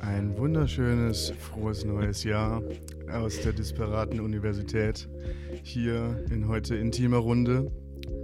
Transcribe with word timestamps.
Ein 0.00 0.36
wunderschönes, 0.38 1.32
frohes 1.38 1.84
neues 1.84 2.24
Jahr 2.24 2.62
aus 3.12 3.40
der 3.42 3.52
disparaten 3.52 4.18
Universität. 4.20 5.08
Hier 5.62 6.24
in 6.30 6.48
heute 6.48 6.74
intimer 6.76 7.18
Runde 7.18 7.70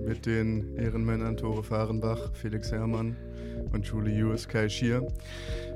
mit 0.07 0.25
den 0.25 0.75
Ehrenmännern 0.77 1.37
Tore 1.37 1.63
Fahrenbach, 1.63 2.33
Felix 2.33 2.73
Herrmann 2.73 3.15
und 3.73 3.87
Julie 3.87 4.25
Hughes, 4.25 4.49
Kai 4.49 4.69
Schier. 4.71 5.07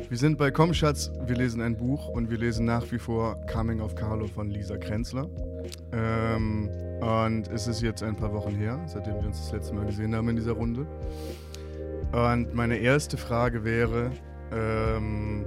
Wir 0.09 0.17
sind 0.17 0.39
bei 0.39 0.51
Komm 0.51 0.73
Schatz, 0.73 1.11
wir 1.27 1.37
lesen 1.37 1.61
ein 1.61 1.77
Buch 1.77 2.09
und 2.09 2.30
wir 2.30 2.39
lesen 2.39 2.64
nach 2.64 2.91
wie 2.91 2.98
vor 2.98 3.37
Coming 3.53 3.80
of 3.80 3.95
Carlo 3.95 4.27
von 4.27 4.48
Lisa 4.48 4.79
Krenzler. 4.79 5.29
Ähm, 5.93 6.69
und 7.01 7.48
es 7.48 7.67
ist 7.67 7.82
jetzt 7.82 8.03
ein 8.03 8.17
paar 8.17 8.32
Wochen 8.32 8.55
her, 8.55 8.80
seitdem 8.87 9.17
wir 9.17 9.27
uns 9.27 9.39
das 9.39 9.53
letzte 9.53 9.75
Mal 9.75 9.85
gesehen 9.85 10.14
haben 10.14 10.29
in 10.30 10.37
dieser 10.37 10.53
Runde. 10.53 10.87
Und 12.12 12.55
meine 12.55 12.79
erste 12.79 13.17
Frage 13.17 13.64
wäre, 13.64 14.11
ähm, 14.53 15.45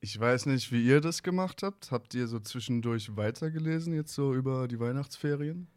ich 0.00 0.18
weiß 0.18 0.46
nicht, 0.46 0.70
wie 0.72 0.84
ihr 0.84 1.00
das 1.00 1.22
gemacht 1.22 1.62
habt. 1.62 1.90
Habt 1.90 2.14
ihr 2.14 2.28
so 2.28 2.38
zwischendurch 2.38 3.16
weitergelesen, 3.16 3.94
jetzt 3.94 4.14
so 4.14 4.34
über 4.34 4.68
die 4.68 4.78
Weihnachtsferien? 4.78 5.68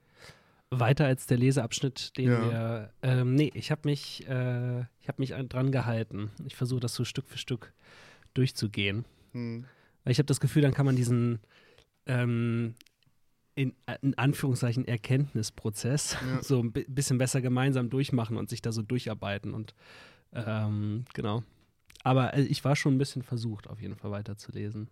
Weiter 0.70 1.06
als 1.06 1.26
der 1.26 1.38
Leseabschnitt, 1.38 2.18
den 2.18 2.28
ja. 2.28 2.42
wir. 2.42 2.94
Ähm, 3.02 3.36
nee, 3.36 3.52
ich 3.54 3.72
habe 3.72 3.82
mich, 3.86 4.26
äh, 4.28 4.86
hab 5.08 5.20
mich 5.20 5.32
dran 5.50 5.72
gehalten. 5.72 6.32
Ich 6.46 6.56
versuche 6.56 6.80
das 6.80 6.96
so 6.96 7.04
Stück 7.04 7.28
für 7.28 7.38
Stück 7.38 7.74
durchzugehen. 8.34 9.06
Hm. 9.34 9.66
Weil 10.04 10.12
ich 10.12 10.20
habe 10.20 10.28
das 10.28 10.40
Gefühl, 10.40 10.62
dann 10.62 10.74
kann 10.74 10.86
man 10.86 10.96
diesen 10.96 11.40
ähm, 12.06 12.76
in, 13.56 13.74
in, 14.02 14.18
Anführungszeichen 14.18 14.88
Erkenntnisprozess 14.88 16.18
ja. 16.26 16.42
so 16.42 16.62
ein 16.62 16.72
bisschen 16.72 17.18
besser 17.18 17.42
gemeinsam 17.42 17.90
durchmachen 17.90 18.38
und 18.38 18.50
sich 18.50 18.62
da 18.62 18.72
so 18.72 18.82
durcharbeiten. 18.82 19.54
Und 19.54 19.76
ähm, 20.34 21.06
genau. 21.14 21.44
Aber 22.04 22.34
äh, 22.34 22.42
ich 22.42 22.64
war 22.64 22.76
schon 22.76 22.96
ein 22.96 22.98
bisschen 22.98 23.24
versucht, 23.24 23.68
auf 23.70 23.82
jeden 23.82 23.96
Fall 23.96 24.12
weiterzulesen. 24.12 24.90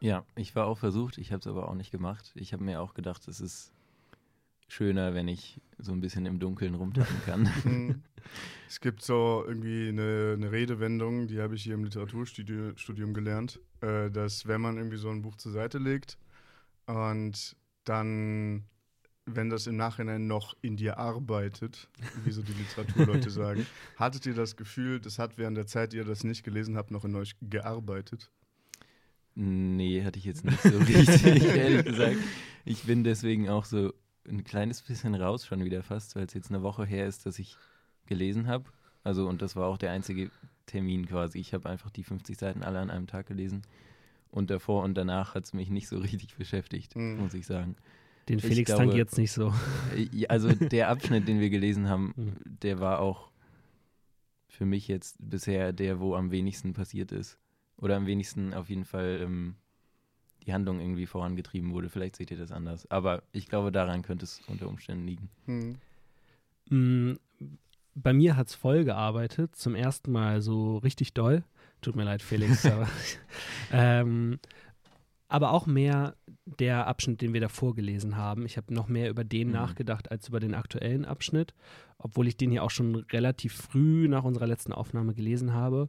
Ja, 0.00 0.24
ich 0.36 0.54
war 0.54 0.66
auch 0.66 0.78
versucht, 0.78 1.18
ich 1.18 1.32
habe 1.32 1.40
es 1.40 1.46
aber 1.46 1.68
auch 1.68 1.74
nicht 1.74 1.90
gemacht. 1.90 2.32
Ich 2.34 2.52
habe 2.52 2.64
mir 2.64 2.80
auch 2.80 2.94
gedacht, 2.94 3.26
es 3.28 3.40
ist 3.40 3.72
schöner, 4.68 5.14
wenn 5.14 5.28
ich 5.28 5.60
so 5.78 5.92
ein 5.92 6.00
bisschen 6.00 6.26
im 6.26 6.38
Dunkeln 6.38 6.74
rumtappen 6.74 7.22
kann. 7.24 7.48
Mhm. 7.64 8.02
es 8.68 8.80
gibt 8.80 9.02
so 9.02 9.44
irgendwie 9.46 9.88
eine, 9.88 10.32
eine 10.34 10.50
Redewendung, 10.50 11.26
die 11.26 11.40
habe 11.40 11.54
ich 11.54 11.62
hier 11.62 11.74
im 11.74 11.84
Literaturstudium 11.84 13.12
gelernt, 13.12 13.60
äh, 13.82 14.10
dass 14.10 14.46
wenn 14.46 14.60
man 14.62 14.78
irgendwie 14.78 14.96
so 14.96 15.10
ein 15.10 15.22
Buch 15.22 15.36
zur 15.36 15.52
Seite 15.52 15.78
legt 15.78 16.16
und 16.86 17.56
dann 17.84 18.64
wenn 19.26 19.48
das 19.48 19.66
im 19.66 19.76
Nachhinein 19.76 20.26
noch 20.26 20.54
in 20.60 20.76
dir 20.76 20.98
arbeitet, 20.98 21.88
wie 22.24 22.30
so 22.30 22.42
die 22.42 22.52
Literaturleute 22.52 23.30
sagen, 23.30 23.66
hattet 23.96 24.26
ihr 24.26 24.34
das 24.34 24.56
Gefühl, 24.56 25.00
das 25.00 25.18
hat 25.18 25.38
während 25.38 25.56
der 25.56 25.66
Zeit, 25.66 25.92
die 25.92 25.96
ihr 25.96 26.04
das 26.04 26.24
nicht 26.24 26.44
gelesen 26.44 26.76
habt, 26.76 26.90
noch 26.90 27.04
in 27.04 27.14
euch 27.14 27.34
gearbeitet? 27.40 28.30
Nee, 29.34 30.04
hatte 30.04 30.18
ich 30.18 30.24
jetzt 30.24 30.44
nicht 30.44 30.62
so 30.62 30.78
richtig, 30.78 31.44
ehrlich 31.44 31.84
gesagt. 31.84 32.16
Ich 32.64 32.84
bin 32.84 33.02
deswegen 33.02 33.48
auch 33.48 33.64
so 33.64 33.92
ein 34.28 34.44
kleines 34.44 34.82
bisschen 34.82 35.14
raus 35.14 35.46
schon 35.46 35.64
wieder 35.64 35.82
fast, 35.82 36.14
weil 36.16 36.26
es 36.26 36.34
jetzt 36.34 36.50
eine 36.50 36.62
Woche 36.62 36.84
her 36.84 37.06
ist, 37.06 37.26
dass 37.26 37.38
ich 37.38 37.56
gelesen 38.06 38.46
habe. 38.46 38.70
Also, 39.02 39.28
und 39.28 39.42
das 39.42 39.56
war 39.56 39.66
auch 39.66 39.78
der 39.78 39.90
einzige 39.90 40.30
Termin 40.66 41.06
quasi. 41.06 41.38
Ich 41.38 41.52
habe 41.52 41.68
einfach 41.68 41.90
die 41.90 42.04
50 42.04 42.38
Seiten 42.38 42.62
alle 42.62 42.78
an 42.78 42.90
einem 42.90 43.06
Tag 43.06 43.26
gelesen. 43.26 43.62
Und 44.30 44.50
davor 44.50 44.82
und 44.82 44.94
danach 44.94 45.34
hat 45.34 45.44
es 45.44 45.52
mich 45.52 45.68
nicht 45.68 45.88
so 45.88 45.98
richtig 45.98 46.36
beschäftigt, 46.36 46.96
mhm. 46.96 47.18
muss 47.18 47.34
ich 47.34 47.46
sagen. 47.46 47.76
Den 48.28 48.40
Felix 48.40 48.68
glaube, 48.68 48.86
tangiert 48.86 49.10
es 49.10 49.18
nicht 49.18 49.32
so. 49.32 49.52
Äh, 49.96 50.26
also 50.28 50.52
der 50.52 50.88
Abschnitt, 50.88 51.28
den 51.28 51.40
wir 51.40 51.50
gelesen 51.50 51.88
haben, 51.88 52.14
mhm. 52.16 52.32
der 52.44 52.80
war 52.80 53.00
auch 53.00 53.30
für 54.48 54.64
mich 54.64 54.88
jetzt 54.88 55.16
bisher 55.18 55.72
der, 55.72 56.00
wo 56.00 56.14
am 56.14 56.30
wenigsten 56.30 56.72
passiert 56.72 57.12
ist. 57.12 57.38
Oder 57.76 57.96
am 57.96 58.06
wenigsten 58.06 58.54
auf 58.54 58.70
jeden 58.70 58.84
Fall 58.84 59.18
ähm, 59.20 59.56
die 60.46 60.52
Handlung 60.52 60.80
irgendwie 60.80 61.06
vorangetrieben 61.06 61.72
wurde. 61.72 61.88
Vielleicht 61.88 62.16
seht 62.16 62.30
ihr 62.30 62.38
das 62.38 62.52
anders. 62.52 62.90
Aber 62.90 63.22
ich 63.32 63.48
glaube, 63.48 63.72
daran 63.72 64.02
könnte 64.02 64.24
es 64.24 64.40
unter 64.46 64.68
Umständen 64.68 65.06
liegen. 65.06 65.28
Mhm. 66.68 67.18
Bei 67.94 68.12
mir 68.12 68.36
hat 68.36 68.48
es 68.48 68.54
voll 68.54 68.84
gearbeitet. 68.84 69.56
Zum 69.56 69.74
ersten 69.74 70.12
Mal 70.12 70.40
so 70.40 70.78
richtig 70.78 71.14
doll. 71.14 71.44
Tut 71.80 71.96
mir 71.96 72.04
leid, 72.04 72.22
Felix. 72.22 72.64
aber, 72.66 72.88
ähm, 73.72 74.38
aber 75.34 75.50
auch 75.50 75.66
mehr 75.66 76.14
der 76.46 76.86
Abschnitt, 76.86 77.20
den 77.20 77.32
wir 77.32 77.40
davor 77.40 77.74
gelesen 77.74 78.16
haben. 78.16 78.46
Ich 78.46 78.56
habe 78.56 78.72
noch 78.72 78.86
mehr 78.86 79.10
über 79.10 79.24
den 79.24 79.48
mhm. 79.48 79.54
nachgedacht 79.54 80.12
als 80.12 80.28
über 80.28 80.38
den 80.38 80.54
aktuellen 80.54 81.04
Abschnitt 81.04 81.54
obwohl 81.98 82.28
ich 82.28 82.36
den 82.36 82.50
hier 82.50 82.62
auch 82.62 82.70
schon 82.70 82.96
relativ 82.96 83.54
früh 83.54 84.08
nach 84.08 84.24
unserer 84.24 84.46
letzten 84.46 84.72
Aufnahme 84.72 85.14
gelesen 85.14 85.52
habe 85.52 85.88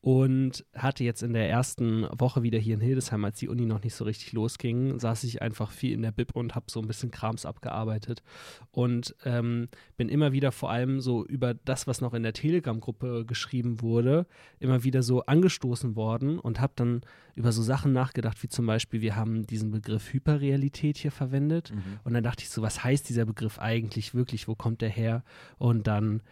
und 0.00 0.64
hatte 0.74 1.04
jetzt 1.04 1.22
in 1.22 1.32
der 1.32 1.48
ersten 1.48 2.06
Woche 2.18 2.42
wieder 2.42 2.58
hier 2.58 2.74
in 2.74 2.80
Hildesheim, 2.80 3.24
als 3.24 3.38
die 3.38 3.48
Uni 3.48 3.66
noch 3.66 3.82
nicht 3.82 3.94
so 3.94 4.04
richtig 4.04 4.32
losging, 4.32 4.98
saß 4.98 5.24
ich 5.24 5.42
einfach 5.42 5.70
viel 5.70 5.92
in 5.92 6.02
der 6.02 6.12
Bib 6.12 6.34
und 6.34 6.54
habe 6.54 6.66
so 6.68 6.80
ein 6.80 6.86
bisschen 6.86 7.10
Krams 7.10 7.46
abgearbeitet 7.46 8.22
und 8.70 9.14
ähm, 9.24 9.68
bin 9.96 10.08
immer 10.08 10.32
wieder 10.32 10.52
vor 10.52 10.70
allem 10.70 11.00
so 11.00 11.24
über 11.24 11.54
das, 11.54 11.86
was 11.86 12.00
noch 12.00 12.14
in 12.14 12.22
der 12.22 12.32
Telegram-Gruppe 12.32 13.24
geschrieben 13.26 13.80
wurde, 13.80 14.26
immer 14.58 14.84
wieder 14.84 15.02
so 15.02 15.24
angestoßen 15.24 15.96
worden 15.96 16.38
und 16.38 16.60
habe 16.60 16.72
dann 16.76 17.02
über 17.34 17.52
so 17.52 17.62
Sachen 17.62 17.92
nachgedacht, 17.92 18.42
wie 18.42 18.48
zum 18.48 18.66
Beispiel, 18.66 19.00
wir 19.00 19.16
haben 19.16 19.46
diesen 19.46 19.70
Begriff 19.70 20.12
Hyperrealität 20.12 20.98
hier 20.98 21.10
verwendet 21.10 21.72
mhm. 21.72 21.98
und 22.04 22.14
dann 22.14 22.22
dachte 22.22 22.42
ich 22.42 22.50
so, 22.50 22.62
was 22.62 22.84
heißt 22.84 23.08
dieser 23.08 23.24
Begriff 23.24 23.58
eigentlich 23.58 24.14
wirklich, 24.14 24.46
wo 24.46 24.54
kommt 24.54 24.82
der 24.82 24.88
her? 24.88 25.24
Und 25.58 25.86
dann 25.86 26.22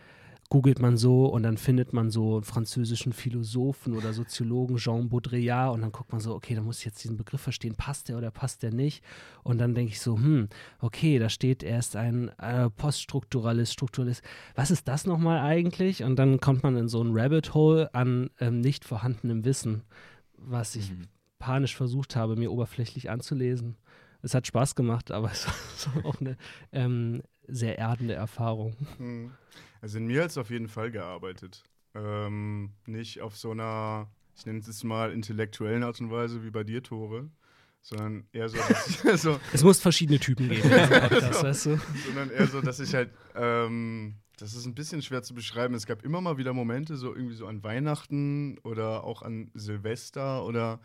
googelt 0.52 0.80
man 0.80 0.98
so 0.98 1.24
und 1.24 1.44
dann 1.44 1.56
findet 1.56 1.94
man 1.94 2.10
so 2.10 2.34
einen 2.34 2.44
französischen 2.44 3.14
Philosophen 3.14 3.96
oder 3.96 4.12
Soziologen, 4.12 4.76
Jean 4.76 5.08
Baudrillard, 5.08 5.72
und 5.72 5.80
dann 5.80 5.92
guckt 5.92 6.12
man 6.12 6.20
so, 6.20 6.34
okay, 6.34 6.54
da 6.54 6.60
muss 6.60 6.80
ich 6.80 6.84
jetzt 6.84 7.02
diesen 7.02 7.16
Begriff 7.16 7.40
verstehen, 7.40 7.74
passt 7.74 8.10
der 8.10 8.18
oder 8.18 8.30
passt 8.30 8.62
der 8.62 8.70
nicht? 8.70 9.02
Und 9.44 9.56
dann 9.56 9.74
denke 9.74 9.92
ich 9.92 10.00
so, 10.02 10.18
hm, 10.18 10.50
okay, 10.78 11.18
da 11.18 11.30
steht 11.30 11.62
erst 11.62 11.96
ein 11.96 12.28
äh, 12.38 12.68
Poststrukturalist, 12.68 13.72
Strukturalist. 13.72 14.22
Was 14.54 14.70
ist 14.70 14.86
das 14.88 15.06
nochmal 15.06 15.38
eigentlich? 15.38 16.04
Und 16.04 16.16
dann 16.16 16.38
kommt 16.38 16.62
man 16.62 16.76
in 16.76 16.88
so 16.88 17.02
ein 17.02 17.18
Rabbit 17.18 17.54
Hole 17.54 17.94
an 17.94 18.28
ähm, 18.38 18.60
nicht 18.60 18.84
vorhandenem 18.84 19.46
Wissen, 19.46 19.84
was 20.36 20.76
ich 20.76 20.90
mhm. 20.90 21.08
panisch 21.38 21.74
versucht 21.74 22.14
habe, 22.14 22.36
mir 22.36 22.52
oberflächlich 22.52 23.08
anzulesen. 23.08 23.76
Es 24.22 24.34
hat 24.34 24.46
Spaß 24.46 24.74
gemacht, 24.74 25.10
aber 25.10 25.30
es 25.32 25.46
war 25.94 26.06
auch 26.06 26.20
eine 26.20 26.36
ähm, 26.72 27.22
sehr 27.46 27.78
erdende 27.78 28.14
Erfahrung. 28.14 28.76
Hm. 28.96 29.32
Also 29.80 29.98
in 29.98 30.06
mir 30.06 30.22
hat 30.22 30.30
es 30.30 30.38
auf 30.38 30.50
jeden 30.50 30.68
Fall 30.68 30.90
gearbeitet. 30.90 31.64
Ähm, 31.94 32.70
nicht 32.86 33.20
auf 33.20 33.36
so 33.36 33.50
einer, 33.50 34.08
ich 34.36 34.46
nenne 34.46 34.60
es 34.60 34.84
mal, 34.84 35.12
intellektuellen 35.12 35.82
Art 35.82 36.00
und 36.00 36.10
Weise 36.10 36.44
wie 36.44 36.50
bei 36.50 36.64
dir, 36.64 36.82
Tore, 36.82 37.28
sondern 37.82 38.24
eher 38.32 38.48
so, 38.48 38.58
ich, 38.88 39.04
also, 39.04 39.40
Es 39.52 39.62
muss 39.64 39.80
verschiedene 39.80 40.20
Typen 40.20 40.48
geben, 40.48 40.70
Podcast, 40.70 41.40
so, 41.40 41.42
weißt 41.42 41.66
du? 41.66 41.80
Sondern 42.06 42.30
eher 42.30 42.46
so, 42.46 42.60
dass 42.60 42.80
ich 42.80 42.94
halt, 42.94 43.10
ähm, 43.34 44.14
das 44.38 44.54
ist 44.54 44.64
ein 44.64 44.74
bisschen 44.74 45.02
schwer 45.02 45.22
zu 45.22 45.34
beschreiben. 45.34 45.74
Es 45.74 45.86
gab 45.86 46.04
immer 46.04 46.20
mal 46.20 46.38
wieder 46.38 46.52
Momente, 46.52 46.96
so 46.96 47.14
irgendwie 47.14 47.34
so 47.34 47.46
an 47.46 47.62
Weihnachten 47.62 48.58
oder 48.58 49.04
auch 49.04 49.22
an 49.22 49.50
Silvester 49.54 50.44
oder 50.44 50.80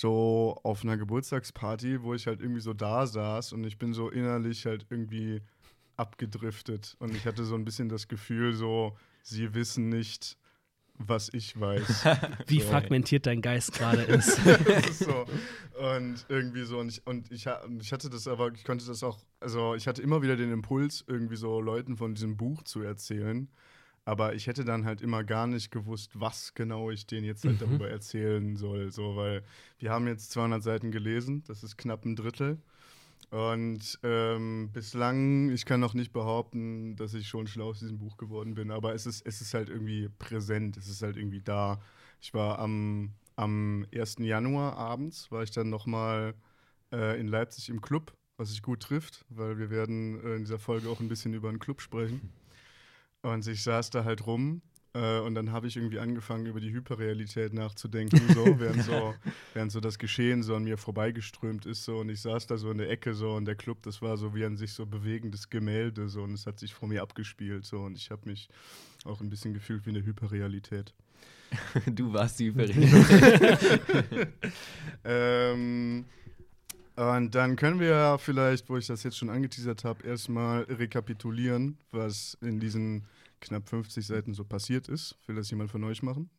so 0.00 0.58
auf 0.62 0.84
einer 0.84 0.96
Geburtstagsparty, 0.96 2.02
wo 2.02 2.14
ich 2.14 2.26
halt 2.26 2.40
irgendwie 2.40 2.62
so 2.62 2.72
da 2.72 3.06
saß 3.06 3.52
und 3.52 3.64
ich 3.64 3.78
bin 3.78 3.92
so 3.92 4.08
innerlich 4.08 4.64
halt 4.64 4.86
irgendwie 4.88 5.42
abgedriftet. 5.96 6.96
Und 6.98 7.14
ich 7.14 7.26
hatte 7.26 7.44
so 7.44 7.54
ein 7.54 7.64
bisschen 7.64 7.90
das 7.90 8.08
Gefühl, 8.08 8.54
so, 8.54 8.96
sie 9.22 9.52
wissen 9.52 9.90
nicht, 9.90 10.38
was 10.94 11.28
ich 11.34 11.60
weiß. 11.60 12.06
Wie 12.46 12.60
so. 12.60 12.68
fragmentiert 12.68 13.26
dein 13.26 13.42
Geist 13.42 13.74
gerade 13.74 14.02
ist. 14.02 14.38
so. 14.98 15.26
Und 15.78 16.24
irgendwie 16.28 16.64
so, 16.64 16.78
und 16.78 16.88
ich, 16.88 17.06
und 17.06 17.30
ich, 17.30 17.46
ich 17.80 17.92
hatte 17.92 18.08
das 18.08 18.26
aber, 18.26 18.50
ich 18.54 18.64
konnte 18.64 18.86
das 18.86 19.02
auch, 19.02 19.18
also 19.40 19.74
ich 19.74 19.86
hatte 19.86 20.00
immer 20.00 20.22
wieder 20.22 20.36
den 20.36 20.52
Impuls, 20.52 21.04
irgendwie 21.06 21.36
so 21.36 21.60
Leuten 21.60 21.98
von 21.98 22.14
diesem 22.14 22.38
Buch 22.38 22.62
zu 22.62 22.80
erzählen. 22.80 23.50
Aber 24.04 24.34
ich 24.34 24.48
hätte 24.48 24.64
dann 24.64 24.84
halt 24.84 25.00
immer 25.00 25.22
gar 25.22 25.46
nicht 25.46 25.70
gewusst, 25.70 26.10
was 26.18 26.54
genau 26.54 26.90
ich 26.90 27.06
denen 27.06 27.24
jetzt 27.24 27.44
halt 27.44 27.60
mhm. 27.60 27.66
darüber 27.66 27.88
erzählen 27.88 28.56
soll. 28.56 28.90
So, 28.90 29.16
weil 29.16 29.44
wir 29.78 29.90
haben 29.90 30.08
jetzt 30.08 30.32
200 30.32 30.62
Seiten 30.62 30.90
gelesen, 30.90 31.44
das 31.46 31.62
ist 31.62 31.78
knapp 31.78 32.04
ein 32.04 32.16
Drittel. 32.16 32.58
Und 33.30 33.98
ähm, 34.02 34.70
bislang, 34.72 35.50
ich 35.50 35.64
kann 35.64 35.80
noch 35.80 35.94
nicht 35.94 36.12
behaupten, 36.12 36.96
dass 36.96 37.14
ich 37.14 37.28
schon 37.28 37.46
schlau 37.46 37.70
aus 37.70 37.78
diesem 37.78 37.98
Buch 37.98 38.16
geworden 38.16 38.54
bin, 38.54 38.70
aber 38.70 38.94
es 38.94 39.06
ist, 39.06 39.24
es 39.24 39.40
ist 39.40 39.54
halt 39.54 39.70
irgendwie 39.70 40.10
präsent, 40.18 40.76
es 40.76 40.88
ist 40.88 41.02
halt 41.02 41.16
irgendwie 41.16 41.40
da. 41.40 41.80
Ich 42.20 42.34
war 42.34 42.58
am, 42.58 43.12
am 43.36 43.86
1. 43.94 44.16
Januar 44.18 44.76
abends, 44.76 45.30
war 45.30 45.42
ich 45.44 45.50
dann 45.50 45.70
nochmal 45.70 46.34
äh, 46.92 47.18
in 47.18 47.26
Leipzig 47.26 47.70
im 47.70 47.80
Club, 47.80 48.12
was 48.36 48.50
sich 48.50 48.60
gut 48.60 48.80
trifft, 48.80 49.24
weil 49.30 49.56
wir 49.58 49.70
werden 49.70 50.22
äh, 50.22 50.34
in 50.34 50.40
dieser 50.40 50.58
Folge 50.58 50.90
auch 50.90 51.00
ein 51.00 51.08
bisschen 51.08 51.32
über 51.32 51.48
einen 51.48 51.58
Club 51.58 51.80
sprechen. 51.80 52.32
Und 53.22 53.46
ich 53.46 53.62
saß 53.62 53.90
da 53.90 54.04
halt 54.04 54.26
rum 54.26 54.62
äh, 54.94 55.20
und 55.20 55.34
dann 55.34 55.52
habe 55.52 55.66
ich 55.66 55.76
irgendwie 55.76 55.98
angefangen, 55.98 56.46
über 56.46 56.60
die 56.60 56.72
Hyperrealität 56.72 57.54
nachzudenken, 57.54 58.20
so, 58.34 58.44
während 58.60 58.82
so, 58.82 59.14
während 59.54 59.72
so 59.72 59.80
das 59.80 59.98
Geschehen 59.98 60.42
so 60.42 60.54
an 60.54 60.64
mir 60.64 60.76
vorbeigeströmt 60.76 61.64
ist. 61.64 61.84
So, 61.84 61.98
und 61.98 62.10
ich 62.10 62.20
saß 62.20 62.46
da 62.46 62.58
so 62.58 62.70
in 62.70 62.78
der 62.78 62.90
Ecke 62.90 63.14
so 63.14 63.32
und 63.32 63.46
der 63.46 63.54
Club, 63.54 63.82
das 63.82 64.02
war 64.02 64.16
so 64.16 64.34
wie 64.34 64.44
ein 64.44 64.56
sich 64.56 64.72
so 64.74 64.84
bewegendes 64.84 65.48
Gemälde, 65.48 66.08
so 66.08 66.22
und 66.22 66.34
es 66.34 66.46
hat 66.46 66.58
sich 66.58 66.74
vor 66.74 66.88
mir 66.88 67.02
abgespielt. 67.02 67.64
So, 67.64 67.80
und 67.80 67.96
ich 67.96 68.10
habe 68.10 68.28
mich 68.28 68.48
auch 69.04 69.20
ein 69.20 69.30
bisschen 69.30 69.54
gefühlt 69.54 69.86
wie 69.86 69.90
eine 69.90 70.04
Hyperrealität. 70.04 70.92
du 71.86 72.12
warst 72.12 72.38
die 72.40 72.46
Überredung. 72.46 73.04
ähm, 75.04 76.04
und 76.96 77.34
dann 77.34 77.56
können 77.56 77.80
wir 77.80 77.88
ja 77.88 78.18
vielleicht, 78.18 78.68
wo 78.68 78.76
ich 78.76 78.86
das 78.86 79.02
jetzt 79.02 79.16
schon 79.16 79.30
angeteasert 79.30 79.84
habe, 79.84 80.06
erstmal 80.06 80.62
rekapitulieren, 80.64 81.78
was 81.90 82.36
in 82.40 82.60
diesen 82.60 83.06
knapp 83.40 83.68
50 83.68 84.06
Seiten 84.06 84.34
so 84.34 84.44
passiert 84.44 84.88
ist. 84.88 85.16
Will 85.26 85.36
das 85.36 85.50
jemand 85.50 85.70
von 85.70 85.82
euch 85.84 86.02
machen? 86.02 86.30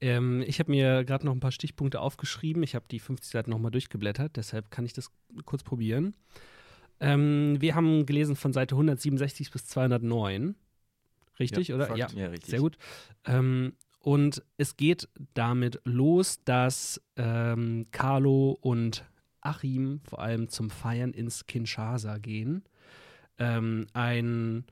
Ähm, 0.00 0.42
ich 0.46 0.58
habe 0.58 0.70
mir 0.70 1.04
gerade 1.04 1.24
noch 1.24 1.32
ein 1.32 1.40
paar 1.40 1.52
Stichpunkte 1.52 2.00
aufgeschrieben. 2.00 2.62
Ich 2.62 2.74
habe 2.74 2.84
die 2.90 2.98
50 2.98 3.30
Seiten 3.30 3.50
nochmal 3.50 3.70
durchgeblättert, 3.70 4.36
deshalb 4.36 4.70
kann 4.70 4.84
ich 4.84 4.92
das 4.92 5.10
kurz 5.44 5.62
probieren. 5.62 6.14
Ähm, 7.00 7.56
wir 7.60 7.74
haben 7.74 8.04
gelesen 8.04 8.36
von 8.36 8.52
Seite 8.52 8.74
167 8.74 9.50
bis 9.50 9.66
209. 9.66 10.54
Richtig, 11.38 11.68
Ja, 11.68 11.74
oder? 11.76 11.86
Fakt. 11.86 11.98
Ja, 11.98 12.08
ja, 12.14 12.26
richtig. 12.28 12.50
sehr 12.50 12.60
gut. 12.60 12.76
Ähm, 13.24 13.74
und 14.00 14.42
es 14.56 14.76
geht 14.76 15.08
damit 15.34 15.80
los, 15.84 16.42
dass 16.44 17.00
ähm, 17.16 17.86
Carlo 17.92 18.58
und 18.60 19.04
Achim 19.42 20.00
vor 20.04 20.20
allem 20.20 20.48
zum 20.48 20.70
Feiern 20.70 21.12
ins 21.12 21.46
Kinshasa 21.46 22.18
gehen. 22.18 22.64
Ähm, 23.38 23.86
ein, 23.92 24.64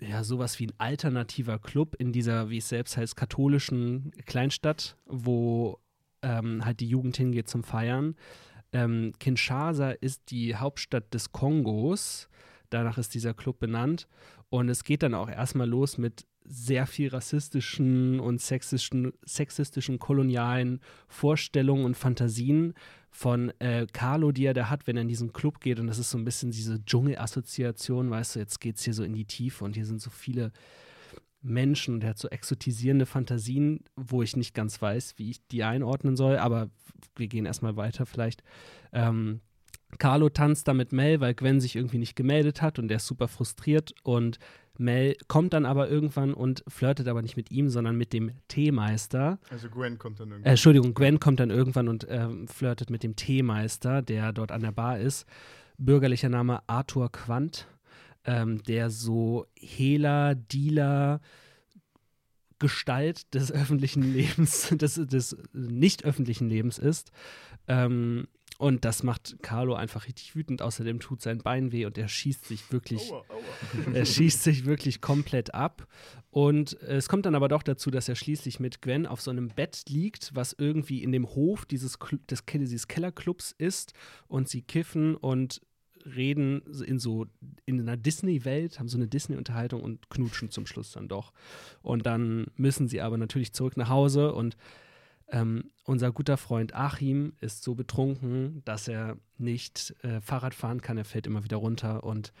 ja, 0.00 0.24
sowas 0.24 0.58
wie 0.60 0.68
ein 0.68 0.74
alternativer 0.78 1.58
Club 1.58 1.96
in 1.98 2.12
dieser, 2.12 2.50
wie 2.50 2.58
es 2.58 2.68
selbst 2.68 2.96
heißt, 2.96 3.16
katholischen 3.16 4.12
Kleinstadt, 4.26 4.96
wo 5.06 5.80
ähm, 6.22 6.64
halt 6.64 6.80
die 6.80 6.88
Jugend 6.88 7.16
hingeht 7.16 7.48
zum 7.48 7.64
Feiern. 7.64 8.14
Ähm, 8.72 9.12
Kinshasa 9.18 9.90
ist 9.90 10.30
die 10.30 10.56
Hauptstadt 10.56 11.14
des 11.14 11.32
Kongos. 11.32 12.28
Danach 12.70 12.98
ist 12.98 13.14
dieser 13.14 13.32
Club 13.32 13.58
benannt. 13.58 14.08
Und 14.48 14.68
es 14.68 14.84
geht 14.84 15.02
dann 15.02 15.14
auch 15.14 15.28
erstmal 15.28 15.68
los 15.68 15.98
mit 15.98 16.26
sehr 16.48 16.86
viel 16.86 17.08
rassistischen 17.08 18.20
und 18.20 18.40
sexistischen, 18.40 19.12
sexistischen 19.24 19.98
kolonialen 19.98 20.80
Vorstellungen 21.08 21.84
und 21.84 21.96
Fantasien 21.96 22.74
von 23.10 23.52
äh, 23.60 23.86
Carlo, 23.92 24.30
die 24.30 24.44
er 24.44 24.54
da 24.54 24.68
hat, 24.68 24.86
wenn 24.86 24.96
er 24.96 25.02
in 25.02 25.08
diesen 25.08 25.32
Club 25.32 25.60
geht. 25.60 25.80
Und 25.80 25.86
das 25.86 25.98
ist 25.98 26.10
so 26.10 26.18
ein 26.18 26.24
bisschen 26.24 26.50
diese 26.50 26.84
Dschungelassoziation, 26.84 28.10
weißt 28.10 28.36
du, 28.36 28.40
jetzt 28.40 28.60
geht 28.60 28.76
es 28.76 28.84
hier 28.84 28.94
so 28.94 29.04
in 29.04 29.14
die 29.14 29.24
Tiefe 29.24 29.64
und 29.64 29.74
hier 29.74 29.86
sind 29.86 30.00
so 30.00 30.10
viele 30.10 30.52
Menschen 31.42 31.94
und 31.94 32.04
er 32.04 32.10
hat 32.10 32.18
so 32.18 32.28
exotisierende 32.28 33.06
Fantasien, 33.06 33.84
wo 33.96 34.22
ich 34.22 34.36
nicht 34.36 34.54
ganz 34.54 34.82
weiß, 34.82 35.14
wie 35.16 35.30
ich 35.30 35.46
die 35.48 35.64
einordnen 35.64 36.16
soll, 36.16 36.36
aber 36.36 36.70
wir 37.14 37.28
gehen 37.28 37.46
erstmal 37.46 37.76
weiter 37.76 38.04
vielleicht. 38.04 38.42
Ähm, 38.92 39.40
Carlo 39.98 40.28
tanzt 40.28 40.68
da 40.68 40.74
mit 40.74 40.92
Mel, 40.92 41.20
weil 41.20 41.34
Gwen 41.34 41.60
sich 41.60 41.76
irgendwie 41.76 41.98
nicht 41.98 42.16
gemeldet 42.16 42.60
hat 42.60 42.78
und 42.78 42.88
der 42.88 42.96
ist 42.96 43.06
super 43.06 43.28
frustriert 43.28 43.94
und 44.02 44.38
Mel 44.78 45.16
kommt 45.28 45.52
dann 45.52 45.66
aber 45.66 45.88
irgendwann 45.88 46.34
und 46.34 46.64
flirtet 46.68 47.08
aber 47.08 47.22
nicht 47.22 47.36
mit 47.36 47.50
ihm, 47.50 47.68
sondern 47.68 47.96
mit 47.96 48.12
dem 48.12 48.32
Teemeister. 48.48 49.38
Also 49.50 49.68
Gwen 49.68 49.98
kommt 49.98 50.20
dann 50.20 50.28
Äh, 50.28 50.34
irgendwie. 50.34 50.48
Entschuldigung, 50.50 50.94
Gwen 50.94 51.20
kommt 51.20 51.40
dann 51.40 51.50
irgendwann 51.50 51.88
und 51.88 52.06
ähm, 52.08 52.48
flirtet 52.48 52.90
mit 52.90 53.02
dem 53.02 53.16
Teemeister, 53.16 54.02
der 54.02 54.32
dort 54.32 54.52
an 54.52 54.62
der 54.62 54.72
Bar 54.72 54.98
ist. 54.98 55.26
Bürgerlicher 55.78 56.28
Name 56.28 56.60
Arthur 56.66 57.10
Quandt, 57.12 57.66
ähm, 58.24 58.62
der 58.62 58.90
so 58.90 59.46
Hehler, 59.58 60.34
Dealer, 60.34 61.20
Gestalt 62.58 63.34
des 63.34 63.52
öffentlichen 63.52 64.02
Lebens, 64.02 64.68
des, 64.72 64.94
des 64.94 65.36
nicht 65.52 66.04
öffentlichen 66.04 66.48
Lebens 66.48 66.78
ist. 66.78 67.12
Ähm, 67.68 68.28
und 68.58 68.84
das 68.84 69.02
macht 69.02 69.36
Carlo 69.42 69.74
einfach 69.74 70.06
richtig 70.06 70.34
wütend. 70.34 70.62
Außerdem 70.62 71.00
tut 71.00 71.20
sein 71.20 71.38
Bein 71.38 71.72
weh 71.72 71.84
und 71.84 71.98
er 71.98 72.08
schießt 72.08 72.46
sich 72.46 72.72
wirklich 72.72 73.10
Aua, 73.10 73.24
aua. 73.28 73.92
er 73.94 74.04
schießt 74.06 74.42
sich 74.42 74.64
wirklich 74.64 75.00
komplett 75.00 75.54
ab. 75.54 75.86
Und 76.30 76.80
es 76.82 77.08
kommt 77.08 77.26
dann 77.26 77.34
aber 77.34 77.48
doch 77.48 77.62
dazu, 77.62 77.90
dass 77.90 78.08
er 78.08 78.14
schließlich 78.14 78.60
mit 78.60 78.82
Gwen 78.82 79.06
auf 79.06 79.20
so 79.20 79.30
einem 79.30 79.48
Bett 79.48 79.84
liegt, 79.88 80.34
was 80.34 80.54
irgendwie 80.56 81.02
in 81.02 81.12
dem 81.12 81.26
Hof 81.28 81.66
dieses, 81.66 81.98
des, 82.30 82.44
dieses 82.46 82.88
Kellerclubs 82.88 83.54
ist. 83.56 83.92
Und 84.26 84.48
sie 84.48 84.62
kiffen 84.62 85.16
und 85.16 85.60
reden 86.04 86.62
in 86.86 86.98
so 86.98 87.26
in 87.64 87.80
einer 87.80 87.96
Disney-Welt, 87.96 88.78
haben 88.78 88.88
so 88.88 88.96
eine 88.96 89.08
Disney-Unterhaltung 89.08 89.82
und 89.82 90.08
knutschen 90.08 90.50
zum 90.50 90.66
Schluss 90.66 90.92
dann 90.92 91.08
doch. 91.08 91.32
Und 91.82 92.06
dann 92.06 92.46
müssen 92.56 92.88
sie 92.88 93.00
aber 93.00 93.18
natürlich 93.18 93.52
zurück 93.52 93.76
nach 93.76 93.88
Hause 93.88 94.32
und 94.32 94.56
ähm, 95.28 95.70
unser 95.84 96.12
guter 96.12 96.36
Freund 96.36 96.74
Achim 96.74 97.34
ist 97.40 97.62
so 97.62 97.74
betrunken, 97.74 98.62
dass 98.64 98.88
er 98.88 99.16
nicht 99.38 99.94
äh, 100.02 100.20
Fahrrad 100.20 100.54
fahren 100.54 100.82
kann. 100.82 100.98
Er 100.98 101.04
fällt 101.04 101.26
immer 101.26 101.44
wieder 101.44 101.56
runter 101.56 102.04
und 102.04 102.32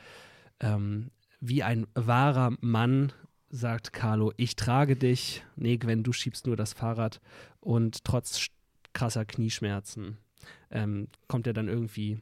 ähm, 0.60 1.10
wie 1.40 1.62
ein 1.62 1.86
wahrer 1.94 2.56
Mann 2.60 3.12
sagt 3.48 3.92
Carlo, 3.92 4.32
ich 4.36 4.56
trage 4.56 4.96
dich. 4.96 5.44
Nee, 5.56 5.76
Gwen, 5.76 6.02
du 6.02 6.12
schiebst 6.12 6.46
nur 6.46 6.56
das 6.56 6.72
Fahrrad. 6.72 7.20
Und 7.60 8.04
trotz 8.04 8.46
krasser 8.92 9.24
Knieschmerzen 9.24 10.18
ähm, 10.70 11.08
kommt 11.28 11.46
er 11.46 11.52
dann 11.52 11.68
irgendwie, 11.68 12.20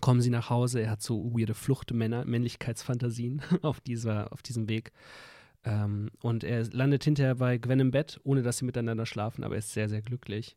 kommen 0.00 0.20
sie 0.20 0.30
nach 0.30 0.50
Hause. 0.50 0.80
Er 0.80 0.90
hat 0.90 1.02
so 1.02 1.32
weirde 1.32 1.54
Flucht-Männlichkeitsfantasien 1.54 3.42
auf, 3.62 3.80
dieser, 3.80 4.32
auf 4.32 4.42
diesem 4.42 4.68
Weg. 4.68 4.92
Ähm, 5.66 6.10
und 6.22 6.44
er 6.44 6.64
landet 6.72 7.04
hinterher 7.04 7.34
bei 7.34 7.58
Gwen 7.58 7.80
im 7.80 7.90
Bett, 7.90 8.20
ohne 8.22 8.42
dass 8.42 8.58
sie 8.58 8.64
miteinander 8.64 9.04
schlafen, 9.04 9.44
aber 9.44 9.56
er 9.56 9.58
ist 9.58 9.72
sehr, 9.72 9.88
sehr 9.88 10.00
glücklich. 10.00 10.56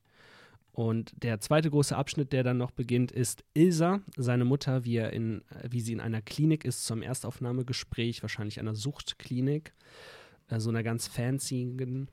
Und 0.71 1.11
der 1.23 1.41
zweite 1.41 1.71
große 1.71 1.97
Abschnitt, 1.97 2.31
der 2.31 2.44
dann 2.44 2.57
noch 2.57 2.71
beginnt, 2.71 3.11
ist 3.11 3.44
Ilsa, 3.53 4.01
seine 4.15 4.45
Mutter, 4.45 4.85
wie, 4.85 4.97
er 4.97 5.11
in, 5.11 5.41
wie 5.67 5.81
sie 5.81 5.94
in 5.94 6.00
einer 6.00 6.21
Klinik 6.21 6.63
ist, 6.63 6.85
zum 6.85 7.01
Erstaufnahmegespräch, 7.01 8.21
wahrscheinlich 8.21 8.59
einer 8.59 8.75
Suchtklinik, 8.75 9.73
äh, 10.47 10.59
so 10.59 10.69
einer 10.69 10.83
ganz 10.83 11.07
fancy. 11.07 12.07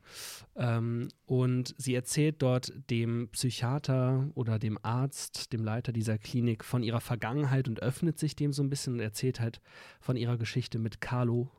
Ähm, 0.56 1.08
und 1.26 1.74
sie 1.76 1.94
erzählt 1.94 2.40
dort 2.40 2.72
dem 2.90 3.28
Psychiater 3.28 4.30
oder 4.34 4.58
dem 4.58 4.78
Arzt, 4.82 5.52
dem 5.52 5.62
Leiter 5.62 5.92
dieser 5.92 6.16
Klinik, 6.16 6.64
von 6.64 6.82
ihrer 6.82 7.02
Vergangenheit 7.02 7.68
und 7.68 7.82
öffnet 7.82 8.18
sich 8.18 8.36
dem 8.36 8.54
so 8.54 8.62
ein 8.62 8.70
bisschen 8.70 8.94
und 8.94 9.00
erzählt 9.00 9.38
halt 9.38 9.60
von 10.00 10.16
ihrer 10.16 10.38
Geschichte 10.38 10.78
mit 10.78 11.02
Carlo 11.02 11.50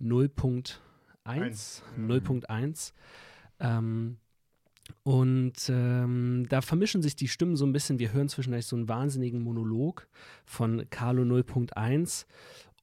0.1. 0.00 0.76
Eins. 1.24 1.82
0.1. 1.98 2.92
Ähm, 3.60 4.16
und 5.02 5.52
ähm, 5.68 6.46
da 6.48 6.60
vermischen 6.62 7.02
sich 7.02 7.14
die 7.14 7.28
Stimmen 7.28 7.56
so 7.56 7.64
ein 7.64 7.72
bisschen. 7.72 7.98
Wir 7.98 8.12
hören 8.12 8.28
zwischendurch 8.28 8.66
so 8.66 8.76
einen 8.76 8.88
wahnsinnigen 8.88 9.42
Monolog 9.42 10.08
von 10.44 10.86
Carlo 10.90 11.22
0.1. 11.22 12.26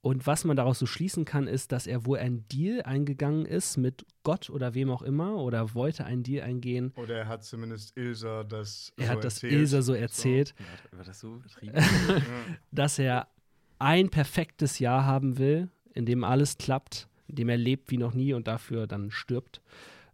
Und 0.01 0.25
was 0.25 0.45
man 0.45 0.55
daraus 0.55 0.79
so 0.79 0.85
schließen 0.85 1.25
kann, 1.25 1.47
ist, 1.47 1.71
dass 1.73 1.85
er 1.87 2.05
wohl 2.05 2.19
einen 2.19 2.47
Deal 2.47 2.81
eingegangen 2.83 3.45
ist 3.45 3.75
mit 3.77 4.05
Gott 4.23 4.49
oder 4.49 4.73
wem 4.73 4.89
auch 4.89 5.01
immer 5.01 5.37
oder 5.37 5.73
wollte 5.73 6.05
einen 6.05 6.23
Deal 6.23 6.45
eingehen. 6.45 6.93
Oder 6.95 7.17
er 7.17 7.27
hat 7.27 7.43
zumindest 7.43 7.97
Ilsa 7.97 8.43
das 8.43 8.93
Er 8.95 9.07
so 9.07 9.11
hat 9.11 9.23
das 9.23 9.33
erzählt. 9.43 9.53
Ilse 9.53 9.81
so 9.81 9.93
erzählt, 9.93 10.55
War, 10.91 10.99
war 10.99 11.05
das 11.05 11.19
so 11.19 11.35
übertrieben? 11.35 11.73
Ja. 11.75 12.21
dass 12.71 12.99
er 12.99 13.27
ein 13.79 14.09
perfektes 14.09 14.79
Jahr 14.79 15.03
haben 15.05 15.37
will, 15.39 15.69
in 15.97 16.05
dem 16.05 16.23
alles 16.23 16.57
klappt, 16.57 17.07
in 17.27 17.35
dem 17.35 17.49
er 17.49 17.57
lebt 17.57 17.89
wie 17.91 17.97
noch 17.97 18.13
nie 18.13 18.33
und 18.33 18.47
dafür 18.47 18.87
dann 18.87 19.11
stirbt. 19.11 19.61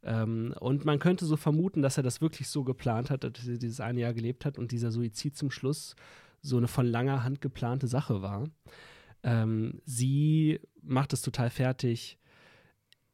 Ähm, 0.03 0.53
und 0.59 0.85
man 0.85 0.99
könnte 0.99 1.25
so 1.25 1.35
vermuten, 1.37 1.81
dass 1.81 1.97
er 1.97 2.03
das 2.03 2.21
wirklich 2.21 2.47
so 2.47 2.63
geplant 2.63 3.09
hat, 3.09 3.23
dass 3.23 3.47
er 3.47 3.57
dieses 3.57 3.79
eine 3.79 3.99
Jahr 4.01 4.13
gelebt 4.13 4.45
hat 4.45 4.57
und 4.57 4.71
dieser 4.71 4.91
Suizid 4.91 5.37
zum 5.37 5.51
Schluss 5.51 5.95
so 6.41 6.57
eine 6.57 6.67
von 6.67 6.85
langer 6.85 7.23
Hand 7.23 7.41
geplante 7.41 7.87
Sache 7.87 8.21
war. 8.21 8.45
Ähm, 9.23 9.81
sie 9.85 10.59
macht 10.81 11.13
es 11.13 11.21
total 11.21 11.49
fertig 11.49 12.17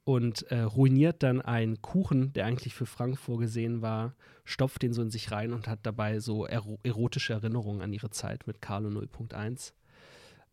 und 0.03 0.43
äh, 0.51 0.61
ruiniert 0.61 1.21
dann 1.21 1.41
einen 1.41 1.81
Kuchen, 1.81 2.33
der 2.33 2.45
eigentlich 2.45 2.73
für 2.73 2.87
Frank 2.87 3.19
vorgesehen 3.19 3.83
war, 3.83 4.15
stopft 4.43 4.81
den 4.81 4.93
so 4.93 5.03
in 5.03 5.11
sich 5.11 5.31
rein 5.31 5.53
und 5.53 5.67
hat 5.67 5.79
dabei 5.83 6.19
so 6.19 6.47
ero 6.47 6.79
erotische 6.81 7.33
Erinnerungen 7.33 7.81
an 7.81 7.93
ihre 7.93 8.09
Zeit 8.09 8.47
mit 8.47 8.61
Carlo 8.61 8.89
0.1. 8.89 9.73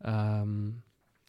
Ähm, 0.02 0.82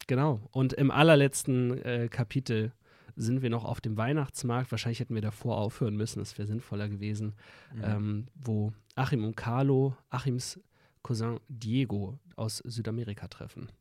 genau. 0.07 0.47
Und 0.51 0.73
im 0.73 0.91
allerletzten 0.91 1.77
äh, 1.83 2.07
Kapitel 2.09 2.71
sind 3.15 3.41
wir 3.41 3.49
noch 3.49 3.65
auf 3.65 3.81
dem 3.81 3.97
Weihnachtsmarkt. 3.97 4.71
Wahrscheinlich 4.71 4.99
hätten 4.99 5.15
wir 5.15 5.21
davor 5.21 5.57
aufhören 5.57 5.95
müssen, 5.95 6.19
das 6.19 6.37
wäre 6.37 6.47
sinnvoller 6.47 6.87
gewesen. 6.87 7.33
Mhm. 7.73 7.83
Ähm, 7.83 8.25
wo 8.35 8.73
Achim 8.95 9.23
und 9.25 9.35
Carlo, 9.35 9.95
Achims 10.09 10.59
Cousin 11.03 11.39
Diego 11.47 12.19
aus 12.35 12.57
Südamerika 12.57 13.27
treffen. 13.27 13.71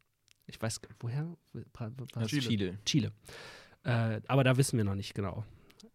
Ich 0.46 0.60
weiß, 0.60 0.80
woher? 1.00 1.36
Aus 2.14 2.28
Chile. 2.28 2.40
Chile. 2.42 2.78
Chile. 2.84 3.12
Äh, 3.84 4.20
aber 4.26 4.44
da 4.44 4.56
wissen 4.56 4.76
wir 4.76 4.84
noch 4.84 4.94
nicht 4.94 5.14
genau 5.14 5.44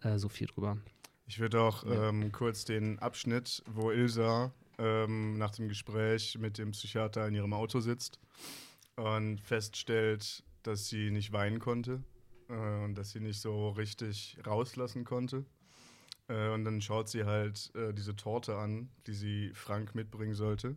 äh, 0.01 0.17
so 0.17 0.29
viel 0.29 0.47
drüber. 0.47 0.77
Ich 1.25 1.39
würde 1.39 1.61
auch 1.61 1.85
Ja. 1.85 2.09
ähm, 2.09 2.31
kurz 2.31 2.65
den 2.65 2.99
Abschnitt, 2.99 3.63
wo 3.65 3.91
Ilsa 3.91 4.53
ähm, 4.77 5.37
nach 5.37 5.51
dem 5.51 5.69
Gespräch 5.69 6.37
mit 6.37 6.57
dem 6.57 6.71
Psychiater 6.71 7.27
in 7.27 7.33
ihrem 7.35 7.53
Auto 7.53 7.79
sitzt 7.79 8.19
und 8.95 9.39
feststellt, 9.41 10.43
dass 10.63 10.87
sie 10.87 11.11
nicht 11.11 11.31
weinen 11.33 11.59
konnte 11.59 12.03
äh, 12.49 12.83
und 12.83 12.95
dass 12.95 13.11
sie 13.11 13.19
nicht 13.19 13.41
so 13.41 13.69
richtig 13.69 14.37
rauslassen 14.45 15.03
konnte. 15.03 15.45
Äh, 16.27 16.49
und 16.49 16.65
dann 16.65 16.81
schaut 16.81 17.09
sie 17.09 17.25
halt 17.25 17.71
äh, 17.75 17.93
diese 17.93 18.15
Torte 18.15 18.57
an, 18.57 18.89
die 19.07 19.13
sie 19.13 19.51
Frank 19.53 19.95
mitbringen 19.95 20.33
sollte. 20.33 20.75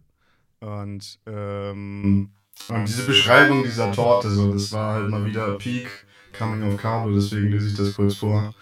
Und, 0.61 1.19
ähm, 1.27 2.31
und 2.69 2.89
diese 2.89 3.05
Beschreibung 3.05 3.65
dieser 3.65 3.93
Torte, 3.93 4.31
so, 4.31 4.53
das 4.53 4.73
war 4.73 4.95
halt 4.95 5.11
mal 5.11 5.25
wieder 5.27 5.59
Peak 5.59 5.89
Coming 6.37 6.73
of 6.73 6.81
Carlo, 6.81 7.15
deswegen 7.15 7.51
lese 7.51 7.69
ich 7.69 7.75
das 7.75 7.95
kurz 7.95 8.17
vor. 8.17 8.55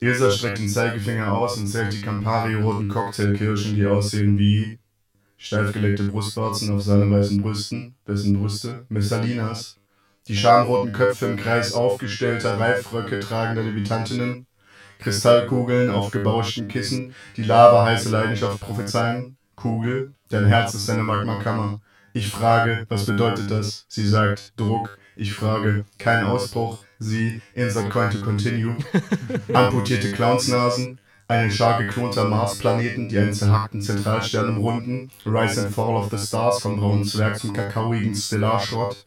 Ilsa 0.00 0.30
streckt 0.30 0.58
den 0.58 0.68
Zeigefinger 0.68 1.36
aus 1.36 1.58
und 1.58 1.66
zählt 1.66 1.92
die 1.92 2.02
Campari-roten 2.02 2.88
Cocktailkirschen, 2.88 3.74
die 3.74 3.86
aussehen 3.86 4.38
wie 4.38 4.78
steifgelegte 5.38 6.02
Brustwarzen 6.04 6.74
auf 6.74 6.82
seinen 6.82 7.10
weißen 7.10 7.40
Brüsten, 7.40 7.94
dessen 8.06 8.38
Brüste 8.38 8.84
Messalinas, 8.88 9.78
die 10.26 10.36
schamroten 10.36 10.92
Köpfe 10.92 11.26
im 11.26 11.36
Kreis 11.36 11.72
aufgestellter 11.72 12.60
Reifröcke 12.60 13.20
tragender 13.20 13.62
Levitantinnen, 13.62 14.46
Kristallkugeln 14.98 15.90
auf 15.90 16.10
gebauschten 16.10 16.68
Kissen, 16.68 17.14
die 17.36 17.44
Lava 17.44 17.86
heiße 17.86 18.10
Leidenschaft 18.10 18.60
prophezeien, 18.60 19.36
Kugel, 19.54 20.12
dein 20.28 20.46
Herz 20.46 20.74
ist 20.74 20.88
deine 20.88 21.02
Magmakammer. 21.04 21.80
Ich 22.12 22.28
frage, 22.28 22.84
was 22.88 23.06
bedeutet 23.06 23.50
das? 23.50 23.86
Sie 23.88 24.06
sagt, 24.06 24.52
Druck. 24.58 24.98
Ich 25.16 25.34
frage, 25.34 25.84
kein 25.98 26.24
Ausbruch. 26.24 26.84
Sie, 26.98 27.40
insert 27.54 27.90
coin 27.90 28.10
to 28.10 28.18
continue. 28.18 28.76
Amputierte 29.52 30.12
Clownsnasen, 30.12 31.00
eine 31.28 31.50
Schar 31.50 31.82
geklonter 31.82 32.24
Marsplaneten, 32.24 33.10
die 33.10 33.18
einen 33.18 33.34
zerhackten 33.34 33.82
Zentralstern 33.82 34.56
umrunden. 34.56 35.10
Rise 35.26 35.66
and 35.66 35.74
Fall 35.74 35.94
of 35.94 36.10
the 36.10 36.16
Stars 36.16 36.62
vom 36.62 36.80
braunen 36.80 37.04
Zwerg 37.04 37.38
zum 37.38 37.52
kakaoigen 37.52 38.14
Stellarschrott. 38.14 39.04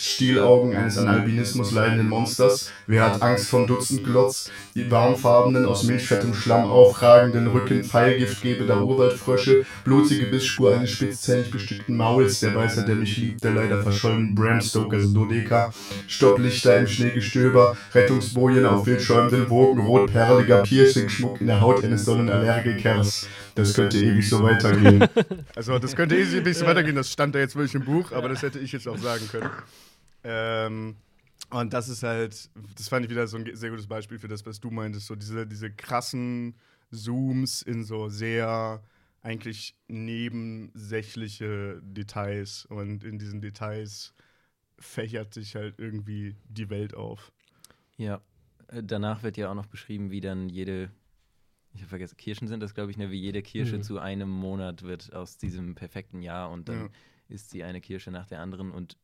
Stielaugen 0.00 0.74
eines 0.74 0.96
an 0.96 1.08
Albinismus 1.08 1.72
leidenden 1.72 2.08
Monsters. 2.08 2.72
Wer 2.86 3.04
hat 3.04 3.20
Angst 3.20 3.50
vom 3.50 3.66
Dutzendglotz? 3.66 4.50
Die 4.74 4.90
warmfarbenen, 4.90 5.66
aus 5.66 5.82
milchfettem 5.82 6.32
Schlamm 6.32 6.70
aufragenden 6.70 7.48
Rücken, 7.48 7.84
Pfeilgiftgebender 7.84 8.82
Urwaldfrösche, 8.82 9.66
blutige 9.84 10.26
Bissspur 10.26 10.74
eines 10.74 10.90
spitzzähnig 10.92 11.50
bestückten 11.50 11.98
Mauls, 11.98 12.40
der 12.40 12.54
Weißer, 12.54 12.86
der 12.86 12.94
mich 12.94 13.18
liebt, 13.18 13.44
der 13.44 13.50
leider 13.50 13.82
verschollenen 13.82 14.34
Bram 14.34 14.62
Stokers 14.62 15.12
Dodeka, 15.12 15.70
Stopplichter 16.06 16.78
im 16.78 16.86
Schneegestöber, 16.86 17.76
Rettungsbojen 17.92 18.64
auf 18.64 18.86
wildschäumenden 18.86 19.50
Wogen, 19.50 19.80
rotperliger 19.80 20.62
Piercing-Schmuck 20.62 21.42
in 21.42 21.48
der 21.48 21.60
Haut 21.60 21.84
eines 21.84 22.06
Sonnenallergikers. 22.06 23.28
Das 23.54 23.74
könnte 23.74 23.98
ewig 23.98 24.26
so 24.26 24.42
weitergehen. 24.42 25.04
Also, 25.54 25.78
das 25.78 25.94
könnte 25.94 26.16
ewig 26.16 26.56
so 26.56 26.64
weitergehen, 26.64 26.96
das 26.96 27.12
stand 27.12 27.34
da 27.34 27.38
jetzt 27.38 27.54
wirklich 27.54 27.74
im 27.74 27.84
Buch, 27.84 28.12
aber 28.12 28.30
das 28.30 28.40
hätte 28.42 28.58
ich 28.58 28.72
jetzt 28.72 28.88
auch 28.88 28.96
sagen 28.96 29.28
können. 29.30 29.50
Ähm, 30.24 30.96
und 31.50 31.72
das 31.72 31.88
ist 31.88 32.02
halt, 32.02 32.50
das 32.76 32.88
fand 32.88 33.04
ich 33.04 33.10
wieder 33.10 33.26
so 33.26 33.36
ein 33.36 33.56
sehr 33.56 33.70
gutes 33.70 33.86
Beispiel 33.86 34.18
für 34.18 34.28
das, 34.28 34.46
was 34.46 34.60
du 34.60 34.70
meintest, 34.70 35.06
so 35.06 35.16
diese, 35.16 35.46
diese 35.46 35.70
krassen 35.70 36.54
Zooms 36.92 37.62
in 37.62 37.84
so 37.84 38.08
sehr 38.08 38.82
eigentlich 39.22 39.74
nebensächliche 39.88 41.80
Details 41.82 42.66
und 42.66 43.04
in 43.04 43.18
diesen 43.18 43.40
Details 43.40 44.14
fächert 44.78 45.34
sich 45.34 45.56
halt 45.56 45.78
irgendwie 45.78 46.36
die 46.48 46.70
Welt 46.70 46.94
auf. 46.94 47.32
Ja, 47.96 48.22
äh, 48.68 48.82
danach 48.82 49.22
wird 49.22 49.36
ja 49.36 49.50
auch 49.50 49.54
noch 49.54 49.66
beschrieben, 49.66 50.10
wie 50.10 50.20
dann 50.20 50.48
jede, 50.48 50.90
ich 51.74 51.80
habe 51.80 51.90
vergessen, 51.90 52.16
Kirschen 52.16 52.48
sind 52.48 52.60
das, 52.60 52.74
glaube 52.74 52.90
ich, 52.90 52.96
ne, 52.96 53.10
wie 53.10 53.20
jede 53.20 53.42
Kirsche 53.42 53.78
mhm. 53.78 53.82
zu 53.82 53.98
einem 53.98 54.30
Monat 54.30 54.82
wird 54.82 55.12
aus 55.12 55.36
diesem 55.36 55.74
perfekten 55.74 56.22
Jahr 56.22 56.50
und 56.50 56.68
dann 56.68 56.80
ja. 56.80 56.88
ist 57.28 57.50
sie 57.50 57.62
eine 57.62 57.80
Kirsche 57.80 58.10
nach 58.10 58.26
der 58.26 58.40
anderen 58.40 58.70
und 58.70 58.96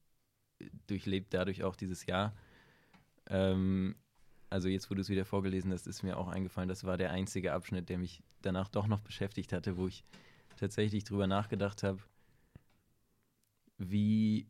durchlebt 0.86 1.34
dadurch 1.34 1.64
auch 1.64 1.76
dieses 1.76 2.06
Jahr. 2.06 2.34
Ähm, 3.28 3.96
also 4.50 4.68
jetzt, 4.68 4.90
wo 4.90 4.94
du 4.94 5.00
es 5.00 5.08
wieder 5.08 5.24
vorgelesen 5.24 5.72
hast, 5.72 5.86
ist 5.86 6.02
mir 6.02 6.16
auch 6.16 6.28
eingefallen, 6.28 6.68
das 6.68 6.84
war 6.84 6.96
der 6.96 7.10
einzige 7.10 7.52
Abschnitt, 7.52 7.88
der 7.88 7.98
mich 7.98 8.22
danach 8.42 8.68
doch 8.68 8.86
noch 8.86 9.00
beschäftigt 9.00 9.52
hatte, 9.52 9.76
wo 9.76 9.88
ich 9.88 10.04
tatsächlich 10.56 11.04
drüber 11.04 11.26
nachgedacht 11.26 11.82
habe, 11.82 12.00
wie, 13.78 14.46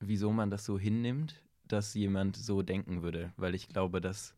wieso 0.00 0.32
man 0.32 0.50
das 0.50 0.64
so 0.64 0.78
hinnimmt, 0.78 1.42
dass 1.64 1.94
jemand 1.94 2.36
so 2.36 2.62
denken 2.62 3.02
würde. 3.02 3.32
Weil 3.36 3.54
ich 3.54 3.68
glaube, 3.68 4.00
dass, 4.00 4.34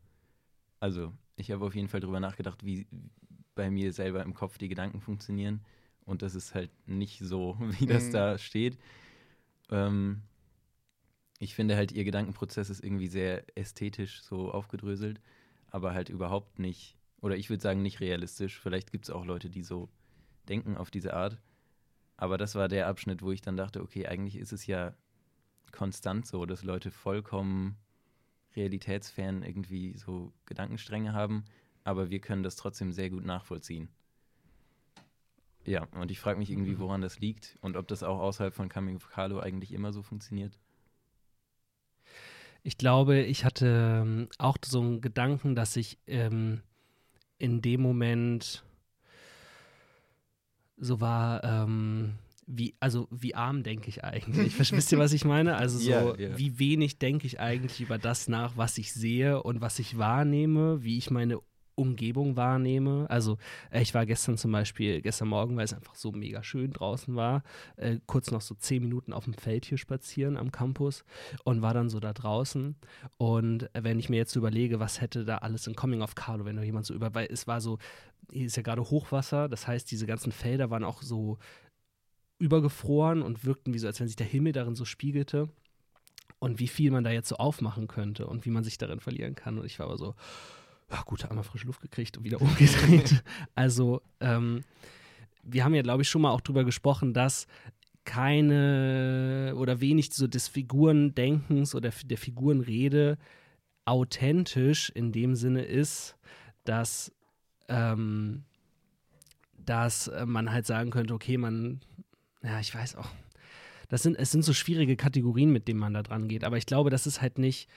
also 0.79 1.13
ich 1.35 1.51
habe 1.51 1.65
auf 1.65 1.75
jeden 1.75 1.87
Fall 1.87 1.99
drüber 1.99 2.19
nachgedacht, 2.19 2.63
wie 2.63 2.87
bei 3.55 3.71
mir 3.71 3.93
selber 3.93 4.21
im 4.23 4.33
Kopf 4.33 4.57
die 4.57 4.67
Gedanken 4.67 5.01
funktionieren. 5.01 5.61
Und 6.05 6.21
das 6.21 6.35
ist 6.35 6.53
halt 6.53 6.69
nicht 6.87 7.19
so, 7.19 7.57
wie 7.79 7.85
das 7.85 8.07
mhm. 8.07 8.11
da 8.11 8.37
steht. 8.37 8.77
Ähm, 9.71 10.21
ich 11.39 11.55
finde 11.55 11.75
halt, 11.75 11.91
ihr 11.91 12.03
Gedankenprozess 12.03 12.69
ist 12.69 12.83
irgendwie 12.83 13.07
sehr 13.07 13.45
ästhetisch 13.57 14.21
so 14.21 14.51
aufgedröselt, 14.51 15.19
aber 15.69 15.93
halt 15.93 16.09
überhaupt 16.09 16.59
nicht, 16.59 16.97
oder 17.21 17.35
ich 17.35 17.49
würde 17.49 17.61
sagen, 17.61 17.81
nicht 17.81 17.99
realistisch. 17.99 18.59
Vielleicht 18.59 18.91
gibt 18.91 19.05
es 19.05 19.09
auch 19.09 19.25
Leute, 19.25 19.49
die 19.49 19.63
so 19.63 19.89
denken 20.47 20.77
auf 20.77 20.91
diese 20.91 21.13
Art. 21.13 21.41
Aber 22.17 22.37
das 22.37 22.55
war 22.55 22.69
der 22.69 22.87
Abschnitt, 22.87 23.21
wo 23.21 23.31
ich 23.31 23.41
dann 23.41 23.57
dachte, 23.57 23.81
okay, 23.81 24.07
eigentlich 24.07 24.37
ist 24.37 24.53
es 24.53 24.65
ja 24.67 24.95
konstant 25.71 26.25
so, 26.25 26.45
dass 26.45 26.63
Leute 26.63 26.91
vollkommen 26.91 27.77
realitätsfern 28.55 29.43
irgendwie 29.43 29.97
so 29.97 30.31
Gedankenstränge 30.45 31.13
haben, 31.13 31.43
aber 31.83 32.09
wir 32.09 32.19
können 32.19 32.43
das 32.43 32.55
trotzdem 32.55 32.93
sehr 32.93 33.09
gut 33.09 33.25
nachvollziehen. 33.25 33.89
Ja, 35.65 35.83
und 35.91 36.11
ich 36.11 36.19
frage 36.19 36.39
mich 36.39 36.51
irgendwie, 36.51 36.79
woran 36.79 37.01
das 37.01 37.19
liegt 37.19 37.57
und 37.61 37.75
ob 37.75 37.87
das 37.87 38.03
auch 38.03 38.19
außerhalb 38.19 38.53
von 38.53 38.69
Coming 38.69 38.95
of 38.97 39.09
Carlo 39.09 39.39
eigentlich 39.39 39.73
immer 39.73 39.91
so 39.91 40.03
funktioniert. 40.03 40.57
Ich 42.65 42.79
glaube, 42.79 43.19
ich 43.19 43.45
hatte 43.45 44.01
ähm, 44.01 44.27
auch 44.39 44.57
so 44.65 44.81
einen 44.81 44.99
Gedanken, 44.99 45.53
dass 45.53 45.75
ich 45.75 45.99
ähm, 46.07 46.61
in 47.37 47.61
dem 47.61 47.79
Moment 47.79 48.63
so 50.75 50.99
war, 50.99 51.43
ähm, 51.43 52.15
wie, 52.47 52.73
also 52.79 53.07
wie 53.11 53.35
arm 53.35 53.61
denke 53.61 53.89
ich 53.89 54.03
eigentlich? 54.03 54.59
Wisst 54.71 54.91
ihr, 54.91 54.97
was 54.97 55.13
ich 55.13 55.25
meine? 55.25 55.57
Also 55.57 55.77
so, 55.77 55.91
yeah, 55.91 56.19
yeah. 56.19 56.37
wie 56.39 56.57
wenig 56.57 56.97
denke 56.97 57.27
ich 57.27 57.39
eigentlich 57.39 57.81
über 57.81 57.99
das 57.99 58.27
nach, 58.27 58.57
was 58.57 58.79
ich 58.79 58.93
sehe 58.93 59.43
und 59.43 59.61
was 59.61 59.77
ich 59.77 59.99
wahrnehme, 59.99 60.81
wie 60.83 60.97
ich 60.97 61.11
meine 61.11 61.39
Umgebung 61.75 62.35
wahrnehme. 62.35 63.09
Also 63.09 63.37
äh, 63.71 63.81
ich 63.81 63.93
war 63.93 64.05
gestern 64.05 64.37
zum 64.37 64.51
Beispiel, 64.51 65.01
gestern 65.01 65.27
Morgen, 65.27 65.57
weil 65.57 65.65
es 65.65 65.73
einfach 65.73 65.95
so 65.95 66.11
mega 66.11 66.43
schön 66.43 66.71
draußen 66.71 67.15
war, 67.15 67.43
äh, 67.75 67.99
kurz 68.05 68.31
noch 68.31 68.41
so 68.41 68.55
zehn 68.55 68.81
Minuten 68.81 69.13
auf 69.13 69.25
dem 69.25 69.33
Feld 69.33 69.65
hier 69.65 69.77
spazieren 69.77 70.37
am 70.37 70.51
Campus 70.51 71.03
und 71.43 71.61
war 71.61 71.73
dann 71.73 71.89
so 71.89 71.99
da 71.99 72.13
draußen. 72.13 72.75
Und 73.17 73.69
wenn 73.73 73.99
ich 73.99 74.09
mir 74.09 74.17
jetzt 74.17 74.35
überlege, 74.35 74.79
was 74.79 75.01
hätte 75.01 75.25
da 75.25 75.39
alles 75.39 75.67
in 75.67 75.75
Coming 75.75 76.01
of 76.01 76.15
Carlo, 76.15 76.45
wenn 76.45 76.55
da 76.55 76.63
jemand 76.63 76.85
so 76.85 76.93
über, 76.93 77.13
weil 77.13 77.27
es 77.29 77.47
war 77.47 77.61
so, 77.61 77.77
hier 78.31 78.45
ist 78.45 78.57
ja 78.57 78.63
gerade 78.63 78.81
Hochwasser, 78.81 79.49
das 79.49 79.67
heißt, 79.67 79.89
diese 79.91 80.07
ganzen 80.07 80.31
Felder 80.31 80.69
waren 80.69 80.83
auch 80.83 81.01
so 81.01 81.37
übergefroren 82.39 83.21
und 83.21 83.45
wirkten 83.45 83.73
wie 83.73 83.79
so, 83.79 83.87
als 83.87 83.99
wenn 83.99 84.07
sich 84.07 84.15
der 84.17 84.27
Himmel 84.27 84.51
darin 84.51 84.75
so 84.75 84.85
spiegelte. 84.85 85.49
Und 86.39 86.59
wie 86.59 86.67
viel 86.67 86.91
man 86.91 87.03
da 87.03 87.11
jetzt 87.11 87.29
so 87.29 87.37
aufmachen 87.37 87.87
könnte 87.87 88.27
und 88.27 88.45
wie 88.45 88.49
man 88.49 88.63
sich 88.63 88.77
darin 88.77 88.99
verlieren 88.99 89.35
kann. 89.35 89.57
Und 89.57 89.65
ich 89.65 89.79
war 89.79 89.87
aber 89.87 89.97
so, 89.97 90.15
ja 90.91 91.01
gut, 91.03 91.25
einmal 91.25 91.43
frische 91.43 91.67
Luft 91.67 91.81
gekriegt 91.81 92.17
und 92.17 92.23
wieder 92.23 92.41
umgedreht. 92.41 93.23
also, 93.55 94.01
ähm, 94.19 94.63
wir 95.43 95.63
haben 95.63 95.75
ja, 95.75 95.81
glaube 95.81 96.01
ich, 96.01 96.09
schon 96.09 96.21
mal 96.21 96.31
auch 96.31 96.41
drüber 96.41 96.63
gesprochen, 96.63 97.13
dass 97.13 97.47
keine 98.03 99.53
oder 99.57 99.81
wenig 99.81 100.13
so 100.13 100.27
des 100.27 100.47
Figurendenkens 100.47 101.73
oder 101.75 101.89
der 101.89 102.17
Figurenrede 102.17 103.17
authentisch 103.85 104.89
in 104.89 105.11
dem 105.11 105.35
Sinne 105.35 105.63
ist, 105.63 106.15
dass, 106.63 107.11
ähm, 107.67 108.43
dass 109.57 110.11
man 110.25 110.51
halt 110.51 110.65
sagen 110.65 110.91
könnte, 110.91 111.13
okay, 111.13 111.37
man, 111.37 111.81
ja, 112.43 112.59
ich 112.59 112.73
weiß 112.73 112.95
auch, 112.95 113.09
das 113.89 114.03
sind, 114.03 114.15
es 114.17 114.31
sind 114.31 114.43
so 114.43 114.53
schwierige 114.53 114.95
Kategorien, 114.95 115.51
mit 115.51 115.67
denen 115.67 115.79
man 115.79 115.93
da 115.93 116.03
dran 116.03 116.27
geht. 116.27 116.43
Aber 116.43 116.57
ich 116.57 116.65
glaube, 116.65 116.89
das 116.89 117.05
ist 117.05 117.21
halt 117.21 117.37
nicht 117.37 117.69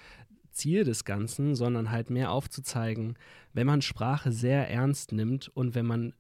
Ziel 0.59 0.85
des 0.85 1.05
Ganzen, 1.05 1.55
sondern 1.55 1.91
halt 1.91 2.11
mehr 2.11 2.31
aufzuzeigen, 2.31 3.17
wenn 3.53 3.67
man 3.67 3.83
Sprache 3.83 4.33
sehr 4.33 4.69
ernst 4.69 5.13
nimmt 5.13 5.49
und 5.49 5.75
wenn 5.75 5.87
man 5.87 6.13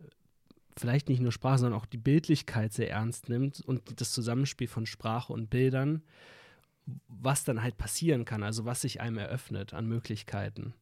vielleicht 0.76 1.08
nicht 1.08 1.20
nur 1.20 1.32
Sprache, 1.32 1.58
sondern 1.58 1.78
auch 1.78 1.86
die 1.86 1.98
Bildlichkeit 1.98 2.72
sehr 2.72 2.90
ernst 2.90 3.28
nimmt 3.28 3.60
und 3.60 4.00
das 4.00 4.12
Zusammenspiel 4.12 4.68
von 4.68 4.86
Sprache 4.86 5.32
und 5.32 5.50
Bildern, 5.50 6.02
was 7.08 7.44
dann 7.44 7.62
halt 7.62 7.76
passieren 7.76 8.24
kann, 8.24 8.42
also 8.42 8.64
was 8.64 8.80
sich 8.80 9.00
einem 9.00 9.18
eröffnet 9.18 9.74
an 9.74 9.86
Möglichkeiten. 9.86 10.74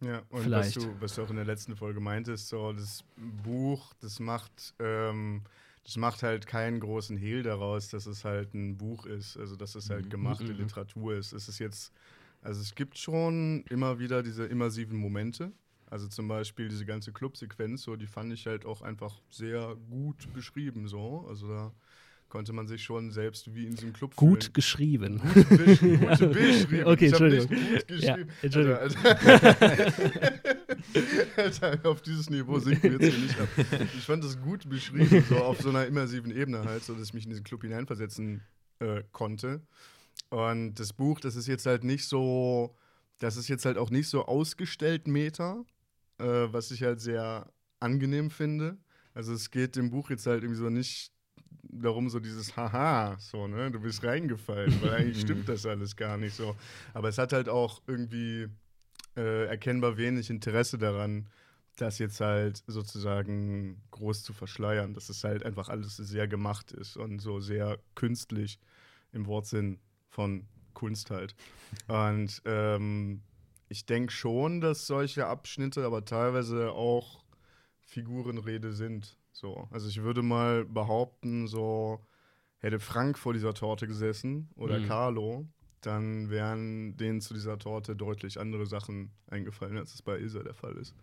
Ja, 0.00 0.22
und 0.28 0.42
Vielleicht. 0.42 0.76
Was, 0.76 0.84
du, 0.84 1.00
was 1.00 1.14
du 1.14 1.22
auch 1.22 1.30
in 1.30 1.36
der 1.36 1.46
letzten 1.46 1.74
Folge 1.74 2.00
meintest, 2.00 2.48
so 2.48 2.72
das 2.72 3.04
Buch, 3.16 3.94
das 4.00 4.20
macht, 4.20 4.74
ähm, 4.78 5.42
das 5.84 5.96
macht 5.96 6.22
halt 6.22 6.46
keinen 6.46 6.80
großen 6.80 7.16
Hehl 7.16 7.42
daraus, 7.42 7.88
dass 7.88 8.06
es 8.06 8.24
halt 8.24 8.52
ein 8.52 8.76
Buch 8.76 9.06
ist, 9.06 9.38
also 9.38 9.56
dass 9.56 9.74
es 9.74 9.88
halt 9.88 10.06
mhm. 10.06 10.10
gemachte 10.10 10.52
mhm. 10.52 10.58
Literatur 10.58 11.14
ist. 11.14 11.32
Es 11.32 11.48
ist 11.48 11.60
jetzt 11.60 11.92
also 12.42 12.60
es 12.60 12.74
gibt 12.74 12.98
schon 12.98 13.64
immer 13.68 13.98
wieder 13.98 14.22
diese 14.22 14.46
immersiven 14.46 14.98
Momente. 14.98 15.52
Also 15.88 16.08
zum 16.08 16.26
Beispiel 16.26 16.68
diese 16.68 16.84
ganze 16.84 17.12
Clubsequenz, 17.12 17.82
so 17.82 17.94
die 17.96 18.06
fand 18.08 18.32
ich 18.32 18.46
halt 18.46 18.66
auch 18.66 18.82
einfach 18.82 19.20
sehr 19.30 19.76
gut 19.88 20.32
beschrieben. 20.32 20.88
So, 20.88 21.24
also 21.28 21.46
da 21.48 21.72
konnte 22.28 22.52
man 22.52 22.66
sich 22.66 22.82
schon 22.82 23.12
selbst 23.12 23.54
wie 23.54 23.66
in 23.66 23.74
diesem 23.76 23.92
Club 23.92 24.16
Gut 24.16 24.44
fühlen. 24.44 24.52
geschrieben. 24.52 25.20
Gut, 25.20 25.48
besch 25.48 25.80
gut 26.18 26.32
beschrieben. 26.32 26.84
Okay, 26.86 27.06
Entschuldigung. 27.06 27.46
gut 27.48 27.86
geschrieben. 27.88 28.28
Ja, 28.28 28.34
Entschuldigung. 28.42 28.78
Alter, 28.78 30.42
Alter, 31.36 31.88
auf 31.88 32.02
dieses 32.02 32.28
Niveau 32.30 32.58
sinken 32.58 32.82
wir 32.82 33.00
jetzt 33.00 33.14
hier 33.14 33.22
nicht 33.22 33.40
ab. 33.40 33.48
Ich 33.96 34.04
fand 34.04 34.24
das 34.24 34.40
gut 34.40 34.68
beschrieben, 34.68 35.24
so 35.28 35.36
auf 35.36 35.60
so 35.60 35.68
einer 35.68 35.86
immersiven 35.86 36.34
Ebene 36.34 36.64
halt, 36.64 36.82
so 36.82 36.94
dass 36.94 37.08
ich 37.08 37.14
mich 37.14 37.24
in 37.24 37.30
diesen 37.30 37.44
Club 37.44 37.62
hineinversetzen 37.62 38.42
äh, 38.80 39.02
konnte. 39.12 39.60
Und 40.30 40.74
das 40.74 40.92
Buch, 40.92 41.20
das 41.20 41.36
ist 41.36 41.46
jetzt 41.46 41.66
halt 41.66 41.84
nicht 41.84 42.04
so, 42.04 42.74
das 43.18 43.36
ist 43.36 43.48
jetzt 43.48 43.64
halt 43.64 43.78
auch 43.78 43.90
nicht 43.90 44.08
so 44.08 44.26
ausgestellt 44.26 45.06
Meta, 45.06 45.64
äh, 46.18 46.24
was 46.24 46.70
ich 46.70 46.82
halt 46.82 47.00
sehr 47.00 47.50
angenehm 47.80 48.30
finde. 48.30 48.76
Also 49.14 49.32
es 49.32 49.50
geht 49.50 49.76
dem 49.76 49.90
Buch 49.90 50.10
jetzt 50.10 50.26
halt 50.26 50.42
irgendwie 50.42 50.60
so 50.60 50.68
nicht 50.68 51.12
darum, 51.62 52.08
so 52.08 52.20
dieses 52.20 52.56
Haha, 52.56 53.16
so, 53.18 53.46
ne, 53.46 53.70
du 53.70 53.80
bist 53.80 54.04
reingefallen, 54.04 54.80
weil 54.82 54.94
eigentlich 54.94 55.20
stimmt 55.20 55.48
das 55.48 55.66
alles 55.66 55.96
gar 55.96 56.16
nicht 56.16 56.34
so. 56.34 56.56
Aber 56.94 57.08
es 57.08 57.18
hat 57.18 57.32
halt 57.32 57.48
auch 57.48 57.82
irgendwie 57.86 58.48
äh, 59.16 59.46
erkennbar 59.46 59.96
wenig 59.96 60.30
Interesse 60.30 60.78
daran, 60.78 61.28
das 61.76 61.98
jetzt 61.98 62.20
halt 62.20 62.62
sozusagen 62.66 63.82
groß 63.90 64.22
zu 64.22 64.32
verschleiern, 64.32 64.94
dass 64.94 65.08
es 65.08 65.24
halt 65.24 65.44
einfach 65.44 65.68
alles 65.68 65.96
sehr 65.96 66.26
gemacht 66.26 66.72
ist 66.72 66.96
und 66.96 67.20
so 67.20 67.40
sehr 67.40 67.78
künstlich 67.94 68.58
im 69.12 69.26
Wortsinn 69.26 69.78
von 70.16 70.46
Kunst 70.72 71.10
halt. 71.10 71.34
Und 71.88 72.40
ähm, 72.46 73.20
ich 73.68 73.84
denke 73.84 74.12
schon, 74.12 74.62
dass 74.62 74.86
solche 74.86 75.26
Abschnitte 75.26 75.84
aber 75.84 76.06
teilweise 76.06 76.72
auch 76.72 77.22
Figurenrede 77.82 78.72
sind. 78.72 79.18
So. 79.32 79.68
Also 79.70 79.88
ich 79.88 80.02
würde 80.02 80.22
mal 80.22 80.64
behaupten, 80.64 81.46
so 81.46 82.00
hätte 82.60 82.80
Frank 82.80 83.18
vor 83.18 83.34
dieser 83.34 83.52
Torte 83.52 83.86
gesessen 83.86 84.48
oder 84.56 84.78
Mhm. 84.78 84.86
Carlo, 84.86 85.46
dann 85.82 86.30
wären 86.30 86.96
denen 86.96 87.20
zu 87.20 87.34
dieser 87.34 87.58
Torte 87.58 87.94
deutlich 87.94 88.40
andere 88.40 88.64
Sachen 88.64 89.10
eingefallen, 89.26 89.76
als 89.76 89.92
es 89.92 90.00
bei 90.00 90.18
Ilse 90.18 90.42
der 90.42 90.54
Fall 90.54 90.76
ist. 90.76 90.94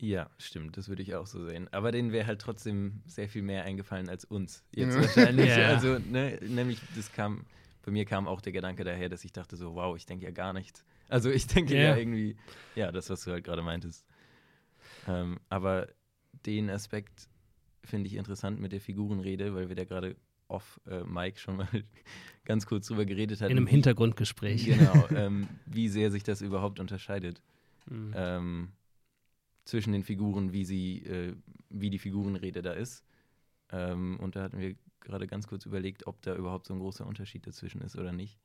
Ja, 0.00 0.30
stimmt, 0.38 0.76
das 0.76 0.88
würde 0.88 1.02
ich 1.02 1.14
auch 1.16 1.26
so 1.26 1.44
sehen. 1.44 1.68
Aber 1.72 1.90
denen 1.90 2.12
wäre 2.12 2.26
halt 2.26 2.40
trotzdem 2.40 3.02
sehr 3.06 3.28
viel 3.28 3.42
mehr 3.42 3.64
eingefallen 3.64 4.08
als 4.08 4.24
uns. 4.24 4.62
Jetzt 4.74 4.94
Ja. 4.94 5.02
wahrscheinlich. 5.02 5.48
Ja. 5.48 5.68
Also, 5.68 5.98
ne, 5.98 6.38
nämlich, 6.48 6.80
das 6.94 7.10
kam, 7.12 7.44
bei 7.88 7.92
mir 7.92 8.04
kam 8.04 8.28
auch 8.28 8.42
der 8.42 8.52
Gedanke 8.52 8.84
daher, 8.84 9.08
dass 9.08 9.24
ich 9.24 9.32
dachte 9.32 9.56
so, 9.56 9.74
wow, 9.74 9.96
ich 9.96 10.04
denke 10.04 10.26
ja 10.26 10.30
gar 10.30 10.52
nichts. 10.52 10.84
Also 11.08 11.30
ich 11.30 11.46
denke 11.46 11.74
Ja. 11.74 11.90
ja 11.90 11.96
irgendwie, 11.96 12.36
ja, 12.74 12.92
das, 12.92 13.08
was 13.08 13.24
du 13.24 13.30
halt 13.32 13.44
gerade 13.44 13.62
meintest. 13.62 14.04
Ähm, 15.06 15.40
aber 15.48 15.88
den 16.44 16.68
Aspekt 16.68 17.28
finde 17.82 18.08
ich 18.08 18.14
interessant 18.16 18.60
mit 18.60 18.72
der 18.72 18.80
Figurenrede, 18.82 19.54
weil 19.54 19.70
wir 19.70 19.76
da 19.76 19.84
gerade 19.84 20.16
off 20.48 20.78
äh, 20.86 21.02
Mike 21.04 21.38
schon 21.38 21.56
mal 21.56 21.68
ganz 22.44 22.66
kurz 22.66 22.88
drüber 22.88 23.06
geredet 23.06 23.40
hatten. 23.40 23.52
In 23.52 23.56
einem 23.56 23.66
Hintergrundgespräch. 23.66 24.66
Genau, 24.66 25.08
ähm, 25.16 25.48
wie 25.64 25.88
sehr 25.88 26.10
sich 26.10 26.24
das 26.24 26.42
überhaupt 26.42 26.78
unterscheidet 26.80 27.40
Mhm. 27.90 28.12
ähm, 28.14 28.68
zwischen 29.64 29.94
den 29.94 30.02
Figuren, 30.02 30.52
wie 30.52 30.66
sie, 30.66 30.98
äh, 31.06 31.34
wie 31.70 31.88
die 31.88 31.98
Figurenrede 31.98 32.60
da 32.60 32.72
ist. 32.72 33.02
Ähm, 33.72 34.20
und 34.20 34.36
da 34.36 34.42
hatten 34.42 34.58
wir 34.58 34.74
gerade 35.00 35.26
ganz 35.26 35.46
kurz 35.46 35.66
überlegt, 35.66 36.06
ob 36.06 36.20
da 36.22 36.34
überhaupt 36.34 36.66
so 36.66 36.74
ein 36.74 36.80
großer 36.80 37.06
Unterschied 37.06 37.46
dazwischen 37.46 37.80
ist 37.80 37.96
oder 37.96 38.12
nicht. 38.12 38.38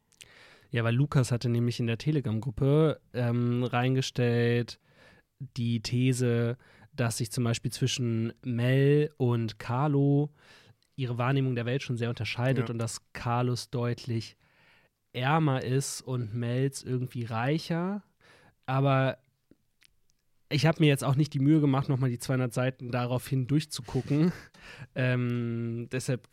Ja, 0.72 0.83
weil 0.83 0.95
Lukas 0.95 1.31
hatte 1.31 1.50
nämlich 1.50 1.79
in 1.79 1.88
der 1.88 1.98
Telegram-Gruppe 1.98 3.00
ähm, 3.13 3.63
reingestellt 3.63 4.79
die 5.57 5.81
These, 5.81 6.57
dass 6.93 7.17
sich 7.17 7.31
zum 7.31 7.43
Beispiel 7.43 7.72
zwischen 7.72 8.33
Mel 8.43 9.12
und 9.17 9.60
Carlo 9.60 10.31
ihre 10.95 11.17
Wahrnehmung 11.17 11.55
der 11.55 11.65
Welt 11.65 11.83
schon 11.83 11.98
sehr 11.98 12.10
unterscheidet 12.10 12.69
Ja. 12.69 12.74
und 12.74 12.79
dass 12.79 13.01
Carlos 13.13 13.69
deutlich 13.69 14.38
ärmer 15.12 15.63
ist 15.63 16.01
und 16.01 16.33
Mels 16.33 16.83
irgendwie 16.83 17.25
reicher. 17.25 18.03
Aber 18.65 19.17
ich 20.50 20.65
habe 20.65 20.81
mir 20.81 20.88
jetzt 20.88 21.03
auch 21.03 21.15
nicht 21.15 21.33
die 21.33 21.39
Mühe 21.39 21.62
gemacht, 21.62 21.89
nochmal 21.89 22.10
die 22.10 22.19
200 22.19 22.53
Seiten 22.53 22.91
daraufhin 22.91 23.48
durchzugucken. 23.48 24.31
ähm, 24.95 25.88
deshalb, 25.91 26.27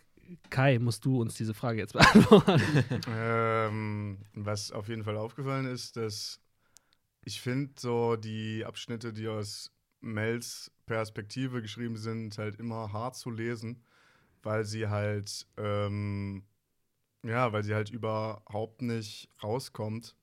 Kai, 0.49 0.79
musst 0.79 1.05
du 1.05 1.21
uns 1.21 1.35
diese 1.35 1.55
Frage 1.55 1.79
jetzt 1.79 1.93
beantworten. 1.95 2.61
Ähm, 3.09 4.19
was 4.35 4.73
auf 4.73 4.89
jeden 4.89 5.05
Fall 5.05 5.17
aufgefallen 5.17 5.67
ist, 5.67 5.97
dass 5.97 6.41
ich 7.25 7.41
finde, 7.41 7.73
so 7.79 8.17
die 8.17 8.65
Abschnitte, 8.65 9.13
die 9.13 9.29
aus 9.29 9.71
Mels 10.01 10.73
Perspektive 10.87 11.63
geschrieben 11.63 11.97
sind, 11.97 12.37
halt 12.39 12.57
immer 12.57 12.93
hart 12.93 13.17
zu 13.17 13.31
lesen, 13.31 13.85
weil 14.43 14.65
sie 14.65 14.89
halt, 14.89 15.47
ähm, 15.57 16.45
ja, 17.23 17.53
weil 17.53 17.63
sie 17.63 17.75
halt 17.75 17.91
überhaupt 17.91 18.83
nicht 18.83 19.29
rauskommt. 19.43 20.17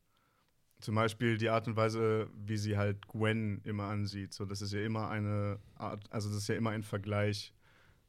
Zum 0.80 0.96
Beispiel 0.96 1.38
die 1.38 1.50
Art 1.50 1.68
und 1.68 1.76
Weise, 1.76 2.30
wie 2.36 2.58
sie 2.58 2.78
halt 2.78 3.08
Gwen 3.08 3.62
immer 3.64 3.86
ansieht. 3.86 4.34
So, 4.34 4.46
das 4.46 4.62
ist 4.62 4.74
ja 4.74 4.82
immer 4.82 5.10
eine 5.10 5.60
Art, 5.76 6.12
also 6.12 6.30
das 6.30 6.40
ist 6.40 6.50
ja 6.50 6.56
immer 6.56 6.72
ein 6.72 6.84
Vergleich. 6.84 7.54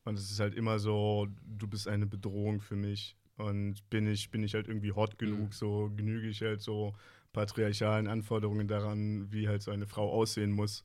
Und 0.09 0.19
es 0.19 0.31
ist 0.31 0.41
halt 0.41 0.55
immer 0.55 0.79
so, 0.79 1.29
du 1.45 1.67
bist 1.69 1.87
eine 1.87 2.07
Bedrohung 2.07 2.63
für 2.63 2.77
mich. 2.77 3.15
Und 3.37 3.89
bin 3.91 4.07
ich, 4.07 4.31
bin 4.31 4.43
ich 4.43 4.55
halt 4.55 4.67
irgendwie 4.67 4.93
hot 4.93 5.19
genug, 5.19 5.51
Mhm. 5.51 5.53
so 5.53 5.91
genüge 5.95 6.29
ich 6.29 6.41
halt 6.41 6.63
so 6.63 6.95
patriarchalen 7.35 8.09
Anforderungen 8.09 8.67
daran, 8.67 9.31
wie 9.31 9.47
halt 9.47 9.63
so 9.63 9.71
eine 9.71 9.87
Frau 9.87 10.11
aussehen 10.11 10.51
muss. 10.51 10.85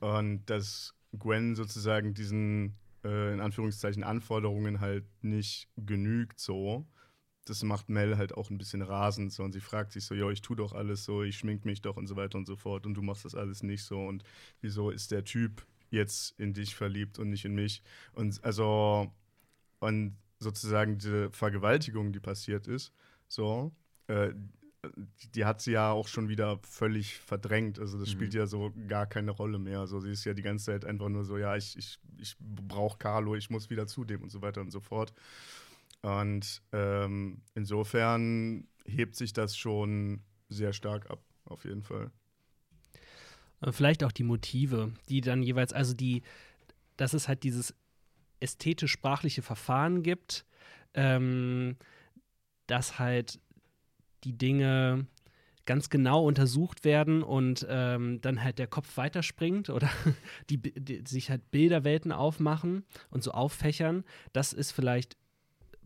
Und 0.00 0.46
dass 0.46 0.94
Gwen 1.18 1.54
sozusagen 1.54 2.14
diesen, 2.14 2.76
äh, 3.04 3.34
in 3.34 3.40
Anführungszeichen, 3.40 4.02
Anforderungen 4.04 4.80
halt 4.80 5.04
nicht 5.22 5.68
genügt 5.76 6.40
so. 6.40 6.86
Das 7.44 7.62
macht 7.62 7.90
Mel 7.90 8.16
halt 8.16 8.34
auch 8.34 8.48
ein 8.50 8.58
bisschen 8.58 8.82
rasend 8.82 9.32
so 9.32 9.44
und 9.44 9.52
sie 9.52 9.60
fragt 9.60 9.92
sich 9.92 10.04
so, 10.04 10.14
ja, 10.14 10.28
ich 10.30 10.40
tu 10.42 10.54
doch 10.54 10.72
alles 10.72 11.04
so, 11.04 11.22
ich 11.22 11.36
schmink 11.36 11.64
mich 11.66 11.82
doch 11.82 11.96
und 11.96 12.06
so 12.06 12.16
weiter 12.16 12.38
und 12.38 12.46
so 12.46 12.56
fort 12.56 12.86
und 12.86 12.94
du 12.94 13.02
machst 13.02 13.24
das 13.24 13.34
alles 13.36 13.62
nicht 13.62 13.84
so 13.84 14.00
und 14.00 14.24
wieso 14.62 14.90
ist 14.90 15.12
der 15.12 15.24
Typ 15.24 15.64
jetzt 15.90 16.38
in 16.38 16.52
dich 16.52 16.74
verliebt 16.74 17.18
und 17.18 17.30
nicht 17.30 17.44
in 17.44 17.54
mich? 17.54 17.82
Und 18.12 18.42
also 18.44 19.12
und 19.78 20.16
sozusagen 20.38 20.98
diese 20.98 21.30
Vergewaltigung, 21.30 22.12
die 22.12 22.20
passiert 22.20 22.66
ist, 22.66 22.92
so, 23.28 23.72
äh, 24.06 24.32
die, 25.34 25.44
hat 25.44 25.60
sie 25.60 25.72
ja 25.72 25.90
auch 25.90 26.06
schon 26.08 26.28
wieder 26.28 26.60
völlig 26.62 27.18
verdrängt. 27.18 27.78
Also 27.78 27.98
das 27.98 28.08
Mhm. 28.08 28.12
spielt 28.12 28.34
ja 28.34 28.46
so 28.46 28.72
gar 28.88 29.06
keine 29.06 29.32
Rolle 29.32 29.58
mehr. 29.58 29.80
Also 29.80 30.00
sie 30.00 30.10
ist 30.12 30.24
ja 30.24 30.34
die 30.34 30.42
ganze 30.42 30.66
Zeit 30.66 30.84
einfach 30.84 31.08
nur 31.08 31.24
so, 31.24 31.38
ja, 31.38 31.56
ich, 31.56 31.76
ich, 31.76 31.98
ich 32.18 32.36
brauche 32.38 32.98
Carlo, 32.98 33.34
ich 33.34 33.50
muss 33.50 33.70
wieder 33.70 33.86
zu 33.86 34.04
dem 34.04 34.22
und 34.22 34.30
so 34.30 34.42
weiter 34.42 34.60
und 34.60 34.70
so 34.70 34.80
fort. 34.80 35.12
Und 36.02 36.62
ähm, 36.72 37.42
insofern 37.54 38.68
hebt 38.84 39.16
sich 39.16 39.32
das 39.32 39.56
schon 39.56 40.22
sehr 40.48 40.72
stark 40.72 41.10
ab, 41.10 41.20
auf 41.44 41.64
jeden 41.64 41.82
Fall. 41.82 42.12
Äh, 43.60 43.72
Vielleicht 43.72 44.04
auch 44.04 44.12
die 44.12 44.24
Motive, 44.24 44.92
die 45.08 45.20
dann 45.20 45.42
jeweils, 45.42 45.72
also 45.72 45.94
die, 45.94 46.22
dass 46.96 47.14
es 47.14 47.28
halt 47.28 47.42
dieses 47.42 47.74
ästhetisch-sprachliche 48.40 49.42
Verfahren 49.42 50.02
gibt, 50.02 50.44
ähm, 50.94 51.76
dass 52.66 52.98
halt 52.98 53.40
die 54.24 54.36
Dinge 54.36 55.06
ganz 55.66 55.90
genau 55.90 56.24
untersucht 56.24 56.84
werden 56.84 57.22
und 57.22 57.66
ähm, 57.68 58.20
dann 58.20 58.42
halt 58.42 58.58
der 58.58 58.68
Kopf 58.68 58.96
weiterspringt 58.96 59.68
oder 59.68 59.90
die, 60.50 60.58
die 60.58 61.02
sich 61.06 61.28
halt 61.28 61.50
Bilderwelten 61.50 62.12
aufmachen 62.12 62.84
und 63.10 63.22
so 63.22 63.32
auffächern. 63.32 64.04
Das 64.32 64.52
ist 64.52 64.70
vielleicht 64.70 65.16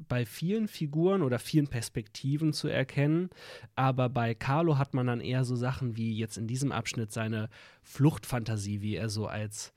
bei 0.08 0.24
vielen 0.26 0.68
Figuren 0.68 1.22
oder 1.22 1.38
vielen 1.38 1.68
Perspektiven 1.68 2.52
zu 2.52 2.68
erkennen. 2.68 3.30
Aber 3.74 4.08
bei 4.08 4.34
Carlo 4.34 4.78
hat 4.78 4.94
man 4.94 5.06
dann 5.06 5.20
eher 5.20 5.44
so 5.44 5.56
Sachen 5.56 5.96
wie 5.96 6.16
jetzt 6.16 6.38
in 6.38 6.46
diesem 6.46 6.72
Abschnitt 6.72 7.12
seine 7.12 7.48
Fluchtfantasie, 7.82 8.80
wie 8.82 8.96
er 8.96 9.08
so 9.08 9.26
als 9.26 9.72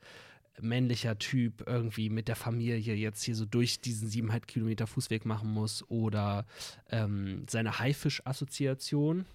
männlicher 0.60 1.18
Typ 1.18 1.64
irgendwie 1.66 2.10
mit 2.10 2.28
der 2.28 2.36
Familie 2.36 2.78
jetzt 2.78 3.22
hier 3.22 3.34
so 3.34 3.44
durch 3.44 3.80
diesen 3.80 4.08
siebeneinhalb 4.08 4.46
Kilometer 4.46 4.86
Fußweg 4.86 5.24
machen 5.24 5.50
muss 5.50 5.88
oder 5.90 6.46
ähm, 6.90 7.44
seine 7.48 7.78
Haifisch-Assoziation. 7.78 9.26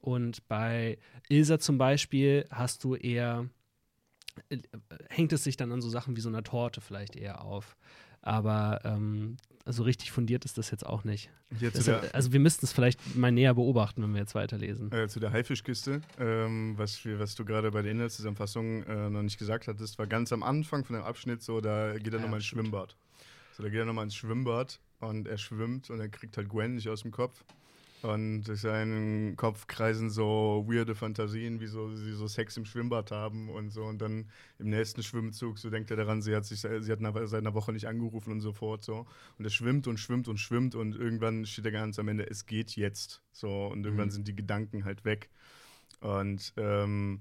Und 0.00 0.46
bei 0.48 0.98
Ilsa 1.28 1.58
zum 1.58 1.78
Beispiel 1.78 2.44
hast 2.50 2.84
du 2.84 2.94
eher, 2.94 3.48
äh, 4.48 4.58
hängt 5.08 5.32
es 5.32 5.44
sich 5.44 5.56
dann 5.56 5.72
an 5.72 5.80
so 5.80 5.88
Sachen 5.88 6.16
wie 6.16 6.20
so 6.20 6.28
einer 6.28 6.44
Torte 6.44 6.80
vielleicht 6.80 7.16
eher 7.16 7.42
auf. 7.42 7.76
Aber 8.22 8.80
ähm, 8.84 9.36
so 9.72 9.82
richtig 9.82 10.10
fundiert 10.12 10.44
ist 10.44 10.58
das 10.58 10.70
jetzt 10.70 10.84
auch 10.86 11.04
nicht. 11.04 11.30
Zu 11.58 11.70
Deshalb, 11.70 12.14
also 12.14 12.32
wir 12.32 12.40
müssten 12.40 12.64
es 12.66 12.72
vielleicht 12.72 13.16
mal 13.16 13.30
näher 13.32 13.54
beobachten, 13.54 14.02
wenn 14.02 14.12
wir 14.12 14.20
jetzt 14.20 14.34
weiterlesen. 14.34 14.90
äh, 14.92 15.08
zu 15.08 15.20
der 15.20 15.32
Haifischkiste, 15.32 16.00
ähm, 16.18 16.74
was, 16.76 17.04
wir, 17.04 17.18
was 17.18 17.34
du 17.34 17.44
gerade 17.44 17.70
bei 17.70 17.82
der 17.82 17.92
Inhaltszusammenfassung 17.92 18.82
äh, 18.84 19.10
noch 19.10 19.22
nicht 19.22 19.38
gesagt 19.38 19.68
hattest, 19.68 19.98
war 19.98 20.06
ganz 20.06 20.32
am 20.32 20.42
Anfang 20.42 20.84
von 20.84 20.96
dem 20.96 21.04
Abschnitt 21.04 21.42
so, 21.42 21.60
da 21.60 21.98
geht 21.98 22.08
er 22.12 22.14
Ja, 22.14 22.20
nochmal 22.20 22.38
ins. 22.40 22.46
Schwimmbad. 22.46 22.96
So, 23.56 23.62
da 23.62 23.68
geht 23.68 23.78
er 23.78 23.84
nochmal 23.86 24.04
ins 24.04 24.14
Schwimmbad 24.14 24.80
und 25.00 25.26
er 25.28 25.38
schwimmt 25.38 25.90
und 25.90 26.00
er 26.00 26.08
kriegt 26.08 26.36
halt 26.36 26.48
Gwen 26.48 26.74
nicht 26.76 26.88
aus 26.88 27.02
dem 27.02 27.10
Kopf. 27.10 27.44
Und 28.02 28.44
durch 28.44 28.60
seinen 28.60 29.34
Kopf 29.36 29.66
kreisen 29.66 30.08
so 30.08 30.64
weirde 30.68 30.94
Fantasien, 30.94 31.58
wie 31.60 31.66
so, 31.66 31.94
sie 31.96 32.12
so 32.12 32.28
Sex 32.28 32.56
im 32.56 32.64
Schwimmbad 32.64 33.10
haben 33.10 33.48
und 33.48 33.70
so. 33.70 33.84
Und 33.84 33.98
dann 34.00 34.30
im 34.60 34.70
nächsten 34.70 35.02
Schwimmzug, 35.02 35.58
so 35.58 35.68
denkt 35.68 35.90
er 35.90 35.96
daran, 35.96 36.22
sie 36.22 36.34
hat 36.36 36.44
sich 36.44 36.60
sie 36.60 36.92
hat 36.92 37.00
nach, 37.00 37.14
seit 37.26 37.40
einer 37.40 37.54
Woche 37.54 37.72
nicht 37.72 37.88
angerufen 37.88 38.30
und 38.32 38.40
so 38.40 38.52
fort. 38.52 38.84
So. 38.84 39.06
Und 39.36 39.44
er 39.44 39.50
schwimmt 39.50 39.88
und 39.88 39.98
schwimmt 39.98 40.28
und 40.28 40.38
schwimmt 40.38 40.76
und 40.76 40.94
irgendwann 40.94 41.44
steht 41.44 41.64
er 41.64 41.72
ganz 41.72 41.98
am 41.98 42.06
Ende, 42.06 42.28
es 42.30 42.46
geht 42.46 42.76
jetzt. 42.76 43.20
So. 43.32 43.66
Und 43.66 43.84
irgendwann 43.84 44.08
Mhm. 44.08 44.12
sind 44.12 44.28
die 44.28 44.36
Gedanken 44.36 44.84
halt 44.84 45.04
weg. 45.04 45.28
Und 46.00 46.52
ähm, 46.56 47.20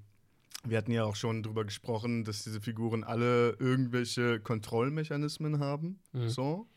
wir 0.63 0.77
hatten 0.77 0.91
ja 0.91 1.05
auch 1.05 1.15
schon 1.15 1.41
drüber 1.41 1.65
gesprochen, 1.65 2.23
dass 2.23 2.43
diese 2.43 2.61
Figuren 2.61 3.03
alle 3.03 3.55
irgendwelche 3.59 4.39
Kontrollmechanismen 4.39 5.59
haben, 5.59 5.99
Mhm. 6.13 6.29
so, 6.29 6.67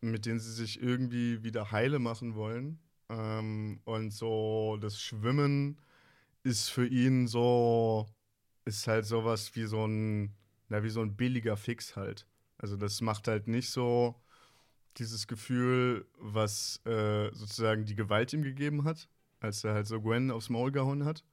mit 0.00 0.24
denen 0.24 0.40
sie 0.40 0.52
sich 0.52 0.80
irgendwie 0.82 1.42
wieder 1.42 1.72
heile 1.72 1.98
machen 1.98 2.34
wollen. 2.34 2.78
Ähm, 3.08 3.80
und 3.84 4.12
so 4.12 4.78
das 4.80 5.00
Schwimmen 5.00 5.80
ist 6.42 6.68
für 6.70 6.86
ihn 6.86 7.26
so, 7.26 8.06
ist 8.64 8.86
halt 8.86 9.06
sowas 9.06 9.54
wie 9.56 9.64
so 9.66 9.86
ein, 9.86 10.34
na, 10.68 10.82
wie 10.82 10.90
so 10.90 11.02
ein 11.02 11.16
billiger 11.16 11.56
Fix 11.56 11.96
halt. 11.96 12.26
Also 12.58 12.76
das 12.76 13.00
macht 13.00 13.28
halt 13.28 13.48
nicht 13.48 13.70
so 13.70 14.16
dieses 14.98 15.26
Gefühl, 15.26 16.06
was 16.18 16.80
äh, 16.86 17.30
sozusagen 17.32 17.84
die 17.84 17.94
Gewalt 17.94 18.32
ihm 18.32 18.42
gegeben 18.42 18.84
hat, 18.84 19.08
als 19.40 19.64
er 19.64 19.74
halt 19.74 19.86
so 19.86 20.00
Gwen 20.00 20.30
aufs 20.30 20.50
Maul 20.50 20.72
gehauen 20.72 21.04
hat. 21.04 21.24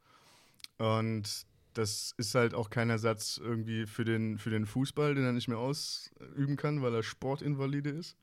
Und 0.77 1.45
das 1.73 2.13
ist 2.17 2.35
halt 2.35 2.53
auch 2.53 2.69
kein 2.69 2.89
Ersatz 2.89 3.37
irgendwie 3.37 3.85
für 3.85 4.05
den, 4.05 4.37
für 4.37 4.49
den 4.49 4.65
Fußball, 4.65 5.15
den 5.15 5.25
er 5.25 5.33
nicht 5.33 5.47
mehr 5.47 5.57
ausüben 5.57 6.55
kann, 6.57 6.81
weil 6.81 6.95
er 6.95 7.03
Sportinvalide 7.03 7.89
ist. 7.89 8.17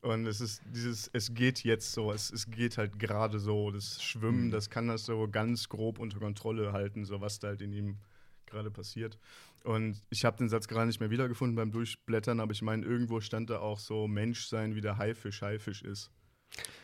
Und 0.00 0.26
es 0.26 0.40
ist 0.40 0.62
dieses, 0.66 1.10
es 1.12 1.34
geht 1.34 1.64
jetzt 1.64 1.92
so, 1.92 2.12
es, 2.12 2.30
es 2.30 2.48
geht 2.50 2.78
halt 2.78 2.98
gerade 2.98 3.38
so. 3.40 3.70
Das 3.72 4.02
Schwimmen, 4.02 4.46
Mhm. 4.46 4.50
das 4.52 4.70
kann 4.70 4.86
das 4.88 5.04
so 5.04 5.26
ganz 5.28 5.68
grob 5.68 5.98
unter 5.98 6.18
Kontrolle 6.20 6.72
halten, 6.72 7.04
so 7.04 7.20
was 7.20 7.38
da 7.40 7.48
halt 7.48 7.62
in 7.62 7.72
ihm 7.72 7.98
gerade 8.46 8.70
passiert. 8.70 9.18
Und 9.64 10.00
ich 10.08 10.24
habe 10.24 10.36
den 10.38 10.48
Satz 10.48 10.68
gerade 10.68 10.86
nicht 10.86 11.00
mehr 11.00 11.10
wiedergefunden 11.10 11.56
beim 11.56 11.72
Durchblättern, 11.72 12.38
aber 12.40 12.52
ich 12.52 12.62
meine, 12.62 12.86
irgendwo 12.86 13.20
stand 13.20 13.50
da 13.50 13.58
auch 13.58 13.78
so 13.80 14.06
Menschsein, 14.06 14.74
wie 14.76 14.80
der 14.80 14.98
Haifisch 14.98 15.42
Haifisch 15.42 15.82
ist. 15.82 16.10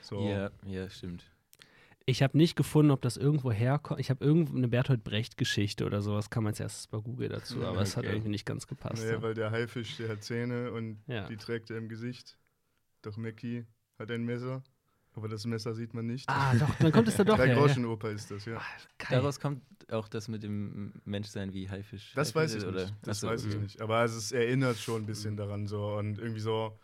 So. 0.02 0.28
Ja, 0.28 0.50
ja, 0.66 0.90
stimmt. 0.90 1.24
Ich 2.06 2.22
habe 2.22 2.36
nicht 2.36 2.54
gefunden, 2.56 2.90
ob 2.90 3.00
das 3.00 3.16
irgendwo 3.16 3.50
herkommt. 3.50 3.98
Ich 4.00 4.10
habe 4.10 4.22
irgendeine 4.22 4.68
Bertolt 4.68 5.04
Brecht-Geschichte 5.04 5.86
oder 5.86 6.02
sowas, 6.02 6.28
kam 6.28 6.46
als 6.46 6.60
erstes 6.60 6.88
bei 6.88 6.98
Google 6.98 7.30
dazu, 7.30 7.64
aber 7.64 7.80
es 7.80 7.96
hat 7.96 8.04
okay. 8.04 8.12
irgendwie 8.12 8.28
nicht 8.30 8.44
ganz 8.44 8.66
gepasst. 8.66 9.02
Naja, 9.02 9.22
weil 9.22 9.32
der 9.32 9.50
Haifisch, 9.52 9.96
der 9.96 10.10
hat 10.10 10.22
Zähne 10.22 10.72
und 10.72 10.98
Ja. 11.06 11.26
die 11.28 11.36
trägt 11.38 11.70
er 11.70 11.78
im 11.78 11.88
Gesicht. 11.88 12.36
Doch 13.04 13.16
Mackie 13.16 13.66
hat 13.98 14.10
ein 14.10 14.24
Messer, 14.24 14.62
aber 15.14 15.28
das 15.28 15.44
Messer 15.44 15.74
sieht 15.74 15.94
man 15.94 16.06
nicht. 16.06 16.28
ah, 16.28 16.54
doch, 16.54 16.74
dann 16.76 16.90
kommt 16.90 17.08
es 17.08 17.16
da 17.16 17.24
doch 17.24 17.36
Drei 17.36 17.48
her. 17.48 17.54
Ja. 17.54 17.60
Groschen 17.60 17.84
Oper 17.84 18.10
ist 18.10 18.30
das, 18.30 18.44
ja. 18.46 18.56
Ah. 18.56 18.62
Daraus 19.10 19.38
kommt 19.38 19.62
auch 19.90 20.08
das 20.08 20.28
mit 20.28 20.42
dem 20.42 20.92
Menschsein 21.04 21.52
wie 21.52 21.68
Haifisch. 21.68 22.12
Das 22.14 22.34
Haifisch 22.34 22.34
weiß 22.34 22.54
ich 22.54 22.64
oder? 22.68 22.82
nicht. 22.82 22.94
Das 23.02 23.18
Achso, 23.18 23.28
weiß 23.28 23.44
ich 23.44 23.56
nicht. 23.56 23.80
Aber 23.82 23.96
also 23.96 24.16
es 24.16 24.32
erinnert 24.32 24.78
schon 24.78 25.02
ein 25.02 25.06
bisschen 25.06 25.36
daran 25.36 25.66
so 25.66 25.96
und 25.96 26.18
irgendwie 26.18 26.40
so. 26.40 26.78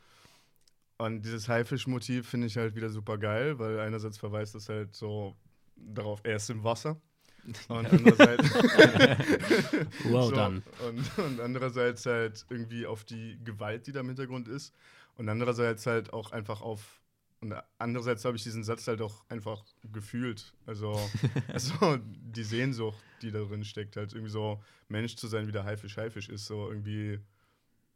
Und 0.99 1.23
dieses 1.23 1.49
Haifisch-Motiv 1.49 2.29
finde 2.29 2.47
ich 2.49 2.59
halt 2.59 2.75
wieder 2.75 2.91
super 2.91 3.17
geil, 3.17 3.59
weil 3.59 3.81
einerseits 3.81 4.19
verweist 4.19 4.55
das 4.55 4.69
halt 4.69 4.95
so 4.95 5.35
darauf, 5.77 6.21
er 6.25 6.37
ist 6.37 6.51
im 6.51 6.63
Wasser. 6.63 7.01
Und 7.69 7.91
andererseits. 7.91 8.55
Well 10.05 10.25
so, 10.25 10.31
done. 10.31 10.63
Und, 10.87 11.19
und 11.19 11.41
andererseits 11.41 12.05
halt 12.05 12.45
irgendwie 12.51 12.85
auf 12.85 13.05
die 13.05 13.39
Gewalt, 13.43 13.87
die 13.87 13.93
da 13.93 14.01
im 14.01 14.09
Hintergrund 14.09 14.47
ist. 14.47 14.75
Und 15.17 15.29
andererseits 15.29 15.87
halt 15.87 16.13
auch 16.13 16.33
einfach 16.33 16.61
auf. 16.61 17.01
Und 17.41 17.55
andererseits 17.79 18.25
habe 18.25 18.37
ich 18.37 18.43
diesen 18.43 18.65
Satz 18.65 18.87
halt 18.87 19.01
auch 19.01 19.25
einfach 19.31 19.65
gefühlt. 19.93 20.53
Also, 20.67 20.95
also 21.49 21.73
die 22.05 22.45
Sehnsucht, 22.45 23.03
die 23.23 23.31
da 23.31 23.41
drin 23.41 23.65
steckt, 23.65 23.97
halt 23.97 24.13
irgendwie 24.13 24.31
so 24.33 24.63
Mensch 24.89 25.17
zu 25.17 25.27
sein, 25.27 25.47
wie 25.47 25.53
der 25.53 25.65
Haifisch 25.65 25.97
Haifisch 25.97 26.29
ist, 26.29 26.47
so 26.47 26.69
irgendwie 26.69 27.19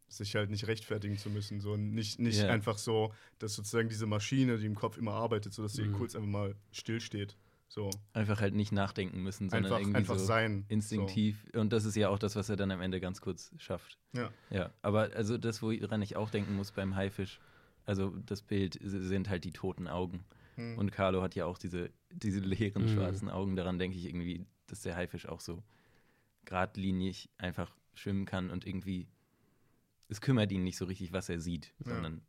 sich 0.09 0.35
halt 0.37 0.51
nicht 0.51 0.67
rechtfertigen 0.67 1.17
zu 1.19 1.29
müssen. 1.31 1.61
So 1.61 1.77
nicht, 1.77 2.19
nicht 2.21 2.41
Ja. 2.41 2.49
einfach 2.49 2.79
so, 2.79 3.13
dass 3.39 3.55
sozusagen 3.55 3.89
diese 3.89 4.07
Maschine, 4.07 4.59
die 4.59 4.67
im 4.67 4.75
Kopf 4.75 4.97
immer 4.97 5.13
arbeitet, 5.13 5.53
so 5.53 5.63
dass 5.63 5.73
sie 5.73 5.89
Mhm. 5.89 5.93
kurz 5.93 6.15
einfach 6.15 6.29
mal 6.29 6.55
stillsteht. 6.73 7.37
So. 7.75 7.91
Einfach 8.13 8.41
halt 8.41 8.55
nicht 8.55 8.71
nachdenken 8.71 9.21
müssen, 9.25 9.51
sondern 9.51 9.65
Einfach, 9.65 9.81
irgendwie 9.81 9.97
einfach 9.99 10.17
so 10.17 10.25
sein. 10.25 10.65
instinktiv. 10.69 11.45
Und 11.55 11.73
das 11.73 11.85
ist 11.85 11.97
ja 11.97 12.09
auch 12.09 12.21
das, 12.21 12.37
was 12.37 12.49
er 12.49 12.55
dann 12.55 12.71
am 12.71 12.81
Ende 12.81 13.01
ganz 13.01 13.21
kurz 13.21 13.51
schafft. 13.59 13.99
So. 14.13 14.21
Ja. 14.21 14.31
Ja, 14.51 14.71
aber 14.83 15.11
also 15.17 15.39
das, 15.39 15.61
woran 15.61 16.01
ich 16.01 16.15
auch 16.15 16.31
denken 16.31 16.55
muss 16.55 16.71
beim 16.71 16.95
Haifisch, 16.95 17.41
also 17.85 18.11
das 18.27 18.43
Bild 18.43 18.79
sind 18.81 19.29
halt 19.29 19.43
die 19.43 19.51
toten 19.53 19.89
Augen. 19.89 20.25
Hm. 20.55 20.79
Und 20.79 20.93
Carlo 20.93 21.21
hat 21.21 21.35
ja 21.35 21.47
auch 21.47 21.59
diese, 21.59 21.91
diese 22.13 22.39
leeren 22.39 22.85
Mhm. 22.85 22.89
schwarzen 22.95 23.29
Augen. 23.29 23.57
Daran 23.57 23.81
denke 23.81 23.97
ich 23.99 24.05
irgendwie, 24.05 24.47
dass 24.69 24.83
der 24.83 24.95
Haifisch 24.95 25.27
auch 25.27 25.41
so 25.41 25.65
geradlinig 26.45 27.29
einfach 27.39 27.75
schwimmen 27.95 28.25
kann 28.25 28.51
und 28.51 28.67
irgendwie, 28.67 29.09
es 30.09 30.21
kümmert 30.21 30.53
ihn 30.53 30.63
nicht 30.63 30.77
so 30.77 30.85
richtig, 30.85 31.13
was 31.13 31.29
er 31.29 31.41
sieht, 31.41 31.73
Ja. 31.85 31.95
sondern 31.95 32.23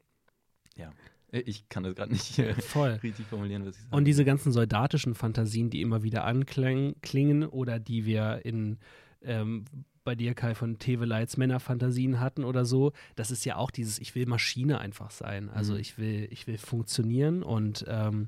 ja, 0.76 0.92
ich 1.32 1.68
kann 1.70 1.84
das 1.84 1.96
gerade 1.96 2.12
nicht 2.12 2.36
Voll. 2.64 2.92
richtig 3.04 3.26
formulieren, 3.28 3.66
was 3.66 3.76
ich 3.76 3.82
sage. 3.84 3.96
Und 3.96 4.06
diese 4.06 4.26
ganzen 4.26 4.52
soldatischen 4.52 5.16
Fantasien, 5.16 5.70
die 5.70 5.82
immer 5.82 6.04
wieder 6.04 6.24
anklingen 6.26 7.44
oder 7.46 7.80
die 7.80 8.06
wir 8.06 8.42
in 8.46 8.78
ähm, 9.22 9.66
bei 10.04 10.14
dir, 10.14 10.36
Kai, 10.36 10.54
von 10.54 10.78
Tevelites 10.78 11.36
Männerfantasien 11.38 12.20
hatten 12.20 12.44
oder 12.44 12.64
so, 12.64 12.92
das 13.16 13.32
ist 13.32 13.44
ja 13.44 13.56
auch 13.56 13.72
dieses, 13.72 13.98
ich 13.98 14.14
will 14.14 14.28
Maschine 14.28 14.78
einfach 14.80 15.10
sein. 15.10 15.50
Also 15.50 15.74
Mhm. 15.74 15.80
ich 15.80 15.98
will, 15.98 16.28
ich 16.30 16.46
will 16.46 16.60
funktionieren 16.60 17.42
und 17.42 17.84
ähm, 17.88 18.28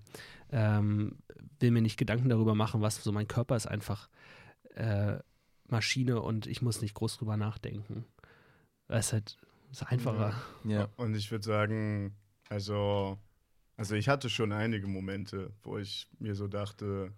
ähm, 0.51 1.19
will 1.59 1.69
mir 1.71 1.83
nicht 1.83 1.97
Gedanken 1.97 2.29
darüber 2.29 2.55
machen, 2.55 2.81
was 2.81 3.03
so 3.03 3.11
mein 3.11 3.27
Körper 3.27 3.55
ist 3.55 3.67
einfach 3.67 4.09
äh, 4.73 5.17
Maschine 5.69 6.19
und 6.21 6.47
ich 6.47 6.61
muss 6.63 6.81
nicht 6.81 6.95
groß 6.95 7.17
drüber 7.17 7.37
nachdenken. 7.37 8.05
Das 8.87 9.07
ist 9.07 9.13
halt 9.13 9.37
ist 9.71 9.83
einfacher. 9.83 10.33
ja, 10.63 10.87
Und 10.95 11.13
ich 11.15 11.29
würde 11.29 11.43
sagen, 11.43 12.15
also, 12.49 13.17
also 13.75 13.95
ich 13.95 14.09
hatte 14.09 14.29
schon 14.29 14.51
einige 14.51 14.87
Momente, 14.87 15.51
wo 15.63 15.77
ich 15.77 16.07
mir 16.19 16.35
so 16.35 16.47
dachte, 16.47 17.13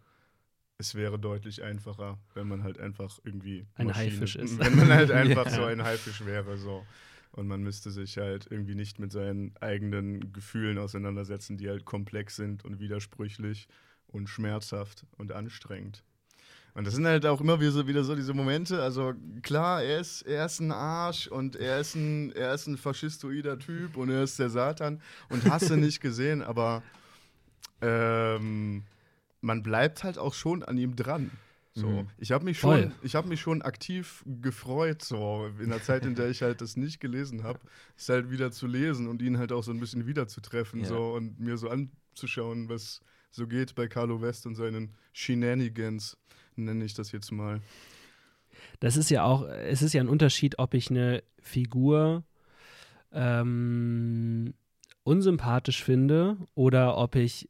es 0.78 0.96
wäre 0.96 1.20
deutlich 1.20 1.62
einfacher, 1.62 2.18
wenn 2.34 2.48
man 2.48 2.64
halt 2.64 2.80
einfach 2.80 3.20
irgendwie 3.24 3.68
Ein 3.76 3.94
Haifisch 3.94 4.36
ist. 4.38 4.58
Wenn 4.64 4.76
man 4.78 4.90
halt 4.90 5.12
einfach 5.12 5.46
Ja. 5.46 5.52
so 5.52 5.64
ein 5.66 5.84
Haifisch 5.84 6.26
wäre, 6.26 6.58
so. 6.58 6.86
Und 7.32 7.48
man 7.48 7.62
müsste 7.62 7.92
sich 7.92 8.18
halt 8.18 8.48
irgendwie 8.50 8.76
nicht 8.76 8.98
mit 8.98 9.12
seinen 9.12 9.56
eigenen 9.58 10.32
Gefühlen 10.32 10.78
auseinandersetzen, 10.78 11.58
die 11.58 11.70
halt 11.70 11.86
komplex 11.86 12.38
sind 12.38 12.64
und 12.66 12.80
widersprüchlich 12.80 13.68
und 14.08 14.28
schmerzhaft 14.28 15.06
und 15.18 15.34
anstrengend. 15.34 16.04
Und 16.80 16.86
das 16.88 16.96
sind 16.96 17.06
halt 17.06 17.26
auch 17.26 17.42
immer 17.42 17.60
wieder 17.60 17.72
so, 17.72 17.86
wieder 17.88 18.06
so 18.06 18.16
diese 18.16 18.34
Momente. 18.34 18.82
Also 18.82 19.14
klar, 19.42 19.84
er 19.84 20.00
ist, 20.00 20.22
er 20.22 20.46
ist 20.46 20.62
ein 20.62 20.72
Arsch 20.72 21.28
und 21.28 21.58
er 21.58 21.82
ist 21.82 21.94
ein, 21.96 22.32
er 22.32 22.54
ist 22.54 22.68
ein 22.68 22.78
faschistoider 22.78 23.60
Typ 23.60 23.98
und 23.98 24.10
er 24.10 24.24
ist 24.24 24.40
der 24.40 24.50
Satan 24.50 25.02
und 25.28 25.44
hast 25.50 25.70
du 25.70 25.76
nicht 25.76 26.00
gesehen, 26.00 26.42
aber 26.42 26.82
ähm, 27.82 28.84
man 29.42 29.62
bleibt 29.62 30.06
halt 30.06 30.18
auch 30.18 30.34
schon 30.34 30.64
an 30.64 30.78
ihm 30.78 30.96
dran. 30.96 31.32
So, 31.74 31.88
Mhm. 31.88 32.08
ich 32.18 32.32
habe 32.32 32.46
mich 32.46 32.60
schon, 32.60 32.94
ich 33.04 33.14
habe 33.14 33.28
mich 33.28 33.42
schon 33.42 33.62
aktiv 33.62 34.24
gefreut, 34.42 35.04
so 35.04 35.50
in 35.60 35.72
der 35.72 35.82
Zeit, 35.82 36.06
in 36.06 36.16
der 36.16 36.30
ich 36.30 36.42
halt 36.42 36.62
das 36.62 36.78
nicht 36.78 37.02
gelesen 37.02 37.44
habe, 37.44 37.60
es 37.98 38.08
halt 38.08 38.32
wieder 38.32 38.54
zu 38.54 38.68
lesen 38.68 39.06
und 39.08 39.22
ihn 39.22 39.38
halt 39.38 39.52
auch 39.52 39.64
so 39.64 39.72
ein 39.72 39.82
bisschen 39.82 40.08
wiederzutreffen, 40.08 40.80
Ja. 40.80 40.88
so 40.88 41.12
und 41.12 41.42
mir 41.42 41.58
so 41.58 41.68
anzuschauen, 41.70 42.70
was 42.70 43.02
so 43.32 43.48
geht 43.48 43.76
bei 43.76 43.88
Carlo 43.90 44.22
West 44.22 44.46
und 44.48 44.56
seinen 44.56 44.96
Shenanigans, 45.14 46.18
nenne 46.56 46.86
ich 46.86 46.94
das 46.94 47.12
jetzt 47.12 47.32
mal. 47.32 47.62
Das 48.80 48.98
ist 48.98 49.10
ja 49.10 49.24
auch, 49.24 49.44
es 49.48 49.82
ist 49.82 49.94
ja 49.94 50.02
ein 50.02 50.10
Unterschied, 50.10 50.60
ob 50.60 50.74
ich 50.74 50.90
eine 50.90 51.24
Figur 51.42 52.24
ähm, 53.12 54.54
unsympathisch 55.04 55.84
finde 55.84 56.38
oder 56.56 56.98
ob 56.98 57.16
ich 57.16 57.50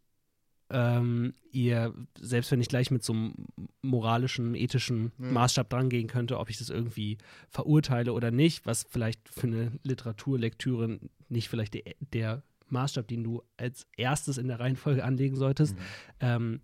ähm, 0.72 1.34
ihr, 1.52 1.94
selbst 2.20 2.52
wenn 2.52 2.62
ich 2.62 2.70
gleich 2.70 2.92
mit 2.92 3.04
so 3.04 3.12
einem 3.14 3.34
moralischen, 3.82 4.54
ethischen 4.54 5.12
Ja. 5.18 5.32
Maßstab 5.32 5.68
drangehen 5.70 6.08
könnte, 6.08 6.38
ob 6.38 6.50
ich 6.52 6.60
das 6.60 6.70
irgendwie 6.70 7.18
verurteile 7.50 8.14
oder 8.14 8.30
nicht, 8.30 8.66
was 8.68 8.86
vielleicht 8.88 9.28
für 9.30 9.48
eine 9.48 9.72
Literaturlektüre 9.84 11.00
nicht 11.28 11.50
vielleicht 11.50 11.74
der, 11.74 11.84
der 12.14 12.44
Maßstab, 12.68 13.08
den 13.08 13.24
du 13.24 13.42
als 13.58 13.88
erstes 13.98 14.38
in 14.38 14.48
der 14.48 14.60
Reihenfolge 14.60 15.04
anlegen 15.04 15.36
solltest, 15.36 15.76
Mhm. 15.76 15.82
ähm, 16.20 16.62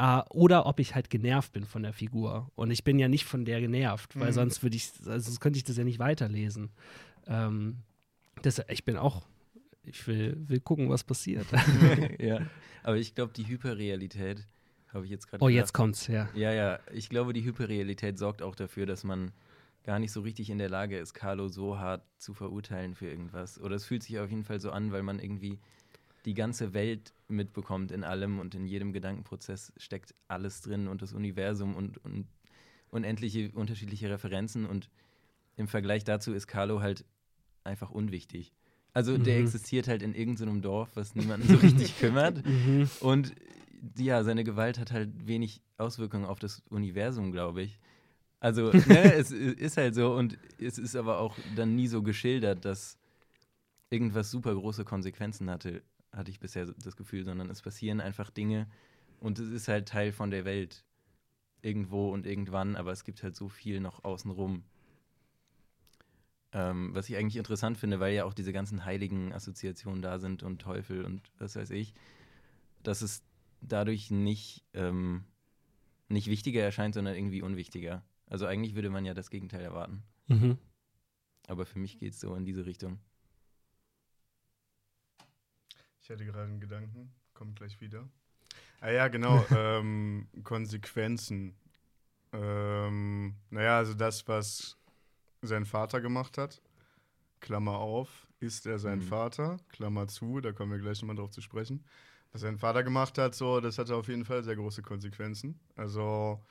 äh, 0.00 0.22
oder 0.30 0.64
ob 0.64 0.80
ich 0.80 0.94
halt 0.94 1.10
genervt 1.10 1.52
bin 1.52 1.66
von 1.66 1.82
der 1.82 1.92
Figur. 1.92 2.50
Und 2.54 2.70
ich 2.70 2.84
bin 2.84 2.98
ja 2.98 3.06
nicht 3.08 3.26
von 3.26 3.44
der 3.44 3.60
genervt, 3.60 4.18
weil 4.18 4.28
Mhm. 4.28 4.34
sonst 4.34 4.62
würde 4.62 4.76
ich, 4.76 4.90
also 5.06 5.26
sonst 5.26 5.40
könnte 5.40 5.58
ich 5.58 5.64
das 5.64 5.76
ja 5.76 5.84
nicht 5.84 5.98
weiterlesen. 5.98 6.70
Ähm, 7.26 7.76
das, 8.40 8.62
ich 8.68 8.84
bin 8.86 8.96
auch, 8.96 9.26
ich 9.84 10.06
will, 10.06 10.36
will 10.48 10.60
gucken, 10.60 10.88
was 10.88 11.04
passiert. 11.04 11.46
ja, 12.18 12.40
aber 12.82 12.96
ich 12.96 13.14
glaube, 13.14 13.34
die 13.34 13.46
Hyperrealität, 13.46 14.42
habe 14.88 15.04
ich 15.04 15.10
jetzt 15.10 15.28
gerade 15.28 15.44
oh, 15.44 15.48
gedacht, 15.48 15.60
jetzt 15.60 15.74
kommt's, 15.74 16.06
ja. 16.06 16.30
Ja, 16.34 16.52
ja, 16.52 16.78
ich 16.92 17.10
glaube, 17.10 17.34
die 17.34 17.44
Hyperrealität 17.44 18.18
sorgt 18.18 18.40
auch 18.40 18.54
dafür, 18.54 18.86
dass 18.86 19.04
man 19.04 19.32
gar 19.84 19.98
nicht 19.98 20.12
so 20.12 20.22
richtig 20.22 20.48
in 20.48 20.58
der 20.58 20.70
Lage 20.70 20.98
ist, 20.98 21.12
Carlo 21.12 21.48
so 21.48 21.78
hart 21.78 22.02
zu 22.16 22.32
verurteilen 22.32 22.94
für 22.94 23.06
irgendwas. 23.06 23.60
Oder 23.60 23.76
es 23.76 23.84
fühlt 23.84 24.02
sich 24.02 24.18
auf 24.18 24.30
jeden 24.30 24.44
Fall 24.44 24.60
so 24.60 24.70
an, 24.70 24.92
weil 24.92 25.02
man 25.02 25.18
irgendwie 25.18 25.58
die 26.24 26.34
ganze 26.34 26.74
Welt 26.74 27.14
mitbekommt 27.28 27.92
in 27.92 28.04
allem 28.04 28.38
und 28.38 28.54
in 28.54 28.66
jedem 28.66 28.92
Gedankenprozess 28.92 29.72
steckt 29.76 30.14
alles 30.28 30.60
drin 30.60 30.88
und 30.88 31.02
das 31.02 31.12
Universum 31.12 31.74
und, 31.74 31.98
und 32.04 32.26
unendliche 32.90 33.50
unterschiedliche 33.52 34.10
Referenzen 34.10 34.66
und 34.66 34.90
im 35.56 35.68
Vergleich 35.68 36.04
dazu 36.04 36.32
ist 36.32 36.46
Carlo 36.46 36.80
halt 36.80 37.04
einfach 37.64 37.90
unwichtig. 37.90 38.52
Also 38.92 39.16
der 39.18 39.38
Mhm. 39.38 39.44
existiert 39.46 39.88
halt 39.88 40.02
in 40.02 40.14
irgendeinem 40.14 40.62
Dorf, 40.62 40.90
was 40.94 41.14
niemanden 41.14 41.46
so 41.48 41.56
richtig 41.56 41.96
kümmert. 42.00 42.44
Mhm. 42.44 42.90
Und 43.00 43.34
ja, 43.96 44.24
seine 44.24 44.44
Gewalt 44.44 44.78
hat 44.78 44.90
halt 44.92 45.26
wenig 45.26 45.62
Auswirkungen 45.78 46.24
auf 46.24 46.38
das 46.38 46.62
Universum, 46.70 47.32
glaube 47.32 47.62
ich. 47.62 47.78
Also, 48.40 48.72
ne, 48.72 49.12
es 49.14 49.30
ist 49.30 49.76
halt 49.76 49.94
so 49.94 50.14
und 50.14 50.38
es 50.58 50.78
ist 50.78 50.96
aber 50.96 51.18
auch 51.18 51.38
dann 51.54 51.76
nie 51.76 51.86
so 51.86 52.02
geschildert, 52.02 52.64
dass 52.64 52.98
irgendwas 53.90 54.30
super 54.30 54.54
große 54.54 54.84
Konsequenzen 54.84 55.50
hatte, 55.50 55.82
hatte 56.12 56.30
ich 56.30 56.40
bisher 56.40 56.66
das 56.66 56.96
Gefühl, 56.96 57.24
sondern 57.24 57.50
es 57.50 57.62
passieren 57.62 58.00
einfach 58.00 58.30
Dinge 58.30 58.68
und 59.20 59.38
es 59.38 59.48
ist 59.50 59.68
halt 59.68 59.88
Teil 59.88 60.12
von 60.12 60.30
der 60.30 60.44
Welt. 60.44 60.84
irgendwo 61.62 62.10
und 62.10 62.26
irgendwann, 62.26 62.76
aber 62.76 62.92
es 62.92 63.04
gibt 63.04 63.22
halt 63.22 63.36
so 63.36 63.48
viel 63.48 63.80
noch 63.80 64.04
außenrum. 64.04 64.64
Ähm, 66.52 66.94
was 66.94 67.08
ich 67.08 67.16
eigentlich 67.16 67.36
interessant 67.36 67.78
finde, 67.78 68.00
weil 68.00 68.14
ja 68.14 68.24
auch 68.24 68.34
diese 68.34 68.52
ganzen 68.52 68.84
heiligen 68.84 69.32
Assoziationen 69.32 70.02
da 70.02 70.18
sind 70.18 70.42
und 70.42 70.60
Teufel 70.60 71.04
und 71.04 71.30
was 71.38 71.54
weiß 71.56 71.70
ich, 71.70 71.94
dass 72.82 73.02
es 73.02 73.22
dadurch 73.60 74.10
nicht, 74.10 74.64
ähm, 74.74 75.24
nicht 76.08 76.26
wichtiger 76.28 76.62
erscheint, 76.62 76.94
sondern 76.94 77.14
irgendwie 77.14 77.42
unwichtiger. 77.42 78.02
Also 78.26 78.46
eigentlich 78.46 78.74
würde 78.74 78.90
man 78.90 79.04
ja 79.04 79.14
das 79.14 79.30
Gegenteil 79.30 79.62
erwarten. 79.62 80.02
Mhm. 80.28 80.58
Aber 81.46 81.66
für 81.66 81.78
mich 81.78 81.98
geht 81.98 82.14
es 82.14 82.20
so 82.20 82.34
in 82.34 82.44
diese 82.44 82.66
Richtung. 82.66 82.98
Ich 86.10 86.12
hatte 86.12 86.26
gerade 86.26 86.42
einen 86.42 86.58
Gedanken, 86.58 87.12
kommt 87.34 87.54
gleich 87.54 87.80
wieder. 87.80 88.08
Ah 88.80 88.90
ja, 88.90 89.06
genau, 89.06 89.46
ähm, 89.54 90.26
Konsequenzen. 90.42 91.54
Ähm, 92.32 93.36
naja, 93.50 93.78
also 93.78 93.94
das, 93.94 94.26
was 94.26 94.76
sein 95.40 95.64
Vater 95.64 96.00
gemacht 96.00 96.36
hat, 96.36 96.60
Klammer 97.38 97.78
auf, 97.78 98.26
ist 98.40 98.66
er 98.66 98.80
sein 98.80 98.98
Mhm. 98.98 99.02
Vater, 99.02 99.58
Klammer 99.68 100.08
zu, 100.08 100.40
da 100.40 100.50
kommen 100.50 100.72
wir 100.72 100.80
gleich 100.80 101.00
nochmal 101.00 101.14
drauf 101.14 101.30
zu 101.30 101.42
sprechen. 101.42 101.84
Was 102.32 102.40
sein 102.40 102.58
Vater 102.58 102.82
gemacht 102.82 103.16
hat, 103.16 103.36
so, 103.36 103.60
das 103.60 103.78
hatte 103.78 103.94
auf 103.94 104.08
jeden 104.08 104.24
Fall 104.24 104.42
sehr 104.42 104.56
große 104.56 104.82
Konsequenzen. 104.82 105.60
Also 105.76 106.44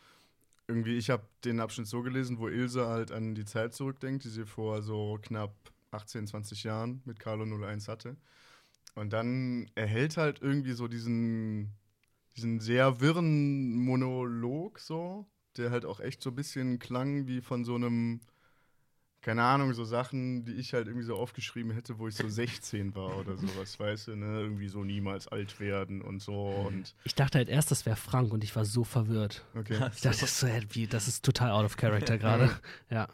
irgendwie, 0.69 0.97
ich 0.97 1.09
habe 1.09 1.27
den 1.43 1.59
Abschnitt 1.59 1.87
so 1.87 2.01
gelesen, 2.01 2.39
wo 2.39 2.47
Ilse 2.47 2.87
halt 2.87 3.11
an 3.11 3.35
die 3.35 3.43
Zeit 3.43 3.73
zurückdenkt, 3.73 4.23
die 4.23 4.29
sie 4.29 4.45
vor 4.45 4.81
so 4.81 5.19
knapp 5.21 5.53
18, 5.91 6.27
20 6.27 6.63
Jahren 6.63 7.01
mit 7.03 7.19
Carlo 7.19 7.43
01 7.43 7.89
hatte. 7.89 8.15
Und 8.95 9.13
dann 9.13 9.69
erhält 9.75 10.17
halt 10.17 10.41
irgendwie 10.41 10.73
so 10.73 10.87
diesen, 10.87 11.73
diesen 12.35 12.59
sehr 12.59 12.99
wirren 12.99 13.75
Monolog 13.75 14.79
so, 14.79 15.25
der 15.57 15.71
halt 15.71 15.85
auch 15.85 15.99
echt 15.99 16.21
so 16.21 16.31
ein 16.31 16.35
bisschen 16.35 16.79
klang 16.79 17.27
wie 17.27 17.41
von 17.41 17.65
so 17.65 17.75
einem, 17.75 18.21
keine 19.21 19.43
Ahnung, 19.43 19.73
so 19.73 19.83
Sachen, 19.83 20.45
die 20.45 20.53
ich 20.53 20.73
halt 20.73 20.87
irgendwie 20.87 21.05
so 21.05 21.15
aufgeschrieben 21.15 21.71
hätte, 21.71 21.99
wo 21.99 22.07
ich 22.07 22.15
so 22.15 22.27
16 22.29 22.95
war 22.95 23.17
oder 23.17 23.35
sowas, 23.37 23.79
weißt 23.79 24.07
du, 24.07 24.15
ne? 24.15 24.41
Irgendwie 24.41 24.69
so 24.69 24.83
niemals 24.83 25.27
alt 25.27 25.59
werden 25.59 26.01
und 26.01 26.21
so 26.21 26.45
und 26.67 26.95
Ich 27.03 27.15
dachte 27.15 27.37
halt 27.37 27.49
erst, 27.49 27.71
das 27.71 27.85
wäre 27.85 27.97
Frank 27.97 28.31
und 28.31 28.43
ich 28.43 28.55
war 28.55 28.65
so 28.65 28.83
verwirrt. 28.83 29.45
okay. 29.55 29.73
Ich 29.73 29.79
dachte, 29.79 30.01
das 30.03 30.23
ist, 30.23 30.39
so, 30.39 30.47
das 30.89 31.07
ist 31.07 31.25
total 31.25 31.51
out 31.51 31.65
of 31.65 31.77
character 31.77 32.17
gerade. 32.19 32.49
Ja, 32.89 33.07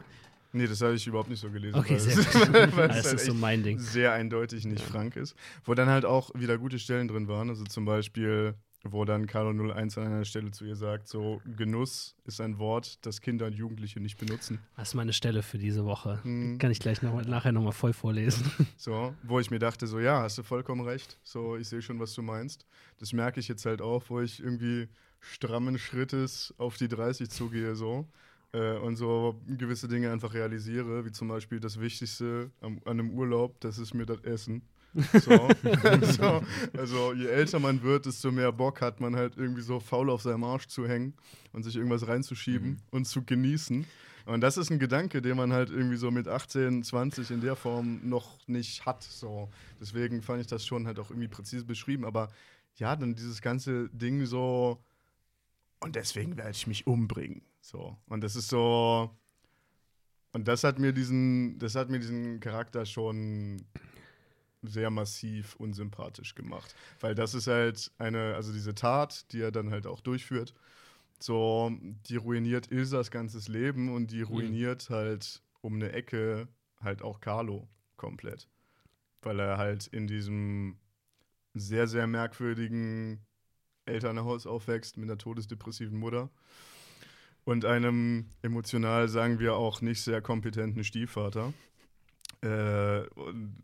Nee, 0.56 0.66
das 0.66 0.80
habe 0.80 0.94
ich 0.94 1.06
überhaupt 1.06 1.28
nicht 1.30 1.40
so 1.40 1.50
gelesen. 1.50 1.78
okay, 1.78 1.92
weil 1.94 2.00
sehr 2.00 2.18
es- 2.18 2.34
weil 2.76 2.90
es 2.90 2.96
Das 2.96 3.06
halt 3.06 3.14
ist 3.16 3.26
so 3.26 3.34
mein 3.34 3.62
Ding. 3.62 3.78
sehr 3.78 4.12
eindeutig 4.12 4.64
nicht 4.64 4.82
Frank 4.82 5.16
ist. 5.16 5.34
Wo 5.64 5.74
dann 5.74 5.88
halt 5.88 6.04
auch 6.04 6.30
wieder 6.34 6.58
gute 6.58 6.78
Stellen 6.78 7.08
drin 7.08 7.28
waren. 7.28 7.48
Also 7.50 7.64
zum 7.64 7.84
Beispiel, 7.84 8.54
wo 8.88 9.04
dann 9.04 9.26
Carlo 9.26 9.50
01 9.72 9.98
an 9.98 10.06
einer 10.06 10.24
Stelle 10.24 10.52
zu 10.52 10.64
ihr 10.64 10.76
sagt, 10.76 11.08
so 11.08 11.40
Genuss 11.56 12.14
ist 12.24 12.40
ein 12.40 12.58
Wort, 12.58 13.04
das 13.04 13.20
Kinder 13.20 13.46
und 13.46 13.54
Jugendliche 13.54 13.98
nicht 14.00 14.16
benutzen. 14.16 14.60
Das 14.76 14.88
ist 14.88 14.94
meine 14.94 15.12
Stelle 15.12 15.42
für 15.42 15.58
diese 15.58 15.84
Woche. 15.84 16.20
Hm. 16.22 16.58
Kann 16.58 16.70
ich 16.70 16.78
gleich 16.78 17.02
noch, 17.02 17.24
nachher 17.26 17.50
nochmal 17.52 17.72
voll 17.72 17.92
vorlesen. 17.92 18.44
So, 18.76 19.14
wo 19.24 19.40
ich 19.40 19.50
mir 19.50 19.58
dachte, 19.58 19.86
so 19.88 19.98
ja, 19.98 20.22
hast 20.22 20.38
du 20.38 20.42
vollkommen 20.44 20.82
recht. 20.86 21.18
So, 21.24 21.56
ich 21.56 21.68
sehe 21.68 21.82
schon, 21.82 21.98
was 21.98 22.14
du 22.14 22.22
meinst. 22.22 22.64
Das 22.98 23.12
merke 23.12 23.40
ich 23.40 23.48
jetzt 23.48 23.66
halt 23.66 23.82
auch, 23.82 24.04
wo 24.08 24.20
ich 24.20 24.40
irgendwie 24.40 24.88
strammen 25.20 25.76
Schrittes 25.78 26.54
auf 26.56 26.76
die 26.76 26.86
30 26.88 27.28
zugehe, 27.28 27.74
so. 27.74 28.06
Äh, 28.52 28.78
und 28.78 28.96
so 28.96 29.40
gewisse 29.46 29.88
Dinge 29.88 30.10
einfach 30.10 30.32
realisiere, 30.34 31.04
wie 31.04 31.12
zum 31.12 31.28
Beispiel 31.28 31.60
das 31.60 31.80
Wichtigste 31.80 32.50
am, 32.60 32.80
an 32.84 33.00
einem 33.00 33.10
Urlaub, 33.10 33.60
das 33.60 33.78
ist 33.78 33.94
mir 33.94 34.06
das 34.06 34.20
Essen. 34.20 34.62
So. 34.94 35.48
so. 36.02 36.42
Also 36.76 37.12
je 37.12 37.26
älter 37.26 37.58
man 37.58 37.82
wird, 37.82 38.06
desto 38.06 38.30
mehr 38.32 38.52
Bock 38.52 38.80
hat 38.80 39.00
man 39.00 39.14
halt 39.16 39.36
irgendwie 39.36 39.62
so 39.62 39.80
faul 39.80 40.08
auf 40.10 40.22
seinem 40.22 40.44
Arsch 40.44 40.68
zu 40.68 40.86
hängen 40.88 41.14
und 41.52 41.64
sich 41.64 41.76
irgendwas 41.76 42.06
reinzuschieben 42.06 42.70
Mhm. 42.70 42.78
und 42.90 43.04
zu 43.06 43.22
genießen. 43.24 43.84
Und 44.26 44.40
das 44.40 44.56
ist 44.56 44.70
ein 44.70 44.78
Gedanke, 44.80 45.22
den 45.22 45.36
man 45.36 45.52
halt 45.52 45.70
irgendwie 45.70 45.96
so 45.96 46.10
mit 46.10 46.26
18, 46.26 46.82
20 46.82 47.30
in 47.30 47.40
der 47.40 47.54
Form 47.56 48.00
noch 48.02 48.38
nicht 48.48 48.84
hat. 48.84 49.02
So. 49.04 49.48
Deswegen 49.80 50.20
fand 50.22 50.40
ich 50.40 50.46
das 50.48 50.64
schon 50.66 50.86
halt 50.86 50.98
auch 50.98 51.10
irgendwie 51.10 51.28
präzise 51.28 51.64
beschrieben. 51.64 52.04
Aber 52.04 52.28
ja, 52.76 52.96
dann 52.96 53.14
dieses 53.14 53.40
ganze 53.40 53.88
Ding 53.90 54.24
so, 54.26 54.78
und 55.80 55.96
deswegen 55.96 56.36
werde 56.36 56.50
ich 56.50 56.66
mich 56.66 56.86
umbringen. 56.86 57.42
So. 57.60 57.96
Und 58.06 58.22
das 58.22 58.36
ist 58.36 58.48
so. 58.48 59.10
Und 60.32 60.48
das 60.48 60.64
hat 60.64 60.78
mir 60.78 60.92
diesen, 60.92 61.58
das 61.58 61.74
hat 61.74 61.88
mir 61.88 61.98
diesen 61.98 62.40
Charakter 62.40 62.84
schon 62.84 63.64
sehr 64.62 64.90
massiv 64.90 65.56
unsympathisch 65.56 66.34
gemacht. 66.34 66.74
Weil 67.00 67.14
das 67.14 67.34
ist 67.34 67.46
halt 67.46 67.90
eine, 67.98 68.34
also 68.34 68.52
diese 68.52 68.74
Tat, 68.74 69.32
die 69.32 69.40
er 69.40 69.52
dann 69.52 69.70
halt 69.70 69.86
auch 69.86 70.00
durchführt, 70.00 70.54
so, 71.18 71.72
die 71.80 72.16
ruiniert 72.16 72.70
Ilsas 72.70 73.10
ganzes 73.10 73.48
Leben 73.48 73.94
und 73.94 74.10
die 74.10 74.22
ruiniert 74.22 74.90
halt 74.90 75.42
um 75.62 75.76
eine 75.76 75.92
Ecke 75.92 76.48
halt 76.80 77.02
auch 77.02 77.20
Carlo 77.20 77.68
komplett. 77.96 78.48
Weil 79.22 79.40
er 79.40 79.56
halt 79.56 79.86
in 79.86 80.06
diesem 80.06 80.78
sehr, 81.54 81.86
sehr 81.86 82.06
merkwürdigen 82.06 83.24
Elternhaus 83.86 84.46
aufwächst 84.46 84.96
mit 84.96 85.08
einer 85.08 85.18
todesdepressiven 85.18 85.98
Mutter 85.98 86.30
und 87.44 87.64
einem 87.64 88.26
emotional, 88.42 89.08
sagen 89.08 89.38
wir, 89.38 89.54
auch 89.54 89.80
nicht 89.80 90.02
sehr 90.02 90.20
kompetenten 90.20 90.84
Stiefvater, 90.84 91.52
äh, 92.42 93.02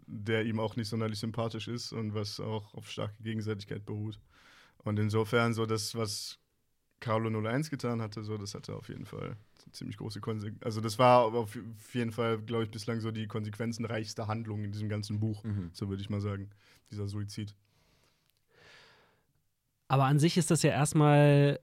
der 0.07 0.45
ihm 0.45 0.61
auch 0.61 0.77
nicht 0.77 0.89
sonderlich 0.89 1.19
sympathisch 1.19 1.69
ist 1.69 1.93
und 1.93 2.15
was 2.15 2.41
auch 2.41 2.73
auf 2.75 2.91
starke 2.91 3.23
Gegenseitigkeit 3.23 3.85
beruht. 3.85 4.19
Und 4.79 4.99
insofern 4.99 5.53
so 5.53 5.67
das, 5.67 5.95
was 5.95 6.39
Carlo 7.01 7.29
01 7.29 7.71
getan 7.71 8.01
hatte, 8.01 8.23
so 8.23 8.39
das 8.39 8.55
hatte 8.55 8.75
auf 8.77 8.89
jeden 8.89 9.07
Fall 9.07 9.37
ziemlich 9.73 9.97
große 9.97 10.21
Konsequenzen. 10.21 10.65
Also 10.65 10.81
das 10.81 10.99
war 10.99 11.35
auf 11.35 11.57
jeden 11.95 12.13
Fall, 12.13 12.39
glaube 12.39 12.65
ich, 12.65 12.71
bislang 12.71 13.01
so 13.01 13.11
die 13.11 13.27
konsequenzenreichste 13.27 14.27
Handlung 14.29 14.65
in 14.65 14.73
diesem 14.73 14.89
ganzen 14.89 15.19
Buch, 15.19 15.43
Mhm. 15.45 15.71
so 15.73 15.89
würde 15.89 16.03
ich 16.03 16.11
mal 16.11 16.21
sagen, 16.21 16.51
dieser 16.91 17.09
Suizid. 17.09 17.55
Aber 19.93 20.05
an 20.07 20.19
sich 20.19 20.39
ist 20.39 20.51
das 20.51 20.63
ja 20.63 20.71
erstmal 20.71 21.61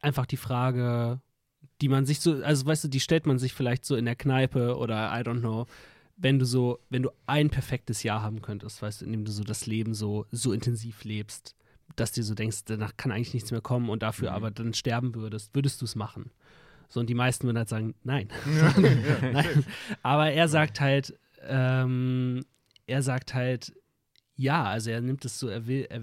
einfach 0.00 0.24
die 0.24 0.38
Frage, 0.38 1.20
die 1.82 1.90
man 1.90 2.06
sich 2.06 2.20
so, 2.20 2.42
also 2.42 2.64
weißt 2.64 2.84
du, 2.84 2.88
die 2.88 3.00
stellt 3.00 3.26
man 3.26 3.38
sich 3.38 3.52
vielleicht 3.52 3.84
so 3.84 3.96
in 3.96 4.06
der 4.06 4.16
Kneipe 4.16 4.78
oder 4.78 5.10
I 5.12 5.20
don't 5.22 5.40
know, 5.40 5.66
wenn 6.16 6.38
du 6.38 6.46
so, 6.46 6.78
wenn 6.88 7.02
du 7.02 7.10
ein 7.26 7.50
perfektes 7.50 8.02
Jahr 8.02 8.22
haben 8.22 8.40
könntest, 8.40 8.80
weißt 8.80 9.02
du, 9.02 9.04
in 9.04 9.12
dem 9.12 9.24
du 9.26 9.30
so 9.30 9.44
das 9.44 9.66
Leben 9.66 9.92
so, 9.92 10.24
so 10.30 10.54
intensiv 10.54 11.04
lebst, 11.04 11.54
dass 11.96 12.12
dir 12.12 12.24
so 12.24 12.34
denkst, 12.34 12.60
danach 12.64 12.96
kann 12.96 13.12
eigentlich 13.12 13.34
nichts 13.34 13.50
mehr 13.50 13.60
kommen 13.60 13.90
und 13.90 14.02
dafür 14.02 14.30
Mhm. 14.30 14.36
aber 14.36 14.50
dann 14.50 14.72
sterben 14.72 15.14
würdest, 15.14 15.54
würdest 15.54 15.82
du 15.82 15.84
es 15.84 15.94
machen? 15.94 16.30
So, 16.88 17.00
und 17.00 17.10
die 17.10 17.14
meisten 17.14 17.44
würden 17.46 17.58
halt 17.58 17.68
sagen, 17.68 17.94
nein. 18.04 18.28
ja, 18.58 18.74
Nein. 19.32 19.64
Aber 20.02 20.30
er 20.30 20.48
sagt 20.48 20.80
halt, 20.80 21.14
ähm, 21.42 22.42
er 22.86 23.02
sagt 23.02 23.34
halt, 23.34 23.74
ja, 24.40 24.64
also 24.64 24.90
er 24.90 25.02
nimmt 25.02 25.24
es 25.26 25.38
so, 25.38 25.48
er 25.48 25.66
will, 25.66 25.86
er, 25.90 26.00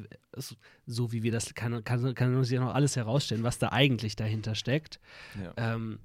so- 0.86 1.12
wie 1.12 1.23
wir 1.23 1.32
das, 1.32 1.56
kann, 1.56 1.84
kann, 1.84 2.13
kann 2.13 2.36
uns 2.36 2.52
ja 2.52 2.60
noch 2.60 2.76
alles 2.76 2.95
herausstellen, 2.95 3.43
was 3.43 3.58
da 3.58 3.71
eigentlich 3.71 4.15
dahinter 4.15 4.54
steckt. 4.54 5.00
Ja. 5.43 5.73
Ähm, 5.76 6.00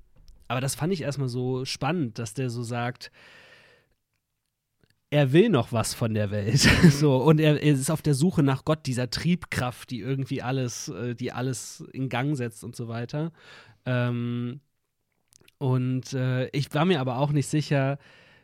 aber 0.48 0.62
das 0.62 0.74
fand 0.74 0.92
ich 0.94 1.02
erstmal 1.02 1.28
so 1.28 1.66
spannend, 1.66 2.18
dass 2.18 2.32
der 2.32 2.48
so 2.48 2.62
sagt, 2.62 3.12
er 5.10 5.32
will 5.32 5.50
noch 5.50 5.72
was 5.72 5.92
von 5.92 6.14
der 6.14 6.30
Welt. 6.30 6.60
so, 6.90 7.18
und 7.18 7.38
er, 7.38 7.62
er 7.62 7.74
ist 7.74 7.90
auf 7.90 8.00
der 8.00 8.14
Suche 8.14 8.42
nach 8.42 8.64
Gott, 8.64 8.86
dieser 8.86 9.10
Triebkraft, 9.10 9.90
die 9.90 10.00
irgendwie 10.00 10.40
alles, 10.40 10.88
äh, 10.88 11.14
die 11.14 11.32
alles 11.32 11.84
in 11.92 12.08
Gang 12.08 12.34
setzt 12.34 12.64
und 12.64 12.74
so 12.74 12.88
weiter. 12.88 13.30
Ähm, 13.84 14.60
und 15.58 16.14
äh, 16.14 16.48
ich 16.48 16.72
war 16.72 16.86
mir 16.86 17.00
aber 17.00 17.18
auch 17.18 17.30
nicht 17.30 17.46
sicher, 17.48 17.98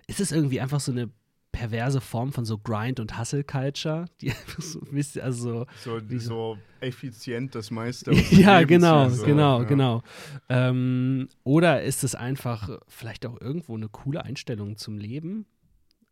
ist 0.07 0.21
es 0.21 0.31
irgendwie 0.31 0.61
einfach 0.61 0.81
so 0.81 0.93
eine 0.93 1.11
perverse 1.59 2.01
Form 2.01 2.33
von 2.33 2.45
so 2.45 2.59
Grind- 2.59 3.01
und 3.01 3.19
Hustle-Culture? 3.19 4.07
Die 4.21 4.31
einfach 4.31 4.63
so 4.63 4.81
ein 4.81 4.95
bisschen, 4.95 5.23
also 5.23 5.67
So, 5.83 6.01
Wie 6.09 6.19
so 6.19 6.59
effizient 6.81 7.55
das 7.55 7.71
meiste. 7.71 8.13
ja, 8.31 8.59
Lebens 8.61 8.69
genau, 8.69 9.01
hier 9.07 9.11
so, 9.11 9.25
genau, 9.25 9.59
ja. 9.61 9.65
genau. 9.65 10.03
Ähm, 10.49 11.29
oder 11.45 11.83
ist 11.83 12.05
es 12.05 12.15
einfach 12.15 12.79
vielleicht 12.89 13.27
auch 13.27 13.41
irgendwo 13.41 13.75
eine 13.77 13.89
coole 13.89 14.25
Einstellung 14.25 14.77
zum 14.77 14.99
Leben? 14.99 15.47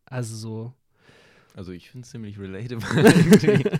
Also 0.05 0.35
so 0.35 0.73
Also 1.55 1.71
ich 1.71 1.89
finde 1.89 2.05
es 2.05 2.11
ziemlich 2.11 2.37
relatable. 2.39 2.81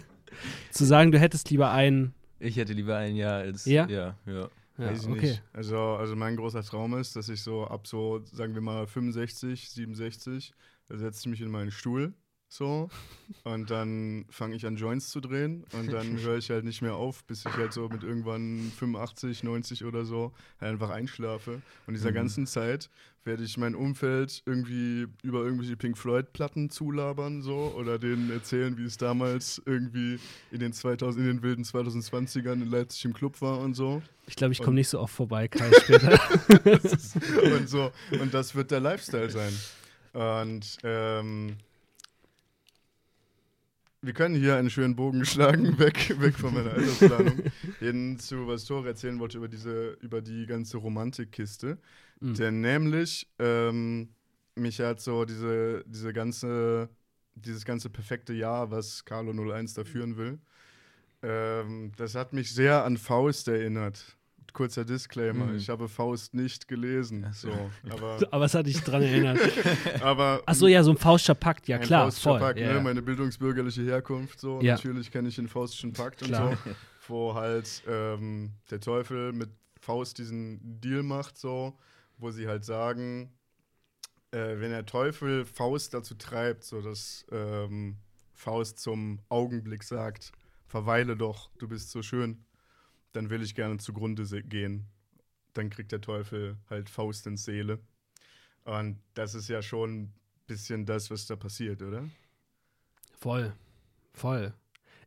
zu 0.72 0.86
sagen, 0.86 1.12
du 1.12 1.20
hättest 1.20 1.50
lieber 1.50 1.72
einen. 1.72 2.14
ich 2.40 2.56
hätte 2.58 2.74
lieber 2.74 2.98
ein 2.98 3.16
Jahr 3.16 3.40
als. 3.40 3.66
Ja? 3.66 3.88
Ja, 3.88 4.16
ja. 4.26 4.48
Ja, 4.80 4.92
Weiß 4.92 5.06
ich 5.06 5.10
okay. 5.10 5.22
nicht. 5.22 5.44
Also, 5.54 5.76
also 5.80 6.16
mein 6.16 6.36
großer 6.36 6.62
Traum 6.62 6.94
ist, 7.00 7.16
dass 7.16 7.30
ich 7.30 7.42
so 7.42 7.66
ab 7.66 7.88
so, 7.88 8.22
sagen 8.32 8.54
wir 8.54 8.62
mal, 8.62 8.86
65, 8.86 9.72
67, 9.72 10.52
da 10.52 10.58
setze 10.90 11.22
ich 11.22 11.26
mich 11.28 11.42
in 11.42 11.52
meinen 11.52 11.72
Stuhl 11.72 12.14
So. 12.50 12.90
Und 13.44 13.70
dann 13.70 14.26
fange 14.30 14.56
ich 14.56 14.66
an, 14.66 14.78
Joints 14.78 15.10
zu 15.10 15.20
drehen. 15.20 15.66
Und 15.74 15.92
dann 15.92 16.18
höre 16.22 16.38
ich 16.38 16.50
halt 16.50 16.64
nicht 16.64 16.82
mehr 16.82 16.96
auf, 16.96 17.26
bis 17.26 17.46
ich 17.46 17.52
halt 17.58 17.74
so 17.74 17.90
mit 17.90 18.04
irgendwann 18.04 18.72
85, 18.78 19.44
90 19.44 19.84
oder 19.84 20.06
so 20.06 20.32
halt 20.62 20.72
einfach 20.72 20.90
einschlafe. 20.92 21.62
Und 21.88 21.94
dieser 21.94 22.12
Mhm. 22.12 22.16
ganzen 22.16 22.48
Zeit 22.48 22.90
werde 23.26 23.44
ich 23.44 23.58
mein 23.58 23.76
Umfeld 23.76 24.44
irgendwie 24.46 25.08
über 25.24 25.44
irgendwelche 25.44 25.76
Pink 25.76 25.98
Floyd-Platten 25.98 26.70
zulabern, 26.70 27.42
so. 27.42 27.74
Oder 27.78 28.00
denen 28.00 28.32
erzählen, 28.32 28.78
wie 28.78 28.86
es 28.86 28.96
damals 28.96 29.62
irgendwie 29.66 30.18
in 30.50 30.60
den 30.62 30.72
2000, 30.72 31.20
in 31.20 31.28
den 31.34 31.42
wilden 31.44 31.66
2020ern 31.66 32.54
in 32.62 32.70
Leipzig 32.72 33.04
im 33.04 33.14
Club 33.14 33.42
war 33.42 33.60
und 33.60 33.74
so. 33.74 34.02
Ich 34.28 34.38
glaube, 34.38 34.54
ich 34.54 34.60
komme 34.62 34.76
nicht 34.76 34.88
so 34.88 35.02
oft 35.02 35.14
vorbei, 35.14 35.50
Kai, 35.50 35.70
später. 35.84 36.18
und 37.58 37.68
so. 37.68 37.92
Und 38.22 38.34
das 38.34 38.56
wird 38.56 38.72
der 38.72 38.80
Lifestyle 38.80 39.30
sein. 39.30 39.52
Und 40.18 40.80
ähm, 40.82 41.58
wir 44.02 44.14
können 44.14 44.34
hier 44.34 44.56
einen 44.56 44.72
schönen 44.72 44.96
Bogen 44.96 45.24
schlagen, 45.26 45.78
weg, 45.78 46.20
weg 46.20 46.34
von 46.34 46.56
meiner 46.56 46.72
Altersplanung, 46.74 47.44
hin 47.80 48.18
zu, 48.18 48.48
was 48.48 48.66
Tore 48.66 48.88
erzählen 48.88 49.20
wollte 49.20 49.38
über 49.38 49.48
diese, 49.48 49.92
über 50.02 50.24
die 50.24 50.48
ganze 50.48 50.78
Romantikkiste. 50.78 51.78
Mhm. 52.20 52.34
Denn 52.34 52.62
nämlich, 52.62 53.30
ähm, 53.38 54.10
mich 54.56 54.80
hat 54.80 55.02
so 55.02 55.24
diese, 55.24 55.84
diese 55.86 56.14
ganze, 56.14 56.90
dieses 57.36 57.64
ganze 57.64 57.92
perfekte 57.92 58.34
Jahr, 58.34 58.72
was 58.72 59.06
Carlo 59.06 59.32
01 59.32 59.76
da 59.76 59.84
führen 59.84 60.18
will, 60.18 60.40
ähm, 61.22 61.92
das 61.96 62.16
hat 62.16 62.34
mich 62.34 62.52
sehr 62.52 62.84
an 62.84 62.98
Faust 62.98 63.50
erinnert. 63.50 64.17
Kurzer 64.54 64.86
Disclaimer, 64.86 65.46
Mhm. 65.48 65.58
ich 65.58 65.70
habe 65.70 65.88
Faust 65.88 66.34
nicht 66.34 66.68
gelesen. 66.68 67.28
So. 67.34 67.50
Aber, 67.90 68.20
Aber 68.32 68.46
es 68.46 68.54
hat 68.54 68.66
dich 68.66 68.82
dran 68.82 69.02
erinnert. 69.02 69.40
aber 70.02 70.42
Ach 70.46 70.56
so, 70.56 70.68
ja, 70.68 70.84
so 70.84 70.92
ein 70.92 70.98
Faustscher 70.98 71.36
Pakt, 71.36 71.68
ja 71.68 71.78
ein 71.78 71.84
klar, 71.84 72.06
Faustischer 72.06 72.30
voll. 72.32 72.40
Pakt, 72.40 72.60
ja, 72.60 72.68
ne? 72.68 72.74
ja. 72.76 72.82
meine 72.82 73.02
bildungsbürgerliche 73.02 73.84
Herkunft 73.84 74.40
so. 74.40 74.62
Ja. 74.62 74.76
Natürlich 74.76 75.12
kenne 75.12 75.30
ich 75.30 75.36
den 75.36 75.48
Faustischen 75.48 75.94
Pakt 75.94 76.20
Klar. 76.20 76.50
und 76.50 76.58
so, 76.64 76.72
wo 77.08 77.34
halt 77.36 77.84
ähm, 77.88 78.52
der 78.72 78.80
Teufel 78.80 79.34
mit 79.34 79.50
Faust 79.80 80.18
diesen 80.18 80.60
Deal 80.82 81.04
macht, 81.04 81.38
so, 81.38 81.78
wo 82.18 82.32
sie 82.32 82.48
halt 82.48 82.66
sagen, 82.66 83.32
äh, 84.32 84.60
wenn 84.60 84.72
der 84.72 84.86
Teufel 84.86 85.46
Faust 85.46 85.94
dazu 85.94 86.16
treibt, 86.16 86.64
so 86.64 86.82
dass 86.82 87.26
ähm, 87.32 87.98
Faust 88.34 88.80
zum 88.80 89.20
Augenblick 89.30 89.84
sagt, 89.84 90.32
verweile 90.68 91.16
doch, 91.16 91.50
du 91.60 91.68
bist 91.68 91.92
so 91.92 92.02
schön, 92.02 92.44
dann 93.14 93.30
will 93.30 93.42
ich 93.44 93.56
gerne 93.56 93.78
zugrunde 93.78 94.26
gehen. 94.44 94.88
Dann 95.54 95.70
kriegt 95.70 95.92
der 95.92 96.02
Teufel 96.02 96.58
halt 96.70 96.90
Faust 96.90 97.28
ins 97.28 97.46
Seele. 97.46 97.80
Und 98.66 99.00
das 99.16 99.36
ist 99.36 99.50
ja 99.50 99.62
schon 99.62 100.04
ein 100.04 100.14
bisschen 100.48 100.86
das, 100.86 101.12
was 101.12 101.28
da 101.28 101.36
passiert, 101.36 101.82
oder? 101.84 102.10
Voll, 103.20 103.54
voll. 104.14 104.54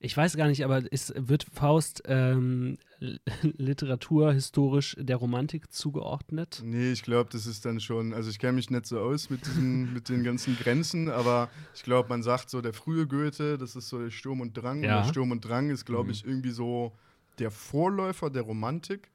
Ich 0.00 0.16
weiß 0.16 0.36
gar 0.36 0.48
nicht, 0.48 0.64
aber 0.64 0.90
ist, 0.92 1.14
wird 1.16 1.44
Faust 1.44 2.02
ähm, 2.06 2.78
l- 3.00 3.20
literaturhistorisch 3.42 4.96
der 4.98 5.16
Romantik 5.16 5.72
zugeordnet? 5.72 6.64
Nee, 6.64 6.92
ich 6.92 7.02
glaube, 7.02 7.30
das 7.32 7.46
ist 7.46 7.64
dann 7.64 7.80
schon, 7.80 8.12
also 8.12 8.28
ich 8.28 8.38
kenne 8.38 8.52
mich 8.54 8.68
nicht 8.70 8.84
so 8.86 9.00
aus 9.00 9.30
mit, 9.30 9.46
diesen, 9.46 9.92
mit 9.92 10.08
den 10.10 10.22
ganzen 10.22 10.56
Grenzen, 10.56 11.08
aber 11.08 11.50
ich 11.72 11.82
glaube, 11.82 12.08
man 12.10 12.22
sagt 12.22 12.50
so, 12.50 12.60
der 12.60 12.74
frühe 12.74 13.06
Goethe, 13.06 13.56
das 13.56 13.76
ist 13.76 13.88
so 13.88 13.98
der 13.98 14.10
Sturm 14.10 14.40
und 14.42 14.52
Drang. 14.54 14.82
Ja. 14.82 14.90
Und 14.90 14.96
der 14.96 15.02
Sturm 15.04 15.30
und 15.30 15.42
Drang 15.44 15.70
ist, 15.70 15.86
glaube 15.86 16.10
Mhm. 16.10 16.10
ich, 16.12 16.24
irgendwie 16.24 16.50
so 16.50 16.94
der 17.40 17.50
Vorläufer 17.50 18.30
der 18.30 18.42
Romantik. 18.42 19.10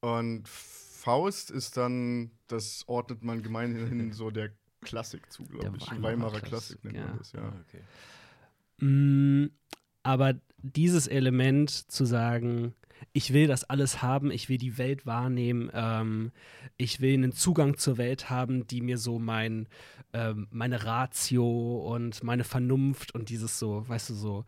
Und 0.00 0.48
Faust 0.48 1.50
ist 1.50 1.76
dann, 1.76 2.30
das 2.46 2.84
ordnet 2.86 3.22
man 3.22 3.42
gemeinhin 3.42 4.12
so 4.12 4.30
der 4.30 4.50
Klassik 4.82 5.32
zu, 5.32 5.44
glaube 5.44 5.76
ich. 5.78 5.90
Weimarer 5.90 6.02
Weimarer 6.02 6.40
Klassik, 6.40 6.80
Klassik 6.80 6.84
nennt 6.84 6.96
ja. 6.96 7.06
man 7.06 7.18
das, 7.18 7.32
ja. 7.32 7.52
Okay. 7.68 8.84
Mm, 8.84 9.50
aber 10.02 10.34
dieses 10.58 11.06
Element 11.06 11.70
zu 11.70 12.04
sagen, 12.04 12.74
ich 13.12 13.32
will 13.32 13.46
das 13.46 13.64
alles 13.64 14.02
haben, 14.02 14.30
ich 14.30 14.48
will 14.48 14.58
die 14.58 14.78
Welt 14.78 15.06
wahrnehmen, 15.06 15.70
ähm, 15.74 16.32
ich 16.76 17.00
will 17.00 17.14
einen 17.14 17.32
Zugang 17.32 17.76
zur 17.76 17.98
Welt 17.98 18.30
haben, 18.30 18.66
die 18.66 18.80
mir 18.80 18.98
so 18.98 19.18
mein, 19.18 19.68
ähm, 20.12 20.46
meine 20.50 20.84
Ratio 20.84 21.92
und 21.92 22.22
meine 22.22 22.44
Vernunft 22.44 23.14
und 23.14 23.28
dieses 23.28 23.58
so, 23.58 23.88
weißt 23.88 24.10
du, 24.10 24.14
so, 24.14 24.44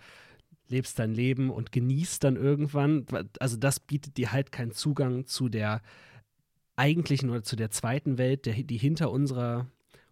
lebst 0.69 0.99
dein 0.99 1.13
Leben 1.13 1.51
und 1.51 1.73
genießt 1.73 2.25
dann 2.25 2.37
irgendwann. 2.37 3.07
Also 3.39 3.57
das 3.57 3.81
bietet 3.81 4.17
dir 4.17 4.33
halt 4.33 4.51
keinen 4.53 4.73
Zugang 4.73 5.27
zu 5.27 5.49
der 5.49 5.83
eigentlichen 6.77 7.31
oder 7.31 7.43
zu 7.43 7.57
der 7.57 7.71
zweiten 7.71 8.19
Welt, 8.19 8.47
der, 8.47 8.55
die 8.55 8.79
hinter 8.79 9.11
unserer 9.11 9.67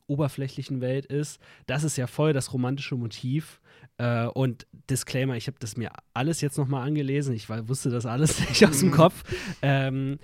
oberflächlichen 0.06 0.80
Welt 0.80 1.06
ist. 1.06 1.40
Das 1.66 1.84
ist 1.84 1.96
ja 1.96 2.06
voll 2.06 2.32
das 2.32 2.52
romantische 2.52 2.96
Motiv. 2.96 3.60
Äh, 3.98 4.26
und 4.26 4.66
Disclaimer, 4.90 5.36
ich 5.36 5.46
habe 5.46 5.56
das 5.58 5.76
mir 5.76 5.90
alles 6.12 6.40
jetzt 6.40 6.58
nochmal 6.58 6.86
angelesen. 6.86 7.34
Ich 7.34 7.48
war, 7.48 7.68
wusste 7.68 7.90
das 7.90 8.04
alles 8.06 8.38
nicht 8.48 8.64
aus 8.66 8.80
dem 8.80 8.88
Mhm. 8.90 8.92
Kopf. 8.92 9.24
Ähm, 9.62 10.18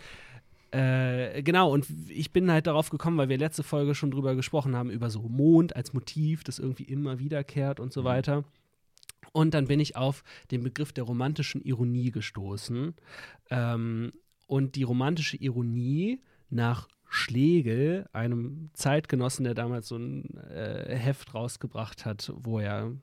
äh, 0.70 1.42
genau, 1.42 1.72
und 1.72 1.86
ich 2.08 2.30
bin 2.32 2.50
halt 2.50 2.66
darauf 2.66 2.90
gekommen, 2.90 3.16
weil 3.16 3.30
wir 3.30 3.38
letzte 3.38 3.62
Folge 3.62 3.94
schon 3.94 4.10
drüber 4.10 4.34
gesprochen 4.34 4.76
haben, 4.76 4.90
über 4.90 5.08
so 5.08 5.22
Mond 5.22 5.74
als 5.74 5.94
Motiv, 5.94 6.44
das 6.44 6.58
irgendwie 6.58 6.82
immer 6.84 7.18
wiederkehrt 7.18 7.80
und 7.80 7.92
so 7.92 8.02
Mhm. 8.02 8.06
weiter. 8.06 8.44
Und 9.32 9.54
dann 9.54 9.66
bin 9.66 9.80
ich 9.80 9.96
auf 9.96 10.24
den 10.50 10.62
Begriff 10.62 10.92
der 10.92 11.04
romantischen 11.04 11.62
Ironie 11.62 12.10
gestoßen. 12.10 12.94
Ähm, 13.50 14.12
und 14.46 14.76
die 14.76 14.82
romantische 14.82 15.36
Ironie 15.36 16.22
nach 16.50 16.88
Schlegel, 17.10 18.06
einem 18.12 18.70
Zeitgenossen, 18.74 19.44
der 19.44 19.54
damals 19.54 19.88
so 19.88 19.96
ein 19.96 20.36
äh, 20.50 20.94
Heft 20.94 21.34
rausgebracht 21.34 22.04
hat, 22.04 22.32
wo 22.36 22.58
er 22.58 22.94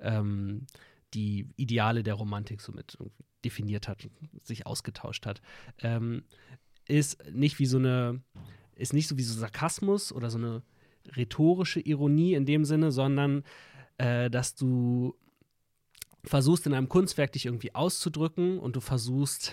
ähm, 0.00 0.66
die 1.12 1.48
Ideale 1.56 2.02
der 2.02 2.14
Romantik 2.14 2.60
somit 2.60 2.96
definiert 3.44 3.88
hat, 3.88 4.08
sich 4.42 4.66
ausgetauscht 4.66 5.26
hat, 5.26 5.42
ähm, 5.80 6.24
ist 6.88 7.22
nicht 7.30 7.58
wie 7.58 7.66
so 7.66 7.78
eine, 7.78 8.22
ist 8.74 8.94
nicht 8.94 9.08
so 9.08 9.18
wie 9.18 9.22
so 9.22 9.38
Sarkasmus 9.38 10.12
oder 10.12 10.30
so 10.30 10.38
eine 10.38 10.62
rhetorische 11.16 11.80
Ironie 11.80 12.34
in 12.34 12.46
dem 12.46 12.64
Sinne, 12.64 12.90
sondern 12.90 13.44
äh, 13.98 14.30
dass 14.30 14.54
du 14.54 15.14
versuchst 16.24 16.66
in 16.66 16.74
einem 16.74 16.88
Kunstwerk 16.88 17.32
dich 17.32 17.46
irgendwie 17.46 17.74
auszudrücken 17.74 18.58
und 18.58 18.76
du 18.76 18.80
versuchst 18.80 19.52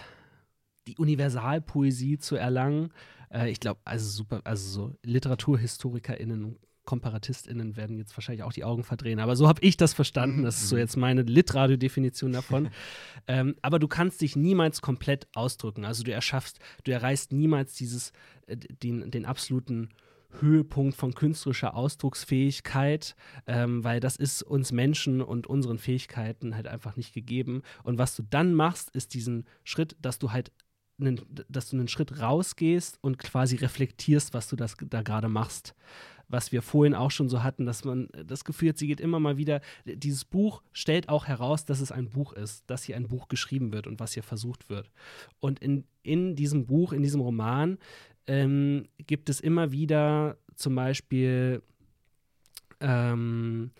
die 0.88 0.98
Universalpoesie 0.98 2.18
zu 2.18 2.36
erlangen. 2.36 2.94
Äh, 3.32 3.50
ich 3.52 3.60
glaube, 3.60 3.80
also 3.86 4.10
super, 4.10 4.42
also 4.44 4.70
so 4.70 4.96
LiteraturhistorikerInnen 5.04 6.44
und 6.46 6.60
KomparatistInnen 6.86 7.78
werden 7.78 8.00
jetzt 8.00 8.18
wahrscheinlich 8.18 8.42
auch 8.42 8.52
die 8.54 8.64
Augen 8.64 8.84
verdrehen, 8.84 9.20
aber 9.20 9.36
so 9.36 9.48
habe 9.48 9.62
ich 9.62 9.78
das 9.78 9.94
verstanden. 9.94 10.42
Das 10.42 10.60
ist 10.60 10.70
so 10.70 10.76
Mhm. 10.76 10.80
jetzt 10.80 10.98
meine 10.98 11.22
Litradio-Definition 11.22 12.32
davon. 12.32 12.70
ähm, 13.28 13.56
aber 13.62 13.78
du 13.78 13.88
kannst 13.88 14.22
dich 14.22 14.36
niemals 14.36 14.82
komplett 14.82 15.28
ausdrücken. 15.36 15.86
Also 15.86 16.02
du 16.02 16.12
erschaffst, 16.12 16.58
du 16.86 16.92
erreichst 16.92 17.32
niemals 17.32 17.76
dieses, 17.76 18.12
äh, 18.48 18.58
den, 18.58 19.12
den 19.12 19.26
absoluten 19.26 19.90
Höhepunkt 20.39 20.96
von 20.96 21.13
künstlerischer 21.13 21.76
Ausdrucksfähigkeit, 21.76 23.15
ähm, 23.48 23.84
weil 23.84 24.00
das 24.00 24.15
ist 24.15 24.44
uns 24.44 24.72
Menschen 24.72 25.22
und 25.22 25.48
unseren 25.48 25.78
Fähigkeiten 25.78 26.56
halt 26.56 26.68
einfach 26.68 26.96
nicht 26.96 27.13
gegeben. 27.13 27.63
Und 27.84 27.98
was 27.98 28.15
du 28.15 28.24
dann 28.24 28.54
machst, 28.54 28.92
ist 28.92 29.13
diesen 29.13 29.46
Schritt, 29.63 29.96
dass 30.02 30.20
du 30.20 30.32
halt 30.32 30.52
einen, 31.00 31.22
dass 31.48 31.70
du 31.70 31.78
einen 31.78 31.88
Schritt 31.88 32.20
rausgehst 32.20 33.00
und 33.02 33.18
quasi 33.18 33.56
reflektierst, 33.56 34.34
was 34.34 34.48
du 34.48 34.56
das 34.56 34.76
da 34.80 35.02
gerade 35.02 35.30
machst. 35.30 35.76
Was 36.30 36.52
wir 36.52 36.62
vorhin 36.62 36.96
auch 36.96 37.12
schon 37.12 37.28
so 37.28 37.44
hatten, 37.44 37.65
dass 37.65 37.84
man 37.84 38.08
das 38.26 38.46
Gefühl 38.46 38.70
hat, 38.70 38.78
sie 38.78 38.88
geht 38.88 39.02
immer 39.02 39.20
mal 39.20 39.38
wieder. 39.38 39.62
Dieses 39.86 40.24
Buch 40.24 40.62
stellt 40.72 41.10
auch 41.10 41.26
heraus, 41.26 41.65
dass 41.65 41.82
es 41.82 41.92
ein 41.92 42.10
Buch 42.10 42.34
ist, 42.34 42.63
dass 42.68 42.84
hier 42.84 42.96
ein 42.96 43.08
Buch 43.08 43.28
geschrieben 43.28 43.74
wird 43.74 43.88
und 43.88 44.00
was 44.00 44.13
hier 44.13 44.24
versucht 44.24 44.70
wird. 44.70 44.89
Und 45.39 45.60
in, 45.60 45.86
in 46.04 46.36
diesem 46.36 46.68
Buch, 46.68 46.94
in 46.94 47.02
diesem 47.02 47.20
Roman, 47.20 47.80
ähm, 48.28 48.88
gibt 48.98 49.30
es 49.30 49.39
immer 49.39 49.72
wieder 49.72 50.38
zum 50.56 50.76
Beispiel 50.76 51.63
ähm, 52.80 53.72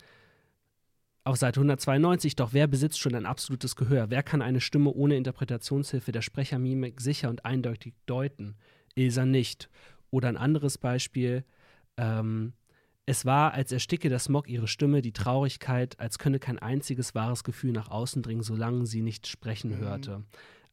auf 1.24 1.38
Seite 1.38 1.60
192, 1.60 2.36
doch 2.36 2.54
wer 2.54 2.66
besitzt 2.68 3.00
schon 3.00 3.14
ein 3.14 3.28
absolutes 3.28 3.76
Gehör? 3.76 4.10
Wer 4.10 4.24
kann 4.24 4.42
eine 4.42 4.62
Stimme 4.62 4.92
ohne 4.92 5.16
Interpretationshilfe 5.16 6.12
der 6.12 6.24
Sprechermimik 6.24 7.00
sicher 7.00 7.30
und 7.30 7.46
eindeutig 7.46 7.94
deuten? 8.08 8.56
Ilsa 8.96 9.26
nicht. 9.26 9.70
Oder 10.10 10.30
ein 10.30 10.38
anderes 10.38 10.80
Beispiel, 10.80 11.44
ähm, 12.00 12.54
es 13.06 13.26
war, 13.26 13.54
als 13.54 13.72
ersticke 13.72 14.08
der 14.08 14.20
Smog 14.20 14.48
ihre 14.48 14.68
Stimme, 14.68 15.02
die 15.02 15.12
Traurigkeit, 15.12 16.00
als 16.00 16.20
könne 16.20 16.40
kein 16.40 16.60
einziges 16.60 17.16
wahres 17.16 17.44
Gefühl 17.44 17.72
nach 17.72 17.90
außen 17.90 18.22
dringen, 18.22 18.44
solange 18.44 18.86
sie 18.86 19.02
nicht 19.02 19.28
sprechen 19.28 19.72
Mhm. 19.72 19.78
hörte. 19.80 20.24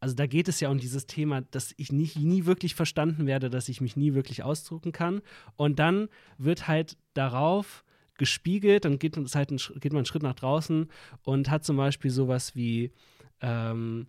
Also 0.00 0.14
da 0.14 0.26
geht 0.26 0.46
es 0.46 0.60
ja 0.60 0.68
um 0.68 0.78
dieses 0.78 1.06
Thema, 1.06 1.40
dass 1.40 1.72
ich 1.78 1.90
nicht, 1.90 2.18
nie 2.18 2.44
wirklich 2.44 2.74
verstanden 2.74 3.26
werde, 3.26 3.48
dass 3.48 3.70
ich 3.70 3.80
mich 3.80 3.96
nie 3.96 4.12
wirklich 4.12 4.42
ausdrücken 4.42 4.92
kann. 4.92 5.22
Und 5.56 5.78
dann 5.78 6.08
wird 6.36 6.68
halt 6.68 6.98
darauf 7.14 7.82
gespiegelt, 8.18 8.84
dann 8.84 8.98
geht, 8.98 9.16
halt 9.16 9.50
ein, 9.50 9.56
geht 9.80 9.92
man 9.92 10.00
einen 10.00 10.06
Schritt 10.06 10.22
nach 10.22 10.34
draußen 10.34 10.88
und 11.22 11.50
hat 11.50 11.64
zum 11.64 11.78
Beispiel 11.78 12.10
sowas 12.10 12.54
wie, 12.54 12.92
ähm, 13.40 14.06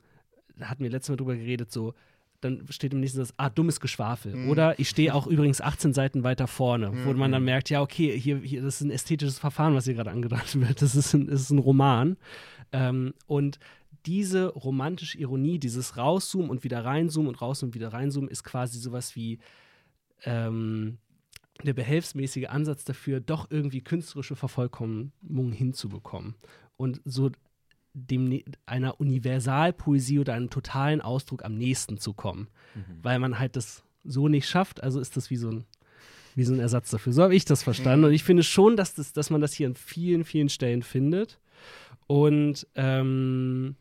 da 0.57 0.70
hatten 0.70 0.84
wir 0.84 0.89
letztes 0.89 1.09
Mal 1.09 1.18
drüber 1.18 1.36
geredet, 1.36 1.72
so 1.72 1.93
dann 2.41 2.65
steht 2.69 2.93
im 2.93 2.99
nächsten 2.99 3.17
Satz, 3.19 3.33
ah, 3.38 3.49
dummes 3.49 3.79
Geschwafel. 3.79 4.35
Mhm. 4.35 4.49
Oder 4.49 4.79
ich 4.79 4.89
stehe 4.89 5.13
auch 5.15 5.25
übrigens 5.27 5.59
18 5.59 5.93
Seiten 5.93 6.23
weiter 6.23 6.47
vorne, 6.47 6.91
wo 7.05 7.11
Mhm. 7.13 7.17
man 7.19 7.31
dann 7.31 7.43
merkt, 7.43 7.69
ja, 7.69 7.81
okay, 7.81 8.17
hier, 8.19 8.38
hier, 8.38 8.61
das 8.61 8.75
ist 8.75 8.81
ein 8.81 8.91
ästhetisches 8.91 9.39
Verfahren, 9.39 9.73
was 9.73 9.85
hier 9.85 9.95
gerade 9.95 10.11
angedacht 10.11 10.53
wird. 10.59 10.81
Das 10.81 10.95
ist 10.95 11.13
ein, 11.13 11.27
das 11.27 11.41
ist 11.41 11.49
ein 11.49 11.59
Roman. 11.59 12.17
Ähm, 12.71 13.13
und 13.25 13.57
diese 14.05 14.47
romantische 14.53 15.17
Ironie, 15.17 15.57
dieses 15.59 15.97
Rauszoomen 15.97 16.49
und 16.49 16.63
wieder 16.63 16.85
reinzoomen 16.85 17.27
und 17.29 17.41
rauszoomen 17.41 17.71
und 17.71 17.75
wieder 17.75 17.91
reinzoomen, 17.91 18.29
ist 18.29 18.43
quasi 18.43 18.79
sowas 18.79 19.15
wie 19.15 19.39
ähm, 20.23 20.97
der 21.63 21.73
behelfsmäßige 21.73 22.45
Ansatz 22.49 22.83
dafür, 22.83 23.19
doch 23.19 23.49
irgendwie 23.49 23.81
künstlerische 23.81 24.35
Vervollkommnung 24.35 25.51
hinzubekommen. 25.51 26.35
Und 26.77 27.01
so 27.03 27.31
dem, 27.98 28.30
ne- 28.30 28.45
einer 28.66 29.00
Universalpoesie 29.00 30.20
oder 30.20 30.34
einem 30.34 30.50
totalen 30.50 31.02
Ausdruck 31.02 31.43
am 31.43 31.58
nächsten 31.58 31.98
zu 31.98 32.14
kommen. 32.14 32.48
Mhm. 32.76 33.00
Weil 33.02 33.20
man 33.20 33.39
halt 33.39 33.56
das 33.56 33.84
so 34.04 34.28
nicht 34.28 34.48
schafft, 34.48 34.84
also 34.84 35.00
ist 35.00 35.18
das 35.18 35.30
wie 35.30 35.38
so 35.38 35.50
ein, 35.50 35.66
wie 36.36 36.43
so 36.43 36.54
ein 36.54 36.60
Ersatz 36.60 36.91
dafür. 36.91 37.14
So 37.14 37.24
habe 37.24 37.36
ich 37.36 37.45
das 37.45 37.64
verstanden. 37.64 38.02
Mhm. 38.02 38.08
Und 38.08 38.14
ich 38.14 38.24
finde 38.24 38.43
schon, 38.43 38.78
dass, 38.78 38.93
das, 38.93 39.14
dass 39.14 39.30
man 39.30 39.41
das 39.41 39.54
hier 39.54 39.68
an 39.68 39.76
vielen, 39.76 40.24
vielen 40.24 40.50
Stellen 40.50 40.84
findet. 40.84 41.39
Und 42.06 42.68
ähm, 42.76 43.76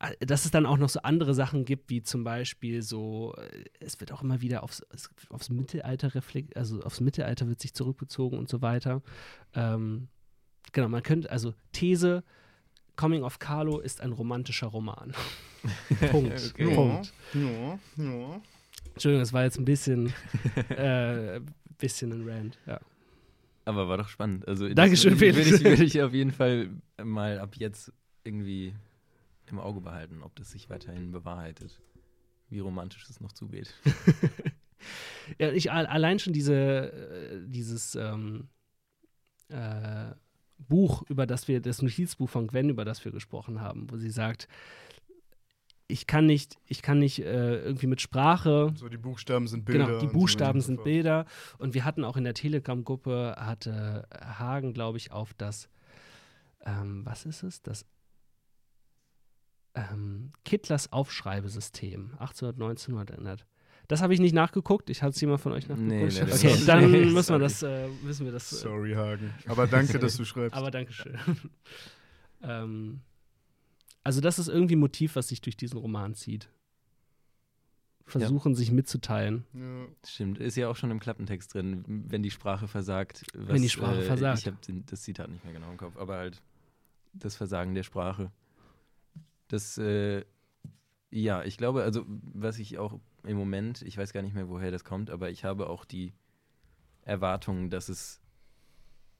äh, 0.00 0.26
dass 0.26 0.44
es 0.44 0.50
dann 0.50 0.66
auch 0.66 0.78
noch 0.78 0.88
so 0.88 1.00
andere 1.02 1.34
Sachen 1.34 1.64
gibt, 1.64 1.90
wie 1.90 2.02
zum 2.02 2.24
Beispiel 2.24 2.82
so, 2.82 3.34
äh, 3.36 3.64
es 3.80 4.00
wird 4.00 4.12
auch 4.12 4.22
immer 4.22 4.40
wieder 4.40 4.62
aufs, 4.62 4.82
aufs 5.28 5.50
Mittelalter 5.50 6.14
reflekt, 6.14 6.56
also 6.56 6.80
aufs 6.80 7.00
Mittelalter 7.00 7.46
wird 7.48 7.60
sich 7.60 7.74
zurückbezogen 7.74 8.38
und 8.38 8.48
so 8.48 8.62
weiter. 8.62 9.02
Ähm, 9.54 10.08
genau, 10.72 10.88
man 10.88 11.02
könnte, 11.02 11.30
also 11.30 11.54
These, 11.72 12.24
Coming 12.96 13.22
of 13.22 13.38
Carlo 13.38 13.78
ist 13.80 14.00
ein 14.00 14.12
romantischer 14.12 14.66
Roman. 14.68 15.12
Punkt. 16.10 16.52
Okay. 16.54 16.74
Punkt. 16.74 17.12
Ja, 17.34 17.78
ja. 17.96 18.40
Entschuldigung, 18.94 19.22
das 19.22 19.32
war 19.32 19.44
jetzt 19.44 19.58
ein 19.58 19.64
bisschen, 19.64 20.12
äh, 20.68 21.40
bisschen 21.78 22.12
ein 22.12 22.28
Rant. 22.28 22.58
Ja. 22.66 22.80
Aber 23.64 23.88
war 23.88 23.96
doch 23.96 24.08
spannend. 24.08 24.46
Also, 24.48 24.68
Dankeschön, 24.68 25.16
Felix. 25.16 25.62
will, 25.62 25.72
ich, 25.74 25.80
ich 25.80 26.02
auf 26.02 26.12
jeden 26.12 26.32
Fall 26.32 26.70
mal 27.02 27.38
ab 27.38 27.54
jetzt 27.56 27.92
irgendwie 28.24 28.74
im 29.46 29.58
Auge 29.60 29.80
behalten, 29.80 30.22
ob 30.22 30.34
das 30.36 30.50
sich 30.50 30.68
weiterhin 30.68 31.12
bewahrheitet. 31.12 31.80
Wie 32.50 32.58
romantisch 32.58 33.08
es 33.08 33.20
noch 33.20 33.32
zugeht. 33.32 33.74
Ja, 35.38 35.52
ich 35.52 35.70
a- 35.70 35.84
allein 35.84 36.18
schon 36.18 36.32
diese, 36.32 36.54
äh, 36.92 37.38
dieses 37.46 37.94
ähm, 37.94 38.48
äh, 39.48 40.10
Buch, 40.68 41.02
über 41.08 41.26
das 41.26 41.48
wir, 41.48 41.60
das 41.60 41.82
Notizbuch 41.82 42.28
von 42.28 42.46
Gwen, 42.46 42.70
über 42.70 42.84
das 42.84 43.04
wir 43.04 43.12
gesprochen 43.12 43.60
haben, 43.60 43.90
wo 43.90 43.96
sie 43.96 44.10
sagt, 44.10 44.48
ich 45.88 46.06
kann 46.06 46.26
nicht, 46.26 46.56
ich 46.66 46.80
kann 46.80 46.98
nicht 46.98 47.18
äh, 47.20 47.62
irgendwie 47.62 47.86
mit 47.86 48.00
Sprache, 48.00 48.72
So, 48.76 48.88
die 48.88 48.96
Buchstaben 48.96 49.46
sind 49.46 49.64
Bilder. 49.64 49.86
genau, 49.86 49.98
die 50.00 50.06
Buchstaben 50.06 50.60
so 50.60 50.66
sind. 50.68 50.84
Bilder 50.84 51.26
und 51.58 51.74
wir 51.74 51.84
hatten 51.84 52.04
auch 52.04 52.16
in 52.16 52.24
der 52.24 52.34
Telegram-Gruppe, 52.34 53.36
hatte 53.38 54.08
Hagen, 54.20 54.72
glaube 54.72 54.98
ich, 54.98 55.12
auf 55.12 55.34
das, 55.34 55.68
ähm, 56.64 57.04
was 57.04 57.26
ist 57.26 57.42
es, 57.42 57.62
das 57.62 57.84
ähm, 59.74 60.32
Kittlers 60.44 60.92
Aufschreibesystem, 60.92 62.12
1819 62.18 62.96
erinnert. 62.96 63.46
Das 63.88 64.00
habe 64.00 64.14
ich 64.14 64.20
nicht 64.20 64.34
nachgeguckt. 64.34 64.90
Ich 64.90 65.02
hatte 65.02 65.10
es 65.14 65.20
jemand 65.20 65.40
von 65.40 65.52
euch 65.52 65.68
nachgeguckt. 65.68 65.88
Nee, 65.92 66.08
leider 66.08 66.32
okay, 66.34 66.52
nicht. 66.52 66.68
dann 66.68 66.90
Nee, 66.90 67.04
müssen 67.06 67.34
wir 67.34 67.38
das, 67.38 67.62
äh, 67.62 67.88
müssen 68.02 68.24
wir 68.24 68.32
das. 68.32 68.52
Äh, 68.52 68.56
Sorry, 68.56 68.92
Hagen. 68.94 69.34
Aber 69.46 69.66
danke, 69.66 69.98
dass 69.98 70.16
du 70.16 70.24
schreibst. 70.24 70.56
aber 70.56 70.70
Dankeschön. 70.70 71.18
ähm, 72.42 73.00
also 74.04 74.20
das 74.20 74.38
ist 74.38 74.48
irgendwie 74.48 74.76
ein 74.76 74.80
Motiv, 74.80 75.16
was 75.16 75.28
sich 75.28 75.40
durch 75.40 75.56
diesen 75.56 75.78
Roman 75.78 76.14
zieht. 76.14 76.48
Versuchen, 78.04 78.54
sich 78.54 78.72
mitzuteilen. 78.72 79.44
ja. 79.54 79.86
Stimmt, 80.06 80.38
ist 80.38 80.56
ja 80.56 80.68
auch 80.68 80.76
schon 80.76 80.90
im 80.90 80.98
Klappentext 80.98 81.54
drin, 81.54 81.84
wenn 81.86 82.22
die 82.22 82.30
Sprache 82.32 82.66
versagt. 82.68 83.24
Was, 83.34 83.48
Wenn 83.48 83.62
die 83.62 83.68
Sprache 83.68 84.02
versagt. 84.02 84.40
Ich 84.40 84.46
habe 84.46 84.56
das 84.86 85.02
Zitat 85.02 85.30
nicht 85.30 85.44
mehr 85.44 85.54
genau 85.54 85.70
im 85.70 85.76
Kopf, 85.76 85.96
aber 85.96 86.16
halt 86.16 86.42
das 87.12 87.36
Versagen 87.36 87.74
der 87.74 87.84
Sprache. 87.84 88.30
Das, 89.48 89.78
äh, 89.78 90.24
ja, 91.10 91.44
ich 91.44 91.56
glaube, 91.58 91.84
also 91.84 92.04
was 92.08 92.58
ich 92.58 92.78
auch 92.78 92.98
im 93.24 93.36
Moment, 93.36 93.82
ich 93.82 93.96
weiß 93.96 94.12
gar 94.12 94.22
nicht 94.22 94.34
mehr, 94.34 94.48
woher 94.48 94.70
das 94.70 94.84
kommt, 94.84 95.10
aber 95.10 95.30
ich 95.30 95.44
habe 95.44 95.68
auch 95.68 95.84
die 95.84 96.12
Erwartung, 97.02 97.70
dass 97.70 97.88
es, 97.88 98.20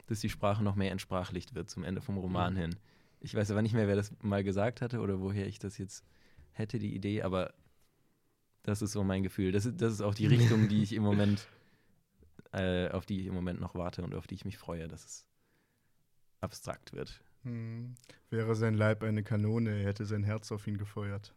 dass 0.06 0.20
die 0.20 0.28
Sprache 0.28 0.62
noch 0.62 0.74
mehr 0.76 0.92
entsprachlicht 0.92 1.54
wird 1.54 1.70
zum 1.70 1.84
Ende 1.84 2.00
vom 2.00 2.18
Roman 2.18 2.54
Mhm. 2.54 2.58
hin. 2.58 2.76
Ich 3.20 3.34
weiß 3.34 3.50
aber 3.50 3.62
nicht 3.62 3.74
mehr, 3.74 3.86
wer 3.86 3.96
das 3.96 4.12
mal 4.22 4.42
gesagt 4.42 4.80
hatte 4.80 5.00
oder 5.00 5.20
woher 5.20 5.46
ich 5.46 5.58
das 5.58 5.78
jetzt 5.78 6.04
hätte, 6.52 6.78
die 6.78 6.94
Idee, 6.94 7.22
aber 7.22 7.54
das 8.62 8.82
ist 8.82 8.92
so 8.92 9.04
mein 9.04 9.22
Gefühl. 9.22 9.52
Das 9.52 9.66
ist, 9.66 9.80
das 9.80 9.92
ist 9.92 10.00
auch 10.00 10.14
die 10.14 10.26
Richtung, 10.26 10.68
die 10.68 10.82
ich 10.82 10.92
im 10.92 11.02
Moment, 11.02 11.48
äh, 12.52 12.88
auf 12.90 13.06
die 13.06 13.20
ich 13.20 13.26
im 13.26 13.34
Moment 13.34 13.60
noch 13.60 13.74
warte 13.74 14.02
und 14.02 14.14
auf 14.14 14.26
die 14.26 14.34
ich 14.34 14.44
mich 14.44 14.58
freue, 14.58 14.88
dass 14.88 15.04
es 15.04 15.26
abstrakt 16.40 16.92
wird. 16.92 17.22
Hm. 17.44 17.94
Wäre 18.30 18.54
sein 18.54 18.74
Leib 18.74 19.02
eine 19.02 19.22
Kanone, 19.22 19.80
er 19.80 19.86
hätte 19.86 20.04
sein 20.06 20.22
Herz 20.24 20.52
auf 20.52 20.66
ihn 20.66 20.78
gefeuert. 20.78 21.34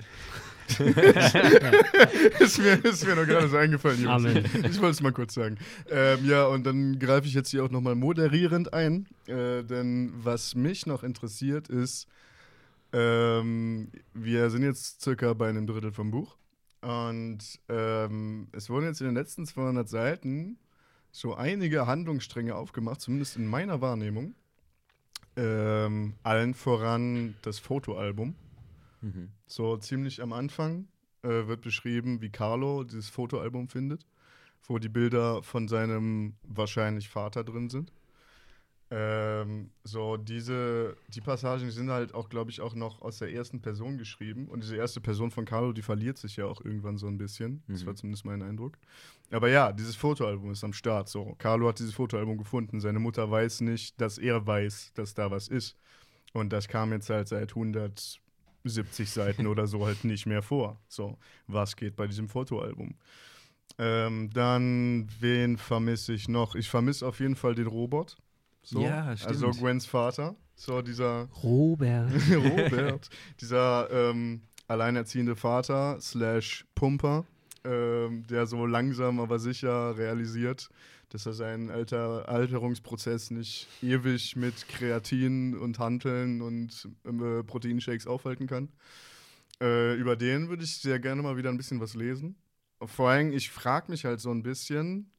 ist, 2.40 2.58
mir, 2.58 2.84
ist 2.84 3.06
mir 3.06 3.16
noch 3.16 3.26
gerade 3.26 3.48
so 3.48 3.56
eingefallen, 3.56 4.02
Jungs. 4.02 4.24
Amen. 4.24 4.44
Ich 4.44 4.80
wollte 4.80 4.90
es 4.90 5.00
mal 5.00 5.12
kurz 5.12 5.34
sagen. 5.34 5.58
Ähm, 5.90 6.24
ja, 6.24 6.46
und 6.46 6.64
dann 6.64 6.98
greife 6.98 7.26
ich 7.26 7.34
jetzt 7.34 7.50
hier 7.50 7.64
auch 7.64 7.70
nochmal 7.70 7.94
moderierend 7.94 8.72
ein. 8.72 9.06
Äh, 9.26 9.62
denn 9.64 10.12
was 10.14 10.54
mich 10.54 10.86
noch 10.86 11.02
interessiert 11.02 11.68
ist, 11.68 12.06
ähm, 12.92 13.90
wir 14.14 14.50
sind 14.50 14.62
jetzt 14.62 15.02
circa 15.02 15.32
bei 15.34 15.48
einem 15.48 15.66
Drittel 15.66 15.92
vom 15.92 16.10
Buch. 16.10 16.36
Und 16.82 17.38
ähm, 17.68 18.48
es 18.52 18.70
wurden 18.70 18.86
jetzt 18.86 19.00
in 19.00 19.06
den 19.06 19.14
letzten 19.14 19.46
200 19.46 19.88
Seiten 19.88 20.58
so 21.12 21.34
einige 21.34 21.86
Handlungsstränge 21.86 22.54
aufgemacht, 22.54 23.00
zumindest 23.00 23.36
in 23.36 23.46
meiner 23.46 23.80
Wahrnehmung. 23.80 24.34
Ähm, 25.36 26.14
allen 26.22 26.54
voran 26.54 27.34
das 27.42 27.58
Fotoalbum. 27.58 28.34
Mhm. 29.00 29.30
So 29.46 29.76
ziemlich 29.76 30.22
am 30.22 30.32
Anfang 30.32 30.88
äh, 31.22 31.46
wird 31.46 31.62
beschrieben, 31.62 32.20
wie 32.20 32.30
Carlo 32.30 32.84
dieses 32.84 33.08
Fotoalbum 33.08 33.68
findet, 33.68 34.06
wo 34.66 34.78
die 34.78 34.88
Bilder 34.88 35.42
von 35.42 35.68
seinem 35.68 36.34
wahrscheinlich 36.42 37.08
Vater 37.08 37.44
drin 37.44 37.68
sind. 37.70 37.92
Ähm, 38.92 39.70
so 39.84 40.16
diese, 40.16 40.96
die 41.08 41.20
Passagen 41.20 41.70
sind 41.70 41.90
halt 41.90 42.12
auch, 42.12 42.28
glaube 42.28 42.50
ich, 42.50 42.60
auch 42.60 42.74
noch 42.74 43.00
aus 43.02 43.18
der 43.18 43.32
ersten 43.32 43.60
Person 43.60 43.98
geschrieben. 43.98 44.48
Und 44.48 44.64
diese 44.64 44.74
erste 44.74 45.00
Person 45.00 45.30
von 45.30 45.44
Carlo, 45.44 45.72
die 45.72 45.82
verliert 45.82 46.18
sich 46.18 46.36
ja 46.36 46.46
auch 46.46 46.60
irgendwann 46.64 46.98
so 46.98 47.06
ein 47.06 47.16
bisschen. 47.16 47.62
Das 47.68 47.82
Mhm. 47.82 47.86
war 47.86 47.94
zumindest 47.94 48.24
mein 48.24 48.42
Eindruck. 48.42 48.78
Aber 49.30 49.48
ja, 49.48 49.70
dieses 49.70 49.94
Fotoalbum 49.94 50.50
ist 50.50 50.64
am 50.64 50.72
Start. 50.72 51.08
So, 51.08 51.36
Carlo 51.38 51.68
hat 51.68 51.78
dieses 51.78 51.94
Fotoalbum 51.94 52.36
gefunden. 52.36 52.80
Seine 52.80 52.98
Mutter 52.98 53.30
weiß 53.30 53.60
nicht, 53.60 54.00
dass 54.00 54.18
er 54.18 54.44
weiß, 54.44 54.90
dass 54.94 55.14
da 55.14 55.30
was 55.30 55.46
ist. 55.46 55.76
Und 56.32 56.52
das 56.52 56.66
kam 56.66 56.90
jetzt 56.90 57.10
halt 57.10 57.28
seit 57.28 57.54
170 58.64 59.10
Seiten 59.10 59.46
oder 59.46 59.66
so 59.66 59.86
halt 59.86 60.04
nicht 60.04 60.26
mehr 60.26 60.42
vor. 60.42 60.80
So, 60.88 61.18
was 61.46 61.76
geht 61.76 61.96
bei 61.96 62.06
diesem 62.06 62.28
Fotoalbum? 62.28 62.94
Ähm, 63.78 64.30
dann, 64.32 65.08
wen 65.20 65.56
vermisse 65.56 66.12
ich 66.12 66.28
noch? 66.28 66.54
Ich 66.54 66.68
vermisse 66.68 67.06
auf 67.06 67.20
jeden 67.20 67.36
Fall 67.36 67.54
den 67.54 67.66
Robot. 67.66 68.16
So, 68.62 68.82
Ja, 68.82 69.06
Also 69.06 69.48
stimmt. 69.50 69.58
Gwens 69.58 69.86
Vater. 69.86 70.36
So, 70.54 70.82
dieser 70.82 71.28
Robert. 71.42 72.12
Robert, 72.30 73.08
dieser 73.40 73.88
ähm, 73.90 74.42
alleinerziehende 74.68 75.34
Vater 75.34 75.98
slash 76.00 76.66
Pumper, 76.74 77.24
ähm, 77.64 78.26
der 78.28 78.46
so 78.46 78.66
langsam 78.66 79.20
aber 79.20 79.38
sicher 79.38 79.96
realisiert, 79.96 80.68
dass 81.10 81.26
er 81.26 81.34
seinen 81.34 81.70
Alter 81.70 82.28
Alterungsprozess 82.28 83.30
nicht 83.30 83.68
ewig 83.82 84.36
mit 84.36 84.68
Kreatin 84.68 85.56
und 85.56 85.78
Hanteln 85.78 86.40
und 86.40 86.88
äh, 87.04 87.42
Proteinshakes 87.42 88.06
aufhalten 88.06 88.46
kann. 88.46 88.70
Äh, 89.60 89.94
über 89.96 90.16
den 90.16 90.48
würde 90.48 90.64
ich 90.64 90.78
sehr 90.78 90.98
gerne 90.98 91.22
mal 91.22 91.36
wieder 91.36 91.50
ein 91.50 91.56
bisschen 91.56 91.80
was 91.80 91.94
lesen. 91.94 92.36
Vor 92.82 93.10
allem, 93.10 93.32
ich 93.32 93.50
frage 93.50 93.90
mich 93.90 94.04
halt 94.04 94.20
so 94.20 94.30
ein 94.30 94.42
bisschen, 94.42 95.10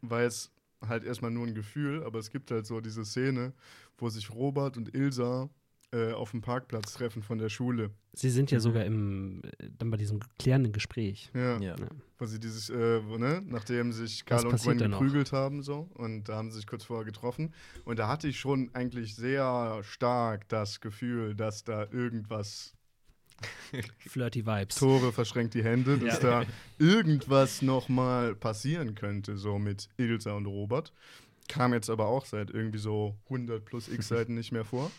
weil 0.00 0.26
es 0.26 0.50
halt 0.86 1.04
erstmal 1.04 1.30
nur 1.30 1.46
ein 1.46 1.54
Gefühl, 1.54 2.02
aber 2.04 2.18
es 2.18 2.30
gibt 2.30 2.50
halt 2.50 2.66
so 2.66 2.80
diese 2.80 3.04
Szene, 3.04 3.52
wo 3.98 4.08
sich 4.08 4.30
Robert 4.30 4.76
und 4.76 4.94
Ilsa 4.94 5.48
äh, 5.92 6.12
auf 6.12 6.32
dem 6.32 6.42
Parkplatz 6.42 6.92
treffen 6.94 7.22
von 7.22 7.38
der 7.38 7.48
Schule. 7.48 7.90
Sie 8.12 8.30
sind 8.30 8.50
ja 8.50 8.60
sogar 8.60 8.84
im, 8.84 9.40
dann 9.78 9.90
bei 9.90 9.96
diesem 9.96 10.20
klärenden 10.38 10.72
Gespräch. 10.72 11.30
Ja. 11.34 11.58
Ja. 11.60 11.76
Wo 12.18 12.26
sie 12.26 12.38
dieses, 12.40 12.68
äh, 12.68 13.06
wo, 13.06 13.16
ne, 13.16 13.42
nachdem 13.46 13.92
sich 13.92 14.22
Was 14.28 14.42
Carl 14.42 14.52
und 14.52 14.60
Gwen 14.62 14.78
geprügelt 14.78 15.32
haben, 15.32 15.62
so, 15.62 15.88
und 15.94 16.24
da 16.28 16.36
haben 16.36 16.50
sie 16.50 16.56
sich 16.56 16.66
kurz 16.66 16.84
vorher 16.84 17.04
getroffen. 17.04 17.54
Und 17.84 17.98
da 17.98 18.08
hatte 18.08 18.28
ich 18.28 18.38
schon 18.38 18.70
eigentlich 18.74 19.14
sehr 19.14 19.80
stark 19.82 20.48
das 20.48 20.80
Gefühl, 20.80 21.34
dass 21.34 21.64
da 21.64 21.86
irgendwas, 21.90 22.74
Flirty 24.00 24.44
Vibes. 24.44 24.76
Tore 24.76 25.12
verschränkt 25.12 25.54
die 25.54 25.62
Hände, 25.62 25.96
dass 25.98 26.20
Ja. 26.20 26.40
da 26.42 26.46
irgendwas 26.78 27.62
nochmal 27.62 28.34
passieren 28.34 28.94
könnte, 28.94 29.36
so 29.36 29.58
mit 29.58 29.88
Ilsa 29.96 30.32
und 30.32 30.46
Robert. 30.46 30.92
Kam 31.48 31.72
jetzt 31.72 31.88
aber 31.88 32.06
auch 32.08 32.26
seit 32.26 32.50
irgendwie 32.50 32.78
so 32.78 33.16
100 33.24 33.64
plus 33.64 33.88
x 33.88 34.08
Seiten 34.08 34.34
nicht 34.34 34.52
mehr 34.52 34.64
vor. 34.64 34.90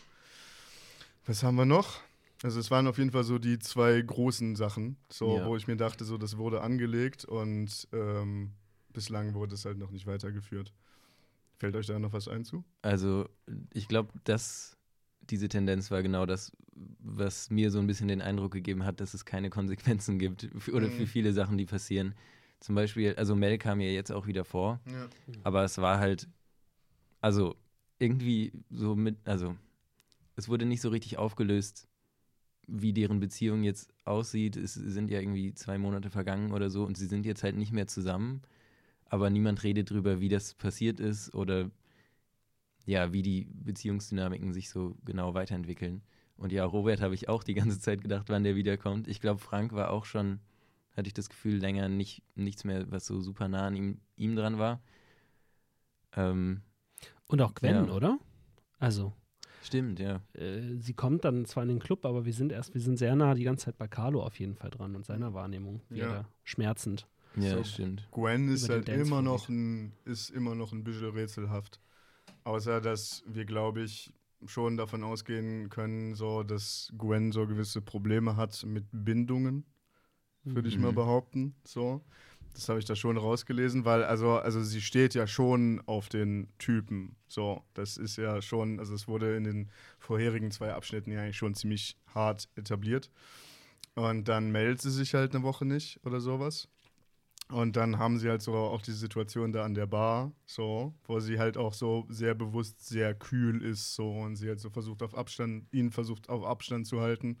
Was 1.30 1.44
haben 1.44 1.54
wir 1.54 1.64
noch? 1.64 2.00
Also 2.42 2.58
es 2.58 2.72
waren 2.72 2.88
auf 2.88 2.98
jeden 2.98 3.12
Fall 3.12 3.22
so 3.22 3.38
die 3.38 3.60
zwei 3.60 4.02
großen 4.02 4.56
Sachen, 4.56 4.96
so 5.12 5.36
Ja. 5.36 5.44
wo 5.44 5.56
ich 5.56 5.68
mir 5.68 5.76
dachte, 5.76 6.04
so 6.04 6.18
das 6.18 6.38
wurde 6.38 6.60
angelegt 6.60 7.24
und 7.24 7.86
ähm, 7.92 8.50
bislang 8.92 9.32
wurde 9.34 9.54
es 9.54 9.64
halt 9.64 9.78
noch 9.78 9.92
nicht 9.92 10.08
weitergeführt. 10.08 10.74
Fällt 11.56 11.76
euch 11.76 11.86
da 11.86 12.00
noch 12.00 12.12
was 12.12 12.26
ein 12.26 12.44
zu? 12.44 12.64
Also, 12.82 13.28
ich 13.72 13.86
glaube, 13.86 14.12
dass 14.24 14.76
diese 15.20 15.48
Tendenz 15.48 15.92
war 15.92 16.02
genau 16.02 16.26
das, 16.26 16.50
was 16.98 17.48
mir 17.48 17.70
so 17.70 17.78
ein 17.78 17.86
bisschen 17.86 18.08
den 18.08 18.22
Eindruck 18.22 18.50
gegeben 18.50 18.84
hat, 18.84 18.98
dass 19.00 19.14
es 19.14 19.24
keine 19.24 19.50
Konsequenzen 19.50 20.18
gibt 20.18 20.50
für, 20.58 20.72
oder 20.74 20.90
für 20.90 21.02
Mhm. 21.02 21.06
viele 21.06 21.32
Sachen, 21.32 21.58
die 21.58 21.66
passieren. 21.66 22.16
Zum 22.58 22.74
Beispiel, 22.74 23.14
also 23.14 23.36
Mel 23.36 23.56
kam 23.56 23.78
ja 23.80 23.90
jetzt 23.90 24.10
auch 24.10 24.26
wieder 24.26 24.44
vor, 24.44 24.80
Ja. 24.84 25.08
aber 25.44 25.62
es 25.62 25.78
war 25.78 26.00
halt, 26.00 26.26
also 27.20 27.54
irgendwie 28.00 28.50
so 28.68 28.96
mit, 28.96 29.16
also 29.28 29.54
es 30.40 30.48
wurde 30.48 30.64
nicht 30.66 30.80
so 30.80 30.88
richtig 30.88 31.18
aufgelöst, 31.18 31.86
wie 32.66 32.92
deren 32.92 33.20
Beziehung 33.20 33.62
jetzt 33.62 33.92
aussieht. 34.04 34.56
Es 34.56 34.74
sind 34.74 35.10
ja 35.10 35.20
irgendwie 35.20 35.54
zwei 35.54 35.78
Monate 35.78 36.10
vergangen 36.10 36.52
oder 36.52 36.70
so 36.70 36.84
und 36.84 36.96
sie 36.96 37.06
sind 37.06 37.26
jetzt 37.26 37.42
halt 37.42 37.56
nicht 37.56 37.72
mehr 37.72 37.86
zusammen, 37.86 38.42
aber 39.06 39.28
niemand 39.30 39.62
redet 39.64 39.90
drüber, 39.90 40.20
wie 40.20 40.28
das 40.28 40.54
passiert 40.54 41.00
ist 41.00 41.34
oder 41.34 41.70
ja, 42.86 43.12
wie 43.12 43.22
die 43.22 43.46
Beziehungsdynamiken 43.52 44.52
sich 44.52 44.70
so 44.70 44.96
genau 45.04 45.34
weiterentwickeln. 45.34 46.02
Und 46.36 46.52
ja, 46.52 46.64
Robert 46.64 47.00
habe 47.02 47.14
ich 47.14 47.28
auch 47.28 47.44
die 47.44 47.54
ganze 47.54 47.78
Zeit 47.80 48.00
gedacht, 48.00 48.28
wann 48.28 48.44
der 48.44 48.56
wiederkommt. 48.56 49.08
Ich 49.08 49.20
glaube, 49.20 49.40
Frank 49.40 49.72
war 49.72 49.90
auch 49.90 50.06
schon, 50.06 50.40
hatte 50.96 51.08
ich 51.08 51.14
das 51.14 51.28
Gefühl, 51.28 51.56
länger 51.56 51.88
nicht, 51.88 52.22
nichts 52.34 52.64
mehr, 52.64 52.90
was 52.90 53.04
so 53.04 53.20
super 53.20 53.48
nah 53.48 53.66
an 53.66 53.76
ihm, 53.76 54.00
ihm 54.16 54.36
dran 54.36 54.58
war. 54.58 54.80
Ähm, 56.16 56.62
Und 57.28 57.42
auch 57.42 57.54
Gwen, 57.54 57.86
Ja. 57.86 57.92
oder? 57.92 58.18
Also, 58.78 59.12
stimmt, 59.62 59.98
ja. 59.98 60.20
äh, 60.34 60.76
sie 60.78 60.94
kommt 60.94 61.24
dann 61.24 61.44
zwar 61.44 61.62
in 61.62 61.68
den 61.68 61.78
Club, 61.78 62.04
aber 62.04 62.24
wir 62.24 62.32
sind 62.32 62.52
erst, 62.52 62.74
wir 62.74 62.80
sind 62.80 62.96
sehr 62.98 63.14
nah 63.16 63.34
die 63.34 63.44
ganze 63.44 63.66
Zeit 63.66 63.78
bei 63.78 63.88
Carlo 63.88 64.22
auf 64.22 64.38
jeden 64.38 64.54
Fall 64.54 64.70
dran 64.70 64.94
und 64.96 65.04
seiner 65.06 65.34
Wahrnehmung. 65.34 65.80
Ja. 65.90 66.06
er 66.12 66.28
schmerzend. 66.44 67.06
Ja, 67.36 67.58
So. 67.58 67.64
stimmt. 67.64 68.08
Gwen 68.10 68.48
ist 68.48 68.68
halt 68.68 68.88
immer 68.88 69.22
noch, 69.22 69.48
ein, 69.48 69.92
ist 70.04 70.30
immer 70.30 70.54
noch 70.54 70.72
ein 70.72 70.82
bisschen 70.82 71.10
rätselhaft. 71.10 71.80
Außer, 72.44 72.80
dass 72.80 73.22
wir, 73.26 73.44
glaube 73.44 73.82
ich, 73.82 74.12
schon 74.46 74.76
davon 74.76 75.04
ausgehen 75.04 75.68
können, 75.68 76.14
so, 76.14 76.42
dass 76.42 76.90
Gwen 76.96 77.30
so 77.30 77.46
gewisse 77.46 77.82
Probleme 77.82 78.36
hat 78.36 78.64
mit 78.66 78.86
Bindungen, 78.90 79.64
würde 80.42 80.68
ich 80.68 80.78
mal 80.78 80.90
Mhm. 80.92 80.96
behaupten. 80.96 81.54
So. 81.64 82.00
Das 82.54 82.68
habe 82.68 82.78
ich 82.78 82.84
da 82.84 82.96
schon 82.96 83.16
rausgelesen, 83.16 83.84
weil, 83.84 84.04
also, 84.04 84.32
also 84.32 84.62
sie 84.62 84.80
steht 84.80 85.14
ja 85.14 85.26
schon 85.26 85.82
auf 85.86 86.08
den 86.08 86.48
Typen. 86.58 87.16
So, 87.28 87.62
das 87.74 87.96
ist 87.96 88.16
ja 88.16 88.42
schon, 88.42 88.78
also 88.80 88.94
es 88.94 89.08
wurde 89.08 89.36
in 89.36 89.44
den 89.44 89.70
vorherigen 89.98 90.50
zwei 90.50 90.72
Abschnitten 90.72 91.12
ja 91.12 91.22
eigentlich 91.22 91.36
schon 91.36 91.54
ziemlich 91.54 91.96
hart 92.14 92.48
etabliert. 92.56 93.10
Und 93.94 94.28
dann 94.28 94.50
meldet 94.50 94.80
sie 94.80 94.90
sich 94.90 95.14
halt 95.14 95.34
eine 95.34 95.44
Woche 95.44 95.64
nicht 95.64 96.00
oder 96.04 96.20
sowas. 96.20 96.68
Und 97.50 97.76
dann 97.76 97.98
haben 97.98 98.18
sie 98.18 98.28
halt 98.28 98.42
so 98.42 98.54
auch 98.54 98.80
die 98.80 98.92
Situation 98.92 99.52
da 99.52 99.64
an 99.64 99.74
der 99.74 99.86
Bar, 99.86 100.32
so, 100.46 100.94
wo 101.04 101.18
sie 101.18 101.38
halt 101.38 101.56
auch 101.56 101.74
so 101.74 102.06
sehr 102.08 102.34
bewusst 102.34 102.86
sehr 102.86 103.14
kühl 103.14 103.62
ist, 103.62 103.94
so, 103.94 104.08
und 104.12 104.36
sie 104.36 104.48
halt 104.48 104.60
so 104.60 104.70
versucht 104.70 105.02
auf 105.02 105.16
Abstand, 105.16 105.66
ihn 105.72 105.90
versucht 105.90 106.28
auf 106.28 106.44
Abstand 106.44 106.86
zu 106.86 107.00
halten. 107.00 107.38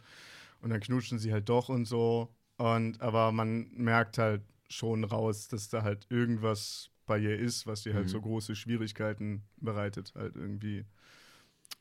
Und 0.60 0.70
dann 0.70 0.80
knutschen 0.80 1.18
sie 1.18 1.32
halt 1.32 1.48
doch 1.48 1.68
und 1.68 1.84
so. 1.84 2.28
Und 2.56 3.00
aber 3.00 3.32
man 3.32 3.70
merkt 3.72 4.18
halt 4.18 4.42
schon 4.70 5.04
raus, 5.04 5.48
dass 5.48 5.68
da 5.68 5.82
halt 5.82 6.06
irgendwas 6.10 6.90
bei 7.06 7.18
ihr 7.18 7.38
ist, 7.38 7.66
was 7.66 7.84
ihr 7.86 7.94
halt 7.94 8.06
Mhm. 8.06 8.10
so 8.10 8.20
große 8.20 8.54
Schwierigkeiten 8.54 9.42
bereitet, 9.56 10.12
halt 10.14 10.36
irgendwie 10.36 10.84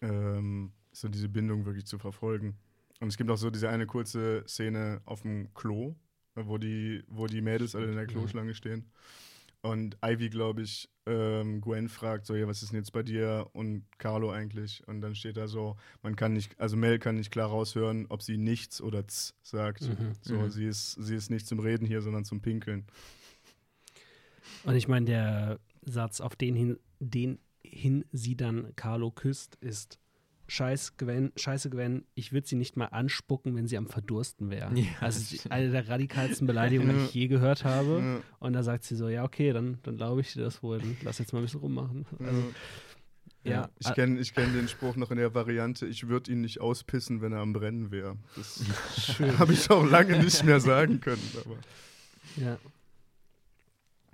ähm, 0.01 0.71
so 0.91 1.07
diese 1.07 1.29
Bindung 1.29 1.65
wirklich 1.65 1.85
zu 1.85 1.99
verfolgen. 1.99 2.57
Und 2.99 3.07
es 3.09 3.17
gibt 3.17 3.29
auch 3.29 3.37
so 3.37 3.49
diese 3.49 3.69
eine 3.69 3.85
kurze 3.85 4.43
Szene 4.47 5.01
auf 5.05 5.21
dem 5.21 5.53
Klo, 5.53 5.95
wo 6.35 6.57
die, 6.57 7.03
wo 7.07 7.27
die 7.27 7.41
Mädels 7.41 7.75
alle 7.75 7.87
in 7.89 7.95
der 7.95 8.07
Kloschlange 8.07 8.53
stehen. 8.53 8.91
Und 9.61 9.97
Ivy, 10.03 10.29
glaube 10.29 10.61
ich, 10.61 10.89
ähm, 11.05 11.59
Gwen 11.59 11.89
fragt 11.89 12.25
so, 12.25 12.35
ja, 12.35 12.47
was 12.47 12.61
ist 12.63 12.71
denn 12.71 12.79
jetzt 12.79 12.93
bei 12.93 13.03
dir 13.03 13.49
und 13.51 13.83
Carlo 13.97 14.31
eigentlich? 14.31 14.87
Und 14.87 15.01
dann 15.01 15.15
steht 15.15 15.35
da 15.35 15.47
so, 15.47 15.75
man 16.01 16.15
kann 16.15 16.31
nicht, 16.33 16.57
also 16.59 16.77
Mel 16.77 16.97
kann 16.97 17.15
nicht 17.15 17.31
klar 17.31 17.49
raushören, 17.49 18.05
ob 18.07 18.21
sie 18.21 18.37
nichts 18.37 18.81
oder 18.81 19.05
z 19.07 19.33
sagt. 19.43 19.81
Mhm. 19.81 20.13
So, 20.21 20.35
Mhm. 20.35 20.49
sie 20.49 20.65
ist, 20.65 20.93
sie 20.93 21.15
ist 21.15 21.29
nicht 21.29 21.45
zum 21.47 21.59
Reden 21.59 21.85
hier, 21.85 22.01
sondern 22.01 22.23
zum 22.23 22.41
Pinkeln. 22.41 22.85
Und 24.63 24.75
ich 24.75 24.87
meine, 24.87 25.05
der 25.05 25.59
Satz, 25.81 26.21
auf 26.21 26.35
den 26.35 26.55
hin, 26.55 26.79
den 26.99 27.39
hin 27.61 28.05
sie 28.11 28.35
dann 28.37 28.73
Carlo 28.75 29.11
küsst, 29.11 29.55
ist 29.61 29.99
Scheiß 30.49 30.97
Gwen, 30.97 31.31
Scheiße 31.35 31.69
Gwen, 31.69 32.05
ich 32.15 32.33
würde 32.33 32.47
sie 32.47 32.55
nicht 32.55 32.75
mal 32.75 32.87
anspucken, 32.87 33.55
wenn 33.55 33.67
sie 33.67 33.77
am 33.77 33.87
Verdursten 33.87 34.49
wäre. 34.49 34.73
Ja, 34.75 34.85
also 34.99 35.37
eine 35.49 35.69
der 35.69 35.87
radikalsten 35.87 36.47
Beleidigungen, 36.47 36.97
die 36.97 37.05
ich 37.05 37.13
je 37.13 37.27
gehört 37.27 37.63
habe. 37.63 37.99
Ja, 38.01 38.21
Und 38.39 38.53
da 38.53 38.63
sagt 38.63 38.83
sie 38.83 38.95
so, 38.95 39.09
ja, 39.09 39.23
okay, 39.23 39.53
dann, 39.53 39.77
dann 39.83 39.97
glaube 39.97 40.21
ich 40.21 40.33
dir 40.33 40.41
das 40.41 40.63
wohl. 40.63 40.79
Dann 40.79 40.97
lass 41.03 41.19
jetzt 41.19 41.33
mal 41.33 41.39
ein 41.39 41.43
bisschen 41.43 41.59
rummachen. 41.59 42.05
Also, 42.19 42.43
ja. 43.43 43.51
ja. 43.51 43.69
Ich 43.77 43.93
kenne 43.93 44.19
ich 44.19 44.33
kenn 44.33 44.53
den 44.53 44.67
Spruch 44.67 44.95
noch 44.95 45.11
in 45.11 45.17
der 45.17 45.33
Variante, 45.35 45.85
ich 45.85 46.07
würde 46.07 46.31
ihn 46.31 46.41
nicht 46.41 46.59
auspissen, 46.59 47.21
wenn 47.21 47.31
er 47.31 47.39
am 47.39 47.53
Brennen 47.53 47.91
wäre. 47.91 48.17
Das 48.35 48.63
habe 49.39 49.53
ich 49.53 49.69
auch 49.69 49.85
lange 49.85 50.17
nicht 50.19 50.43
mehr 50.43 50.59
sagen 50.59 50.99
können. 50.99 51.21
Aber. 51.45 51.57
ja. 52.43 52.57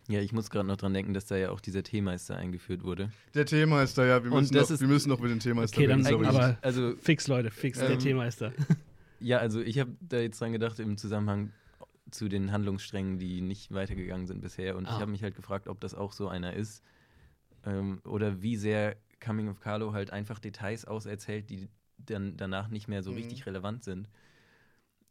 Ja, 0.08 0.20
ich 0.22 0.32
muss 0.34 0.49
gerade 0.51 0.68
noch 0.68 0.78
dran 0.78 0.93
denken, 0.93 1.14
dass 1.14 1.26
da 1.26 1.36
ja 1.36 1.49
auch 1.49 1.60
dieser 1.60 1.82
Teemeister 1.82 2.38
eingeführt 2.38 2.84
wurde. 2.84 3.12
Der 3.34 3.45
Teemeister, 3.45 4.06
ja, 4.06 4.24
wir 4.24 4.32
Und 4.32 4.41
müssen, 4.41 4.53
das 4.53 4.70
noch, 4.70 4.74
ist- 4.76 4.82
wir 4.82 4.88
müssen 4.88 5.10
noch 5.10 5.20
mit 5.20 5.32
dem 5.32 5.39
Teemeister 5.39 5.78
Okay, 5.78 5.88
dann 5.88 6.06
reden. 6.06 6.24
sorry. 6.24 6.28
aber- 6.28 6.58
also 6.62 6.95
Fix, 6.97 7.28
Leute, 7.28 7.49
fix, 7.49 7.80
der 7.80 7.91
Ähm, 7.91 7.99
Teemeister. 7.99 8.53
Ja, 9.22 9.38
also 9.39 9.62
ich 9.62 9.80
habe 9.80 9.95
da 10.01 10.18
jetzt 10.20 10.39
dran 10.41 10.51
gedacht 10.51 10.78
im 10.80 10.97
Zusammenhang 10.97 11.51
zu 12.12 12.28
den 12.28 12.51
Handlungssträngen, 12.51 13.18
die 13.18 13.41
nicht 13.41 13.74
weitergegangen 13.74 14.28
sind 14.28 14.41
bisher. 14.41 14.76
Und 14.76 14.86
Ah. 14.86 14.91
ich 14.93 14.99
habe 15.01 15.10
mich 15.10 15.24
halt 15.24 15.36
gefragt, 15.36 15.68
ob 15.68 15.80
das 15.80 15.95
auch 15.95 16.12
so 16.12 16.28
einer 16.28 16.53
ist. 16.53 16.84
Ähm, 17.66 18.01
oder 18.03 18.43
wie 18.43 18.58
sehr 18.58 18.97
Coming 19.26 19.47
of 19.49 19.62
Carlo 19.62 19.93
halt 19.93 20.12
einfach 20.12 20.38
Details 20.38 20.86
auserzählt, 20.86 21.49
die 21.49 21.70
dann 21.97 22.36
danach 22.38 22.68
nicht 22.68 22.88
mehr 22.89 23.01
so 23.01 23.12
Mhm. 23.12 23.18
richtig 23.18 23.45
relevant 23.47 23.84
sind. 23.86 24.10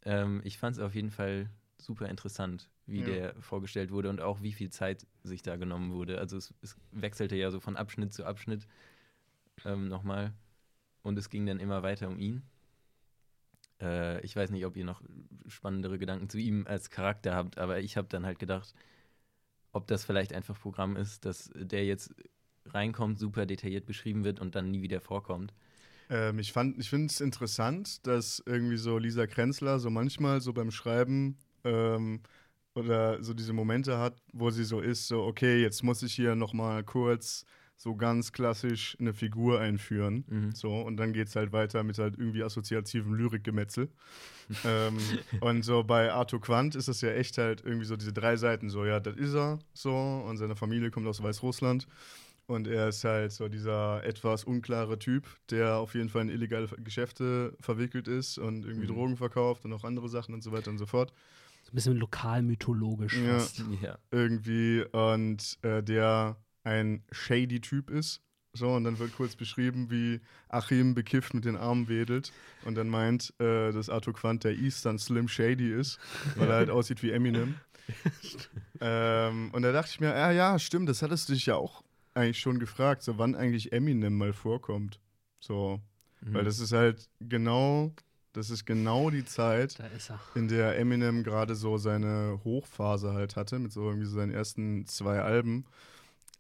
Ähm, 0.04 0.42
ich 0.44 0.58
fand 0.58 0.76
es 0.76 0.82
auf 0.82 0.94
jeden 0.94 1.10
Fall 1.10 1.48
super 1.78 2.08
interessant, 2.08 2.70
wie 2.86 3.00
Ja. 3.00 3.04
der 3.06 3.42
vorgestellt 3.42 3.90
wurde 3.90 4.10
und 4.10 4.20
auch 4.20 4.42
wie 4.42 4.52
viel 4.52 4.70
Zeit 4.70 5.06
sich 5.22 5.42
da 5.42 5.56
genommen 5.56 5.92
wurde. 5.92 6.18
Also 6.18 6.36
es, 6.36 6.54
es 6.62 6.76
wechselte 6.92 7.36
ja 7.36 7.50
so 7.50 7.60
von 7.60 7.76
Abschnitt 7.76 8.12
zu 8.12 8.24
Abschnitt 8.24 8.66
ähm, 9.64 9.88
nochmal. 9.88 10.32
Und 11.02 11.18
es 11.18 11.28
ging 11.28 11.44
dann 11.46 11.60
immer 11.60 11.82
weiter 11.82 12.08
um 12.08 12.18
ihn. 12.18 12.42
Äh, 13.80 14.24
ich 14.24 14.34
weiß 14.34 14.50
nicht, 14.50 14.64
ob 14.64 14.76
ihr 14.76 14.84
noch 14.84 15.02
spannendere 15.48 15.98
Gedanken 15.98 16.28
zu 16.28 16.38
ihm 16.38 16.66
als 16.66 16.90
Charakter 16.90 17.34
habt, 17.34 17.58
aber 17.58 17.80
ich 17.80 17.96
habe 17.96 18.08
dann 18.08 18.24
halt 18.24 18.38
gedacht, 18.38 18.74
ob 19.72 19.86
das 19.86 20.04
vielleicht 20.04 20.32
einfach 20.32 20.58
Programm 20.58 20.96
ist, 20.96 21.24
dass 21.24 21.50
der 21.54 21.84
jetzt 21.84 22.14
reinkommt, 22.66 23.18
super 23.18 23.44
detailliert 23.44 23.84
beschrieben 23.86 24.24
wird 24.24 24.40
und 24.40 24.54
dann 24.54 24.70
nie 24.70 24.82
wieder 24.82 25.00
vorkommt. 25.00 25.52
Ähm, 26.08 26.38
ich 26.38 26.52
fand, 26.52 26.78
ich 26.78 26.88
finde 26.88 27.06
es 27.06 27.20
interessant, 27.20 28.06
dass 28.06 28.42
irgendwie 28.46 28.76
so 28.76 28.98
Lisa 28.98 29.26
Krenzler 29.26 29.78
so 29.78 29.90
manchmal 29.90 30.40
so 30.40 30.52
beim 30.52 30.70
Schreiben 30.70 31.36
ähm, 31.64 32.20
oder 32.74 33.22
so 33.22 33.34
diese 33.34 33.52
Momente 33.52 33.98
hat, 33.98 34.16
wo 34.32 34.50
sie 34.50 34.64
so 34.64 34.80
ist, 34.80 35.06
so 35.08 35.22
okay, 35.24 35.62
jetzt 35.62 35.82
muss 35.82 36.02
ich 36.02 36.14
hier 36.14 36.34
noch 36.34 36.52
mal 36.52 36.82
kurz 36.82 37.44
so 37.76 37.96
ganz 37.96 38.32
klassisch 38.32 38.96
eine 39.00 39.12
Figur 39.12 39.60
einführen. 39.60 40.24
Mhm. 40.28 40.54
So, 40.54 40.80
und 40.80 40.96
dann 40.96 41.12
geht 41.12 41.28
es 41.28 41.36
halt 41.36 41.52
weiter 41.52 41.82
mit 41.82 41.98
halt 41.98 42.16
irgendwie 42.18 42.42
assoziativem 42.42 43.14
Lyrikgemetzel. 43.14 43.88
ähm, 44.64 44.96
und 45.40 45.62
so 45.64 45.82
bei 45.82 46.12
Arthur 46.12 46.40
Quandt 46.40 46.74
ist 46.76 46.88
es 46.88 47.00
ja 47.00 47.10
echt 47.10 47.38
halt 47.38 47.62
irgendwie 47.64 47.86
so 47.86 47.96
diese 47.96 48.12
drei 48.12 48.36
Seiten, 48.36 48.70
so, 48.70 48.84
ja, 48.84 49.00
das 49.00 49.16
ist 49.16 49.34
er, 49.34 49.58
so, 49.72 49.92
und 49.92 50.36
seine 50.36 50.54
Familie 50.56 50.90
kommt 50.90 51.06
aus 51.06 51.22
Weißrussland. 51.22 51.86
Und 52.46 52.66
er 52.68 52.88
ist 52.88 53.02
halt 53.04 53.32
so 53.32 53.48
dieser 53.48 54.04
etwas 54.04 54.44
unklare 54.44 54.98
Typ, 54.98 55.26
der 55.50 55.76
auf 55.76 55.94
jeden 55.94 56.10
Fall 56.10 56.22
in 56.22 56.28
illegale 56.28 56.68
Geschäfte 56.84 57.56
verwickelt 57.58 58.06
ist 58.06 58.36
und 58.36 58.66
irgendwie 58.66 58.86
Mhm. 58.86 58.94
Drogen 58.94 59.16
verkauft 59.16 59.64
und 59.64 59.72
auch 59.72 59.82
andere 59.82 60.10
Sachen 60.10 60.34
und 60.34 60.42
so 60.42 60.52
weiter 60.52 60.70
und 60.70 60.76
so 60.76 60.84
fort. 60.84 61.12
Ein 61.74 61.76
bisschen 61.76 61.96
lokalmythologisch 61.96 63.14
Ja. 63.14 63.38
fast. 63.40 63.64
Ja. 63.82 63.98
Irgendwie 64.12 64.84
und 64.92 65.58
äh, 65.62 65.82
der 65.82 66.36
ein 66.62 67.02
shady 67.10 67.60
Typ 67.60 67.90
ist. 67.90 68.20
So, 68.52 68.68
und 68.74 68.84
dann 68.84 69.00
wird 69.00 69.12
kurz 69.16 69.34
beschrieben, 69.34 69.90
wie 69.90 70.20
Achim 70.48 70.94
bekifft 70.94 71.34
mit 71.34 71.44
den 71.44 71.56
Armen 71.56 71.88
wedelt 71.88 72.32
und 72.64 72.76
dann 72.76 72.88
meint, 72.88 73.34
äh, 73.40 73.72
dass 73.72 73.88
Arthur 73.90 74.14
Quandt 74.14 74.44
der 74.44 74.54
Eastern 74.56 75.00
Slim 75.00 75.26
Shady 75.26 75.72
ist, 75.72 75.98
weil 76.36 76.48
er 76.48 76.54
halt 76.54 76.70
aussieht 76.70 77.02
wie 77.02 77.10
Eminem. 77.10 77.56
ähm, 78.80 79.50
und 79.52 79.62
da 79.62 79.72
dachte 79.72 79.90
ich 79.92 79.98
mir, 80.00 80.10
ja, 80.10 80.30
ja, 80.30 80.58
stimmt, 80.60 80.88
das 80.88 81.02
hattest 81.02 81.28
du 81.28 81.32
dich 81.32 81.46
ja 81.46 81.56
auch 81.56 81.82
eigentlich 82.14 82.38
schon 82.38 82.60
gefragt, 82.60 83.02
so 83.02 83.18
wann 83.18 83.34
eigentlich 83.34 83.72
Eminem 83.72 84.16
mal 84.16 84.32
vorkommt. 84.32 85.00
So, 85.40 85.80
Mhm. 86.20 86.34
weil 86.34 86.44
das 86.44 86.60
ist 86.60 86.72
halt 86.72 87.10
genau, 87.20 87.92
das 88.34 88.50
ist 88.50 88.66
genau 88.66 89.08
die 89.10 89.24
Zeit, 89.24 89.78
in 90.34 90.48
der 90.48 90.78
Eminem 90.78 91.22
gerade 91.24 91.54
so 91.54 91.78
seine 91.78 92.40
Hochphase 92.44 93.12
halt 93.14 93.36
hatte, 93.36 93.58
mit 93.58 93.72
so 93.72 93.88
irgendwie 93.88 94.06
so 94.06 94.16
seinen 94.16 94.32
ersten 94.32 94.86
zwei 94.86 95.20
Alben. 95.20 95.64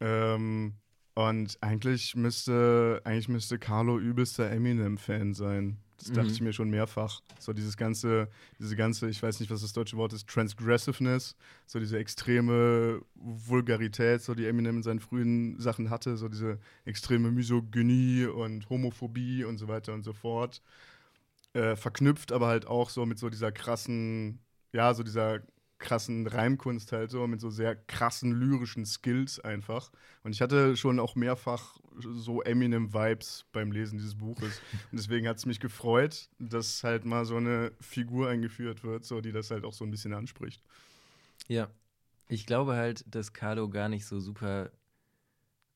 Ähm, 0.00 0.74
und 1.14 1.56
eigentlich 1.60 2.16
müsste, 2.16 3.00
eigentlich 3.04 3.28
müsste 3.28 3.58
Carlo 3.58 3.98
übelster 3.98 4.50
Eminem-Fan 4.50 5.32
sein. 5.34 5.78
Das 5.98 6.08
dachte 6.10 6.26
Mhm. 6.26 6.32
ich 6.34 6.40
mir 6.40 6.52
schon 6.52 6.70
mehrfach. 6.70 7.20
So 7.38 7.52
dieses 7.52 7.76
ganze, 7.76 8.28
diese 8.58 8.74
ganze, 8.74 9.08
ich 9.08 9.22
weiß 9.22 9.38
nicht, 9.38 9.50
was 9.50 9.62
das 9.62 9.72
deutsche 9.72 9.96
Wort 9.96 10.12
ist, 10.12 10.26
Transgressiveness, 10.28 11.36
so 11.66 11.78
diese 11.78 11.98
extreme 11.98 13.00
Vulgarität, 13.14 14.20
so 14.20 14.34
die 14.34 14.46
Eminem 14.46 14.78
in 14.78 14.82
seinen 14.82 14.98
frühen 14.98 15.58
Sachen 15.60 15.90
hatte, 15.90 16.16
so 16.16 16.28
diese 16.28 16.58
extreme 16.84 17.30
Misogynie 17.30 18.26
und 18.26 18.68
Homophobie 18.68 19.44
und 19.44 19.58
so 19.58 19.68
weiter 19.68 19.94
und 19.94 20.02
so 20.02 20.12
fort. 20.12 20.60
Äh, 21.54 21.76
verknüpft 21.76 22.32
aber 22.32 22.48
halt 22.48 22.66
auch 22.66 22.90
so 22.90 23.06
mit 23.06 23.18
so 23.18 23.30
dieser 23.30 23.52
krassen, 23.52 24.40
ja, 24.72 24.92
so 24.92 25.02
dieser 25.02 25.40
krassen 25.78 26.26
Reimkunst 26.26 26.92
halt 26.92 27.10
so, 27.10 27.26
mit 27.26 27.40
so 27.40 27.50
sehr 27.50 27.76
krassen 27.76 28.32
lyrischen 28.32 28.86
Skills 28.86 29.38
einfach. 29.40 29.90
Und 30.22 30.32
ich 30.32 30.40
hatte 30.40 30.76
schon 30.76 30.98
auch 30.98 31.14
mehrfach 31.14 31.76
so 31.98 32.42
Eminem-Vibes 32.42 33.44
beim 33.52 33.70
Lesen 33.70 33.98
dieses 33.98 34.16
Buches. 34.16 34.60
Und 34.90 34.98
deswegen 34.98 35.28
hat 35.28 35.36
es 35.36 35.46
mich 35.46 35.60
gefreut, 35.60 36.28
dass 36.38 36.82
halt 36.82 37.04
mal 37.04 37.24
so 37.24 37.36
eine 37.36 37.72
Figur 37.80 38.28
eingeführt 38.28 38.82
wird, 38.82 39.04
so, 39.04 39.20
die 39.20 39.32
das 39.32 39.50
halt 39.50 39.64
auch 39.64 39.72
so 39.72 39.84
ein 39.84 39.90
bisschen 39.90 40.12
anspricht. 40.12 40.62
Ja. 41.48 41.70
Ich 42.28 42.46
glaube 42.46 42.74
halt, 42.74 43.04
dass 43.06 43.34
Carlo 43.34 43.68
gar 43.68 43.90
nicht 43.90 44.06
so 44.06 44.18
super 44.18 44.70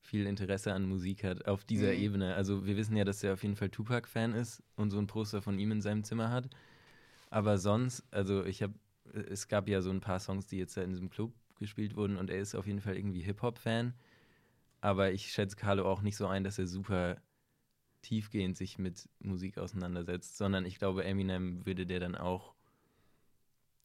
viel 0.09 0.25
Interesse 0.25 0.73
an 0.73 0.87
Musik 0.87 1.23
hat 1.23 1.47
auf 1.47 1.63
dieser 1.63 1.93
Mhm. 1.93 1.99
Ebene. 1.99 2.35
Also 2.35 2.65
wir 2.65 2.75
wissen 2.77 2.95
ja, 2.95 3.05
dass 3.05 3.23
er 3.23 3.33
auf 3.33 3.43
jeden 3.43 3.55
Fall 3.55 3.69
Tupac-Fan 3.69 4.33
ist 4.33 4.63
und 4.75 4.91
so 4.91 4.97
ein 4.97 5.07
Poster 5.07 5.41
von 5.41 5.59
ihm 5.59 5.71
in 5.71 5.81
seinem 5.81 6.03
Zimmer 6.03 6.31
hat. 6.31 6.49
Aber 7.29 7.57
sonst, 7.57 8.03
also 8.11 8.43
ich 8.45 8.63
habe, 8.63 8.73
es 9.13 9.47
gab 9.47 9.67
ja 9.67 9.81
so 9.81 9.91
ein 9.91 10.01
paar 10.01 10.19
Songs, 10.19 10.47
die 10.47 10.57
jetzt 10.57 10.75
in 10.77 10.89
diesem 10.89 11.09
Club 11.09 11.33
gespielt 11.59 11.95
wurden 11.95 12.17
und 12.17 12.29
er 12.29 12.39
ist 12.39 12.55
auf 12.55 12.67
jeden 12.67 12.81
Fall 12.81 12.97
irgendwie 12.97 13.21
Hip-Hop-Fan. 13.21 13.93
Aber 14.81 15.11
ich 15.11 15.31
schätze 15.31 15.55
Carlo 15.55 15.89
auch 15.89 16.01
nicht 16.01 16.17
so 16.17 16.27
ein, 16.27 16.43
dass 16.43 16.57
er 16.57 16.67
super 16.67 17.21
tiefgehend 18.01 18.57
sich 18.57 18.79
mit 18.79 19.09
Musik 19.19 19.57
auseinandersetzt, 19.57 20.37
sondern 20.37 20.65
ich 20.65 20.79
glaube, 20.79 21.03
Eminem 21.03 21.65
würde 21.65 21.85
der 21.85 21.99
dann 21.99 22.15
auch 22.15 22.55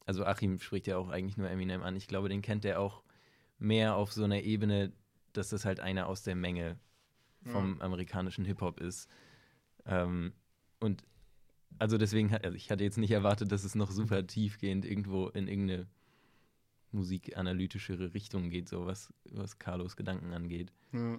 also 0.06 0.24
Achim 0.24 0.58
spricht 0.58 0.86
ja 0.86 0.98
auch 0.98 1.08
eigentlich 1.08 1.36
nur 1.36 1.48
Eminem 1.48 1.82
an. 1.82 1.96
Ich 1.96 2.06
glaube, 2.08 2.28
den 2.28 2.42
kennt 2.42 2.64
er 2.64 2.80
auch 2.80 3.02
mehr 3.58 3.96
auf 3.96 4.12
so 4.12 4.24
einer 4.24 4.42
Ebene, 4.42 4.92
dass 5.36 5.50
das 5.50 5.64
halt 5.64 5.80
einer 5.80 6.06
aus 6.06 6.22
der 6.22 6.34
Menge 6.34 6.78
vom 7.44 7.80
amerikanischen 7.82 8.44
Hip-Hop 8.46 8.80
ist. 8.80 9.08
Ähm, 9.84 10.32
und 10.80 11.04
also 11.78 11.98
deswegen, 11.98 12.30
hat- 12.30 12.44
also 12.44 12.56
ich 12.56 12.70
hatte 12.70 12.84
jetzt 12.84 12.96
nicht 12.96 13.10
erwartet, 13.10 13.52
dass 13.52 13.64
es 13.64 13.74
noch 13.74 13.90
super 13.90 14.26
tiefgehend 14.26 14.84
irgendwo 14.86 15.28
in 15.28 15.46
irgendeine 15.48 15.86
musikanalytischere 16.92 18.14
Richtung 18.14 18.50
geht, 18.50 18.68
so 18.68 18.86
was, 18.86 19.12
was 19.30 19.58
Carlos 19.58 19.96
Gedanken 19.96 20.32
angeht. 20.32 20.72
Ja. 20.92 21.18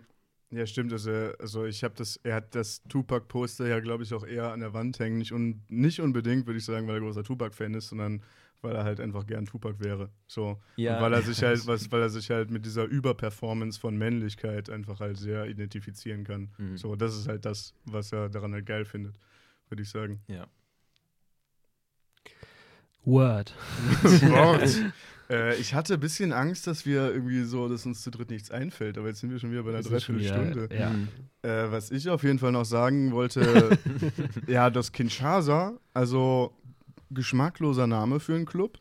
Ja, 0.51 0.65
stimmt. 0.65 0.93
Also, 0.93 1.11
also 1.39 1.65
ich 1.65 1.83
habe 1.83 1.95
das, 1.97 2.17
er 2.23 2.35
hat 2.35 2.55
das 2.55 2.81
Tupac-Poster 2.83 3.67
ja, 3.67 3.79
glaube 3.79 4.03
ich, 4.03 4.13
auch 4.13 4.25
eher 4.25 4.51
an 4.51 4.59
der 4.59 4.73
Wand 4.73 4.99
hängen. 4.99 5.17
Nicht, 5.17 5.31
un, 5.31 5.61
nicht 5.69 5.99
unbedingt, 5.99 6.45
würde 6.45 6.59
ich 6.59 6.65
sagen, 6.65 6.87
weil 6.87 6.95
er 6.95 7.01
großer 7.01 7.23
Tupac-Fan 7.23 7.73
ist, 7.73 7.89
sondern 7.89 8.21
weil 8.61 8.75
er 8.75 8.83
halt 8.83 8.99
einfach 8.99 9.25
gern 9.25 9.45
Tupac 9.45 9.79
wäre. 9.83 10.09
So. 10.27 10.59
Ja. 10.75 10.97
Und 10.97 11.03
weil 11.03 11.13
er 11.13 11.21
sich 11.21 11.41
halt, 11.43 11.65
was, 11.67 11.91
weil 11.91 12.01
er 12.01 12.09
sich 12.09 12.29
halt 12.29 12.51
mit 12.51 12.65
dieser 12.65 12.85
Überperformance 12.85 13.79
von 13.79 13.97
Männlichkeit 13.97 14.69
einfach 14.69 14.99
halt 14.99 15.17
sehr 15.17 15.45
identifizieren 15.47 16.23
kann. 16.23 16.49
Mhm. 16.57 16.77
So, 16.77 16.95
das 16.95 17.15
ist 17.15 17.27
halt 17.27 17.45
das, 17.45 17.73
was 17.85 18.11
er 18.11 18.29
daran 18.29 18.53
halt 18.53 18.65
geil 18.65 18.85
findet, 18.85 19.19
würde 19.69 19.83
ich 19.83 19.89
sagen. 19.89 20.21
Ja. 20.27 20.47
Word. 23.06 23.53
Wort. 24.03 24.70
äh, 25.30 25.56
ich 25.58 25.74
hatte 25.74 25.95
ein 25.95 25.99
bisschen 25.99 26.34
Angst, 26.34 26.68
dass 26.68 26.86
wir 26.86 27.14
irgendwie 27.14 27.43
so, 27.43 27.68
dass 27.70 27.86
uns 27.86 28.01
zu 28.01 28.12
dritt 28.12 28.30
nichts 28.30 28.51
einfällt, 28.51 28.97
aber 28.97 29.08
jetzt 29.08 29.20
sind 29.20 29.32
wir 29.32 29.39
schon 29.39 29.51
wieder 29.51 29.64
bei 29.64 29.70
einer 29.70 29.82
Dreiviertelstunde. 29.82 30.70
Ja. 30.78 30.91
Äh, 31.41 31.72
was 31.72 31.91
ich 31.91 32.10
auf 32.10 32.24
jeden 32.24 32.39
Fall 32.39 32.51
noch 32.51 32.66
sagen 32.66 33.12
wollte, 33.12 33.78
ja, 34.47 34.70
das 34.70 34.91
Kinshasa, 34.91 35.78
also 35.93 36.53
geschmackloser 37.12 37.88
Name 37.88 38.20
für 38.20 38.36
einen 38.36 38.45
Club, 38.45 38.80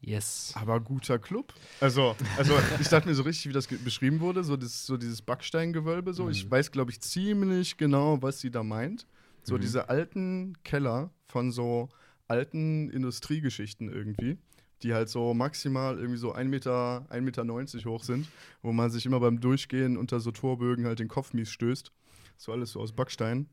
Yes. 0.00 0.52
aber 0.54 0.80
guter 0.80 1.18
Club. 1.18 1.52
Also, 1.80 2.14
also 2.38 2.54
ich 2.80 2.88
dachte 2.88 3.08
mir 3.08 3.14
so 3.14 3.22
richtig, 3.22 3.48
wie 3.48 3.52
das 3.52 3.66
beschrieben 3.66 4.20
wurde, 4.20 4.44
so, 4.44 4.56
das, 4.56 4.86
so 4.86 4.96
dieses 4.96 5.20
Backsteingewölbe, 5.22 6.14
so. 6.14 6.28
Ich 6.30 6.46
Mhm. 6.46 6.50
weiß, 6.52 6.70
glaube 6.70 6.90
ich, 6.92 7.00
ziemlich 7.00 7.76
genau, 7.76 8.22
was 8.22 8.40
sie 8.40 8.50
da 8.50 8.62
meint. 8.62 9.06
So 9.42 9.56
Mhm. 9.56 9.60
diese 9.60 9.88
alten 9.88 10.54
Keller 10.64 11.10
von 11.26 11.50
so 11.50 11.88
alten 12.28 12.90
Industriegeschichten 12.90 13.92
irgendwie, 13.92 14.38
die 14.82 14.94
halt 14.94 15.08
so 15.08 15.34
maximal 15.34 15.98
irgendwie 15.98 16.18
so 16.18 16.32
1 16.32 16.50
Meter, 16.50 17.06
1,90 17.10 17.20
Meter 17.20 17.90
hoch 17.90 18.04
sind, 18.04 18.28
wo 18.62 18.72
man 18.72 18.90
sich 18.90 19.06
immer 19.06 19.20
beim 19.20 19.40
Durchgehen 19.40 19.96
unter 19.96 20.20
so 20.20 20.30
Torbögen 20.30 20.86
halt 20.86 20.98
den 20.98 21.08
Kopf 21.08 21.32
mies 21.32 21.50
stößt. 21.50 21.92
So 22.36 22.52
alles 22.52 22.72
so 22.72 22.80
aus 22.80 22.92
Backstein. 22.92 23.48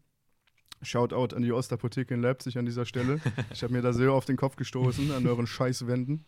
Shoutout 0.82 1.34
an 1.36 1.44
die 1.44 1.54
Ostapotheke 1.54 2.14
in 2.14 2.22
Leipzig 2.22 2.58
an 2.58 2.66
dieser 2.66 2.86
Stelle. 2.86 3.22
Ich 3.54 3.64
habe 3.64 3.72
mir 3.72 3.82
da 3.82 3.94
sehr 3.94 4.12
auf 4.12 4.26
den 4.26 4.36
Kopf 4.36 4.58
gestoßen, 4.58 5.12
an 5.12 5.26
euren 5.26 5.48
Scheißwänden. 5.48 6.26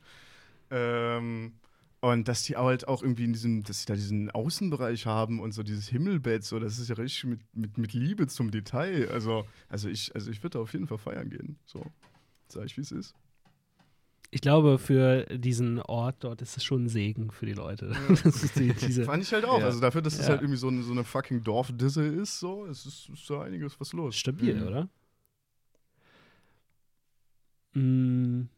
Ähm, 0.71 1.53
und 1.99 2.27
dass 2.27 2.43
die 2.43 2.55
halt 2.55 2.87
auch 2.87 3.01
irgendwie 3.01 3.23
in 3.23 3.33
diesem, 3.33 3.63
dass 3.63 3.79
sie 3.79 3.85
da 3.87 3.95
diesen 3.95 4.29
Außenbereich 4.29 5.07
haben 5.07 5.39
und 5.39 5.53
so 5.53 5.63
dieses 5.63 5.87
Himmelbett, 5.87 6.43
so, 6.43 6.59
das 6.59 6.77
ist 6.77 6.87
ja 6.87 6.95
richtig 6.95 7.23
mit, 7.25 7.39
mit, 7.53 7.77
mit 7.77 7.93
Liebe 7.93 8.27
zum 8.27 8.51
Detail. 8.51 9.09
Also, 9.11 9.45
also 9.69 9.89
ich, 9.89 10.13
also 10.13 10.29
ich 10.29 10.43
würde 10.43 10.57
da 10.57 10.59
auf 10.59 10.73
jeden 10.73 10.87
Fall 10.87 10.99
feiern 10.99 11.29
gehen. 11.29 11.57
So, 11.65 11.83
sag 12.47 12.65
ich, 12.65 12.77
wie 12.77 12.81
es 12.81 12.91
ist. 12.91 13.15
Ich 14.31 14.41
glaube, 14.41 14.79
für 14.79 15.25
diesen 15.37 15.79
Ort 15.81 16.17
dort 16.23 16.41
ist 16.41 16.57
es 16.57 16.63
schon 16.63 16.85
ein 16.85 16.89
Segen 16.89 17.31
für 17.31 17.45
die 17.45 17.53
Leute. 17.53 17.95
Das 18.23 18.43
ist 18.43 18.55
die, 18.59 18.73
Fand 19.03 19.23
ich 19.23 19.31
halt 19.31 19.45
auch. 19.45 19.59
Ja. 19.59 19.65
Also 19.65 19.79
dafür, 19.79 20.01
dass 20.01 20.13
es 20.15 20.21
Ja. 20.25 20.29
halt 20.33 20.41
irgendwie 20.41 20.57
so 20.57 20.67
eine, 20.67 20.83
so 20.83 20.91
eine 20.91 21.03
fucking 21.03 21.43
Dorfdisse 21.43 22.05
ist, 22.05 22.39
so, 22.39 22.65
es 22.65 22.85
ist, 22.85 23.09
ist 23.13 23.29
da 23.29 23.41
einiges 23.43 23.79
was 23.79 23.93
los. 23.93 24.15
stabil, 24.17 24.55
Mhm. 24.55 24.67
oder? 24.67 24.89
Mm. 27.73 28.49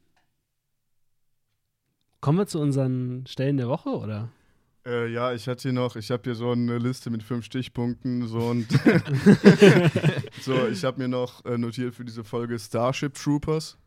Kommen 2.22 2.38
wir 2.40 2.48
zu 2.48 2.60
unseren 2.60 3.26
Stellen 3.28 3.58
der 3.58 3.68
Woche, 3.68 3.90
oder? 3.90 4.30
Äh, 4.88 5.12
ja, 5.12 5.34
ich 5.34 5.48
hatte 5.48 5.64
hier 5.64 5.74
noch, 5.74 5.96
ich 5.98 6.10
habe 6.12 6.24
hier 6.24 6.36
so 6.36 6.52
eine 6.52 6.78
Liste 6.78 7.10
mit 7.10 7.22
fünf 7.22 7.44
Stichpunkten 7.46 8.26
so 8.28 8.40
und 8.40 8.68
so, 10.42 10.68
ich 10.68 10.84
habe 10.84 11.00
mir 11.02 11.08
noch 11.08 11.44
äh, 11.46 11.58
notiert 11.58 11.94
für 11.96 12.06
diese 12.06 12.24
Folge 12.24 12.58
Starship 12.58 13.14
Troopers. 13.16 13.78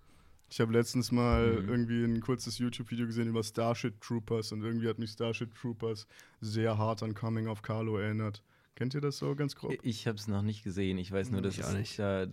Ich 0.50 0.60
habe 0.60 0.72
letztens 0.72 1.12
mal 1.12 1.62
Mhm. 1.62 1.68
irgendwie 1.68 2.04
ein 2.04 2.20
kurzes 2.20 2.58
YouTube-Video 2.58 3.06
gesehen 3.06 3.28
über 3.28 3.42
Starship 3.44 4.00
Troopers 4.00 4.52
und 4.52 4.62
irgendwie 4.62 4.88
hat 4.88 4.98
mich 4.98 5.10
Starship 5.12 5.54
Troopers 5.54 6.06
sehr 6.40 6.76
hart 6.76 7.02
an 7.02 7.14
Coming 7.14 7.46
of 7.46 7.62
Carlo 7.62 7.96
erinnert. 7.98 8.42
Kennt 8.74 8.94
ihr 8.94 9.00
das 9.00 9.18
so 9.18 9.34
ganz 9.34 9.54
grob? 9.54 9.74
Ich 9.82 10.06
habe 10.06 10.16
es 10.18 10.26
noch 10.26 10.42
nicht 10.42 10.64
gesehen. 10.64 10.98
Ich 10.98 11.12
weiß 11.12 11.30
nur, 11.30 11.40
dass 11.42 11.56
Ich 11.56 11.64
auch 11.64 11.68
es 11.68 11.74
nicht. 11.74 11.98
da 11.98 12.26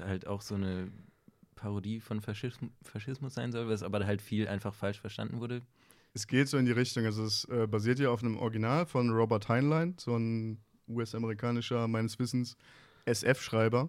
halt 0.00 0.26
auch 0.26 0.42
so 0.42 0.54
eine 0.54 0.90
Parodie 1.56 2.00
von 2.00 2.20
Faschism 2.20 2.66
Faschismus 2.82 3.34
sein 3.34 3.52
soll, 3.52 3.68
was 3.68 3.82
aber 3.82 4.06
halt 4.06 4.22
viel 4.22 4.48
einfach 4.48 4.74
falsch 4.74 5.00
verstanden 5.00 5.40
wurde. 5.40 5.60
Es 6.18 6.26
geht 6.26 6.48
so 6.48 6.58
in 6.58 6.66
die 6.66 6.72
Richtung, 6.72 7.04
also 7.04 7.22
es 7.24 7.44
äh, 7.44 7.68
basiert 7.68 8.00
ja 8.00 8.10
auf 8.10 8.24
einem 8.24 8.38
Original 8.38 8.86
von 8.86 9.08
Robert 9.10 9.48
Heinlein, 9.48 9.94
so 10.00 10.16
ein 10.16 10.58
US-amerikanischer, 10.88 11.86
meines 11.86 12.18
Wissens, 12.18 12.56
SF-Schreiber. 13.04 13.88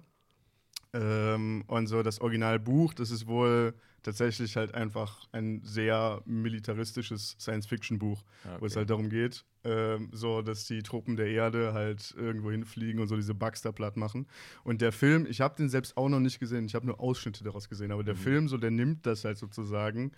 Ähm, 0.93 1.63
und 1.65 1.87
so 1.87 2.03
das 2.03 2.21
Originalbuch, 2.21 2.93
das 2.93 3.09
ist 3.09 3.25
wohl 3.25 3.73
tatsächlich 4.03 4.55
halt 4.57 4.75
einfach 4.75 5.27
ein 5.31 5.61
sehr 5.63 6.21
militaristisches 6.25 7.35
Science-Fiction-Buch, 7.39 8.23
Ah, 8.45 8.57
wo 8.59 8.67
es 8.67 8.73
okay. 8.73 8.77
halt 8.81 8.89
darum 8.91 9.09
geht, 9.09 9.43
ähm, 9.63 10.09
so 10.11 10.43
dass 10.43 10.65
die 10.65 10.83
Truppen 10.83 11.15
der 11.15 11.29
Erde 11.31 11.73
halt 11.73 12.13
irgendwo 12.15 12.51
hinfliegen 12.51 13.01
und 13.01 13.07
so 13.07 13.15
diese 13.15 13.33
da 13.33 13.71
platt 13.71 13.97
machen. 13.97 14.27
Und 14.63 14.81
der 14.81 14.91
Film, 14.91 15.25
ich 15.27 15.41
habe 15.41 15.55
den 15.55 15.69
selbst 15.69 15.97
auch 15.97 16.09
noch 16.09 16.19
nicht 16.19 16.39
gesehen, 16.39 16.65
ich 16.67 16.75
habe 16.75 16.85
nur 16.85 16.99
Ausschnitte 16.99 17.43
daraus 17.43 17.69
gesehen, 17.69 17.91
aber 17.91 18.03
der 18.03 18.13
Mhm. 18.13 18.19
Film, 18.19 18.47
so 18.47 18.57
der 18.57 18.69
nimmt 18.69 19.07
das 19.07 19.25
halt 19.25 19.39
sozusagen 19.39 20.11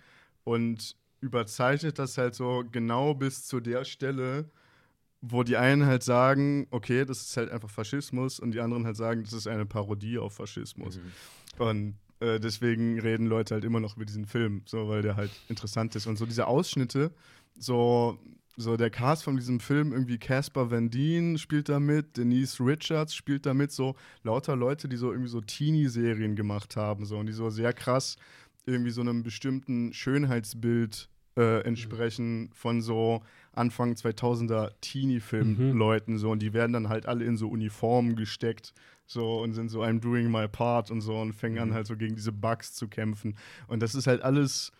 und 0.44 0.94
überzeichnet 1.22 1.98
das 1.98 2.18
halt 2.18 2.34
so 2.34 2.64
genau 2.70 3.14
bis 3.14 3.46
zu 3.46 3.60
der 3.60 3.84
Stelle, 3.84 4.50
wo 5.20 5.44
die 5.44 5.56
einen 5.56 5.86
halt 5.86 6.02
sagen, 6.02 6.66
okay, 6.70 7.04
das 7.04 7.22
ist 7.22 7.36
halt 7.36 7.50
einfach 7.50 7.70
Faschismus 7.70 8.40
und 8.40 8.50
die 8.50 8.60
anderen 8.60 8.84
halt 8.84 8.96
sagen, 8.96 9.22
das 9.22 9.32
ist 9.32 9.46
eine 9.46 9.64
Parodie 9.64 10.18
auf 10.18 10.34
Faschismus. 10.34 10.98
Mhm. 10.98 11.62
Und 11.64 11.94
äh, 12.18 12.40
deswegen 12.40 12.98
reden 12.98 13.26
Leute 13.26 13.54
halt 13.54 13.64
immer 13.64 13.78
noch 13.78 13.96
über 13.96 14.04
diesen 14.04 14.26
Film, 14.26 14.62
so 14.66 14.88
weil 14.88 15.02
der 15.02 15.14
halt 15.16 15.30
interessant 15.48 15.94
ist. 15.94 16.08
Und 16.08 16.16
so 16.16 16.26
diese 16.26 16.48
Ausschnitte, 16.48 17.12
so, 17.56 18.18
so 18.56 18.76
der 18.76 18.90
Cast 18.90 19.22
von 19.22 19.36
diesem 19.36 19.60
Film, 19.60 19.92
irgendwie 19.92 20.18
Caspar 20.18 20.72
Van 20.72 20.90
Dien 20.90 21.38
spielt 21.38 21.68
da 21.68 21.78
mit, 21.78 22.16
Denise 22.16 22.58
Richards 22.58 23.14
spielt 23.14 23.46
da 23.46 23.54
mit, 23.54 23.70
so 23.70 23.94
lauter 24.24 24.56
Leute, 24.56 24.88
die 24.88 24.96
so 24.96 25.12
irgendwie 25.12 25.30
so 25.30 25.40
Teenie-Serien 25.40 26.34
gemacht 26.34 26.74
haben, 26.74 27.06
so 27.06 27.16
und 27.18 27.26
die 27.26 27.32
so 27.32 27.48
sehr 27.48 27.72
krass 27.72 28.16
irgendwie 28.66 28.90
so 28.90 29.00
einem 29.00 29.22
bestimmten 29.22 29.92
Schönheitsbild 29.92 31.08
äh, 31.36 31.60
entsprechen 31.62 32.50
von 32.52 32.80
so 32.82 33.22
Anfang 33.52 33.94
2000er 33.94 34.72
Teenie-Film-Leuten 34.80 36.18
so. 36.18 36.30
Und 36.30 36.40
die 36.42 36.52
werden 36.52 36.72
dann 36.72 36.88
halt 36.88 37.06
alle 37.06 37.24
in 37.24 37.36
so 37.36 37.48
Uniformen 37.48 38.16
gesteckt 38.16 38.72
so 39.06 39.40
und 39.42 39.52
sind 39.52 39.68
so 39.68 39.82
I'm 39.82 40.00
doing 40.00 40.30
my 40.30 40.48
part 40.48 40.90
und 40.90 41.00
so 41.00 41.18
und 41.18 41.32
fängen 41.34 41.58
an 41.58 41.68
Mhm. 41.70 41.74
halt 41.74 41.86
so 41.86 41.96
gegen 41.96 42.14
diese 42.14 42.32
Bugs 42.32 42.74
zu 42.74 42.88
kämpfen. 42.88 43.36
Und 43.66 43.80
das 43.82 43.94
ist 43.94 44.06
halt 44.06 44.22
alles 44.22 44.72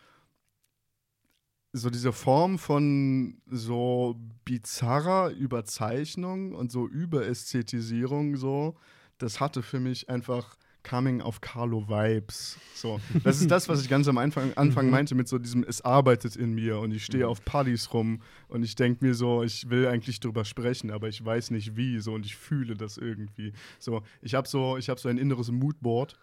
so 1.74 1.88
diese 1.88 2.12
Form 2.12 2.58
von 2.58 3.38
so 3.46 4.16
bizarrer 4.44 5.30
Überzeichnung 5.30 6.54
und 6.54 6.70
so 6.70 6.86
Überästhetisierung 6.86 8.36
so, 8.36 8.76
das 9.18 9.40
hatte 9.40 9.62
für 9.62 9.80
mich 9.80 10.08
einfach 10.10 10.56
Coming 10.82 11.20
auf 11.20 11.40
Carlo 11.40 11.88
Vibes. 11.88 12.58
So, 12.74 13.00
das 13.24 13.40
ist 13.40 13.50
das, 13.50 13.68
was 13.68 13.82
ich 13.82 13.88
ganz 13.88 14.08
am 14.08 14.18
Anfang, 14.18 14.52
Anfang 14.54 14.86
Mhm. 14.86 14.90
meinte 14.90 15.14
mit 15.14 15.28
so 15.28 15.38
diesem, 15.38 15.64
es 15.64 15.82
arbeitet 15.82 16.36
in 16.36 16.54
mir 16.54 16.78
und 16.78 16.92
ich 16.92 17.04
stehe 17.04 17.24
Mhm. 17.24 17.30
auf 17.30 17.44
Partys 17.44 17.92
rum 17.94 18.20
und 18.48 18.62
ich 18.64 18.74
denke 18.74 19.04
mir 19.04 19.14
so, 19.14 19.42
ich 19.42 19.70
will 19.70 19.86
eigentlich 19.86 20.20
drüber 20.20 20.44
sprechen, 20.44 20.90
aber 20.90 21.08
ich 21.08 21.24
weiß 21.24 21.50
nicht 21.52 21.76
wie, 21.76 21.98
so 22.00 22.14
und 22.14 22.26
ich 22.26 22.36
fühle 22.36 22.74
das 22.76 22.96
irgendwie. 22.98 23.52
So, 23.78 24.02
ich 24.20 24.34
habe 24.34 24.48
so, 24.48 24.76
ich 24.76 24.88
habe 24.88 24.98
so 25.00 25.08
ein 25.08 25.18
inneres 25.18 25.50
Moodboard 25.50 26.18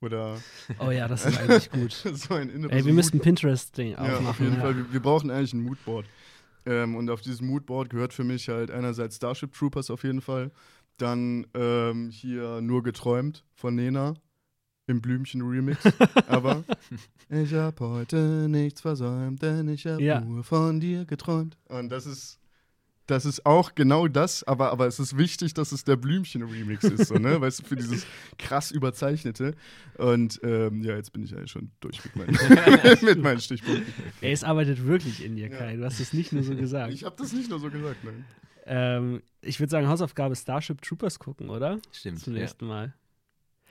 oder 0.00 0.38
Oh 0.78 0.90
ja, 0.90 1.06
das 1.08 1.26
ist 1.26 1.38
eigentlich 1.38 1.70
gut. 1.70 1.92
so 2.14 2.34
ein 2.34 2.48
inneres 2.50 2.74
Ey, 2.76 2.84
wir 2.86 2.92
müssten 2.92 3.20
Pinterest-Ding 3.20 3.92
ja, 3.92 3.98
auf 3.98 4.12
aufmachen. 4.18 4.44
jeden 4.46 4.56
Ja, 4.56 4.62
Fall. 4.62 4.76
Wir, 4.76 4.92
wir 4.92 5.00
brauchen 5.00 5.30
eigentlich 5.30 5.52
ein 5.52 5.62
Moodboard. 5.62 6.06
Ähm, 6.66 6.94
und 6.96 7.08
auf 7.10 7.20
dieses 7.22 7.40
Moodboard 7.40 7.88
gehört 7.90 8.12
für 8.12 8.24
mich 8.24 8.48
halt 8.48 8.70
einerseits 8.70 9.16
Starship 9.16 9.52
Troopers 9.54 9.90
auf 9.90 10.02
jeden 10.04 10.20
Fall. 10.20 10.50
Dann 11.00 11.46
ähm, 11.54 12.10
hier 12.10 12.60
nur 12.60 12.82
geträumt 12.82 13.44
von 13.54 13.74
Nena 13.74 14.14
im 14.86 15.00
Blümchen-Remix. 15.00 15.78
Aber 16.28 16.64
ich 17.30 17.54
hab 17.54 17.80
heute 17.80 18.48
nichts 18.48 18.80
versäumt, 18.80 19.40
denn 19.40 19.68
ich 19.68 19.86
hab 19.86 20.00
Ja. 20.00 20.20
nur 20.20 20.44
von 20.44 20.80
dir 20.80 21.04
geträumt. 21.06 21.56
Und 21.68 21.90
das 21.90 22.06
ist. 22.06 22.36
Das 23.06 23.24
ist 23.24 23.44
auch 23.44 23.74
genau 23.74 24.06
das, 24.06 24.44
aber, 24.44 24.70
aber 24.70 24.86
es 24.86 25.00
ist 25.00 25.16
wichtig, 25.18 25.52
dass 25.52 25.72
es 25.72 25.82
der 25.82 25.96
Blümchen-Remix 25.96 26.84
ist, 26.84 27.08
so, 27.08 27.16
ne? 27.16 27.40
Weißt 27.40 27.58
du, 27.58 27.64
für 27.64 27.74
dieses 27.74 28.06
krass 28.38 28.70
überzeichnete. 28.70 29.56
Und 29.98 30.38
ähm, 30.44 30.84
ja, 30.84 30.94
jetzt 30.94 31.12
bin 31.12 31.24
ich 31.24 31.34
eigentlich 31.36 31.50
schon 31.50 31.72
durch 31.80 31.98
mit 32.04 32.14
meinen, 32.14 32.38
mit 33.02 33.20
meinen 33.20 33.40
Stichpunkten. 33.40 33.92
Ey, 34.20 34.30
es 34.30 34.44
arbeitet 34.44 34.86
wirklich 34.86 35.24
in 35.24 35.34
dir, 35.34 35.48
Ja. 35.48 35.58
Kai. 35.58 35.74
Du 35.76 35.84
hast 35.84 35.98
es 35.98 36.12
nicht 36.12 36.32
nur 36.32 36.44
so 36.44 36.54
gesagt. 36.54 36.92
Ich 36.92 37.02
habe 37.02 37.16
das 37.18 37.32
nicht 37.32 37.50
nur 37.50 37.58
so 37.58 37.68
gesagt, 37.68 38.04
nein. 38.04 38.24
Ähm, 38.66 39.22
ich 39.42 39.58
würde 39.60 39.70
sagen, 39.70 39.88
Hausaufgabe 39.88 40.36
Starship 40.36 40.82
Troopers 40.82 41.18
gucken, 41.18 41.50
oder? 41.50 41.78
Stimmt. 41.92 42.20
Zum 42.20 42.34
Ja, 42.34 42.40
nächsten 42.40 42.66
Mal. 42.66 42.94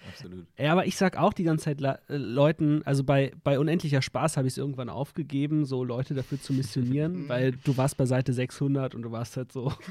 absolut. 0.08 0.48
Ja, 0.58 0.72
aber 0.72 0.86
ich 0.88 0.96
sag 0.98 1.18
auch 1.18 1.34
die 1.34 1.44
ganze 1.44 1.66
Zeit 1.66 1.82
La 1.82 2.00
äh, 2.10 2.18
Leuten, 2.18 2.82
also 2.86 3.04
bei, 3.04 3.32
bei 3.44 3.60
unendlicher 3.60 4.02
Spaß 4.02 4.38
habe 4.38 4.48
ich 4.48 4.54
es 4.54 4.58
irgendwann 4.58 4.90
aufgegeben, 4.90 5.66
so 5.66 5.84
Leute 5.84 6.14
dafür 6.16 6.40
zu 6.42 6.54
missionieren, 6.54 7.26
weil 7.30 7.52
du 7.52 7.78
warst 7.78 7.98
bei 7.98 8.06
Seite 8.06 8.34
600 8.34 8.96
und 8.96 9.02
du 9.04 9.12
warst 9.12 9.38
halt 9.38 9.52
so. 9.52 9.74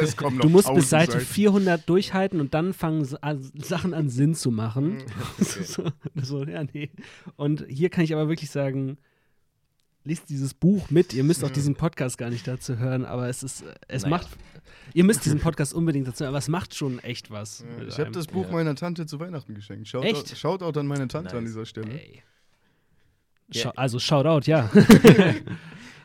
Es 0.00 0.16
kommen 0.16 0.36
noch 0.38 0.42
Du 0.44 0.48
musst 0.50 0.66
bis 0.74 0.84
1000 0.84 0.88
Seite 0.88 1.12
Seiten. 1.12 1.24
400 1.24 1.88
durchhalten 1.88 2.40
und 2.40 2.52
dann 2.54 2.72
fangen 2.72 3.04
Sachen 3.04 3.94
an 3.94 4.08
Sinn 4.08 4.34
zu 4.34 4.50
machen. 4.50 4.94
Mhm. 4.94 5.04
so, 5.44 5.84
so, 6.16 6.44
ja, 6.44 6.64
nee. 6.72 6.90
Und 7.36 7.64
hier 7.68 7.88
kann 7.90 8.02
ich 8.04 8.12
aber 8.12 8.28
wirklich 8.28 8.50
sagen, 8.50 8.98
liest 10.08 10.28
dieses 10.28 10.54
Buch 10.54 10.90
mit. 10.90 11.12
Ihr 11.14 11.22
müsst 11.24 11.44
auch 11.44 11.50
Mhm. 11.50 11.54
diesen 11.54 11.74
Podcast 11.76 12.18
gar 12.18 12.30
nicht 12.30 12.46
dazu 12.48 12.78
hören, 12.78 13.04
aber 13.04 13.28
es 13.28 13.42
ist, 13.42 13.62
es 13.86 14.02
Naja. 14.02 14.16
macht, 14.16 14.28
ihr 14.94 15.04
müsst 15.04 15.24
diesen 15.24 15.38
Podcast 15.40 15.72
unbedingt 15.74 16.08
dazu 16.08 16.24
hören, 16.24 16.30
aber 16.30 16.38
es 16.38 16.48
macht 16.48 16.74
schon 16.74 16.98
echt 17.00 17.30
was. 17.30 17.64
Ja, 17.78 17.86
ich 17.86 17.98
habe 17.98 18.10
das 18.10 18.26
Buch 18.26 18.46
Ja. 18.46 18.52
meiner 18.52 18.74
Tante 18.74 19.06
zu 19.06 19.20
Weihnachten 19.20 19.54
geschenkt. 19.54 19.86
Shoutout, 19.88 20.06
Echt? 20.08 20.36
Shoutout 20.36 20.78
an 20.80 20.86
meine 20.86 21.06
Tante 21.08 21.36
an 21.36 21.44
Nice. 21.44 21.52
dieser 21.52 21.66
Stelle. 21.66 21.92
Ey. 22.00 22.22
Also 23.76 23.98
Shoutout, 23.98 24.46
ja. 24.50 24.70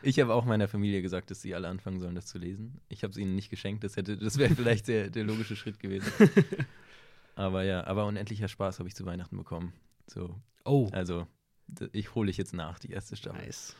Ich 0.06 0.20
habe 0.20 0.34
auch 0.34 0.44
meiner 0.44 0.68
Familie 0.68 1.00
gesagt, 1.00 1.30
dass 1.30 1.40
sie 1.40 1.54
alle 1.54 1.66
anfangen 1.66 1.98
sollen, 1.98 2.14
das 2.14 2.26
zu 2.26 2.36
lesen. 2.36 2.78
Ich 2.90 3.02
habe 3.04 3.10
es 3.12 3.16
ihnen 3.16 3.34
nicht 3.34 3.48
geschenkt. 3.48 3.84
Das, 3.84 3.96
hätte, 3.96 4.18
das 4.18 4.36
wäre 4.36 4.54
vielleicht 4.54 4.86
der, 4.88 5.08
der 5.08 5.24
logische 5.24 5.56
Schritt 5.56 5.80
gewesen. 5.80 6.12
aber 7.36 7.64
ja, 7.64 7.84
aber 7.86 8.04
unendlicher 8.04 8.48
Spaß 8.48 8.80
habe 8.80 8.88
ich 8.90 8.94
zu 8.94 9.06
Weihnachten 9.06 9.38
bekommen. 9.38 9.72
So, 10.06 10.34
Oh, 10.66 10.90
also 10.92 11.26
ich 11.92 12.14
hole 12.14 12.30
ich 12.30 12.36
jetzt 12.36 12.52
nach, 12.52 12.78
die 12.78 12.90
erste 12.90 13.16
Staffel. 13.16 13.40
nice. 13.46 13.74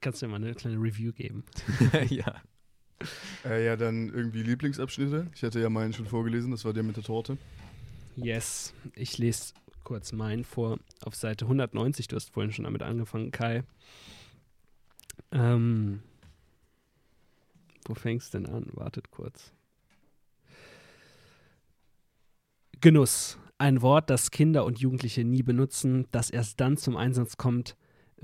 Kannst 0.00 0.22
du 0.22 0.26
mir 0.26 0.32
mal 0.32 0.44
eine 0.44 0.54
kleine 0.54 0.76
Review 0.76 1.12
geben? 1.12 1.44
ja. 2.08 2.42
Äh, 3.44 3.64
ja, 3.66 3.76
dann 3.76 4.08
irgendwie 4.08 4.42
Lieblingsabschnitte. 4.42 5.28
Ich 5.34 5.42
hatte 5.42 5.60
ja 5.60 5.70
meinen 5.70 5.92
schon 5.92 6.06
vorgelesen, 6.06 6.50
das 6.50 6.64
war 6.64 6.72
der 6.72 6.82
mit 6.82 6.96
der 6.96 7.04
Torte. 7.04 7.36
Yes. 8.16 8.72
Ich 8.94 9.18
lese 9.18 9.54
kurz 9.82 10.12
meinen 10.12 10.44
vor 10.44 10.78
auf 11.02 11.14
Seite 11.14 11.44
190. 11.44 12.08
Du 12.08 12.16
hast 12.16 12.30
vorhin 12.30 12.52
schon 12.52 12.64
damit 12.64 12.82
angefangen, 12.82 13.30
Kai. 13.30 13.64
Ähm, 15.32 16.02
wo 17.86 17.94
fängst 17.94 18.34
denn 18.34 18.46
an? 18.46 18.66
Wartet 18.72 19.10
kurz. 19.10 19.52
Genuss. 22.80 23.38
Ein 23.56 23.82
Wort, 23.82 24.10
das 24.10 24.30
Kinder 24.30 24.64
und 24.64 24.80
Jugendliche 24.80 25.24
nie 25.24 25.42
benutzen, 25.42 26.06
das 26.10 26.28
erst 26.28 26.60
dann 26.60 26.76
zum 26.76 26.96
Einsatz 26.96 27.36
kommt, 27.36 27.76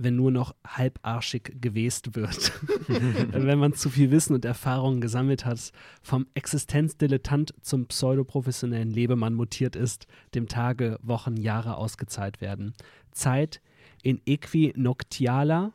wenn 0.02 0.16
nur 0.16 0.30
noch 0.30 0.54
halbarschig 0.66 1.56
gewest 1.60 2.14
wird. 2.14 2.52
wenn 2.88 3.58
man 3.58 3.74
zu 3.74 3.90
viel 3.90 4.10
Wissen 4.10 4.34
und 4.34 4.44
Erfahrung 4.44 5.00
gesammelt 5.00 5.44
hat, 5.44 5.72
vom 6.02 6.26
Existenzdilettant 6.34 7.54
zum 7.60 7.86
pseudoprofessionellen 7.86 8.90
Lebemann 8.90 9.34
mutiert 9.34 9.76
ist, 9.76 10.06
dem 10.34 10.48
Tage, 10.48 10.98
Wochen, 11.02 11.36
Jahre 11.36 11.76
ausgezahlt 11.76 12.40
werden. 12.40 12.74
Zeit 13.12 13.60
in 14.02 14.20
Equinoctialer, 14.24 15.72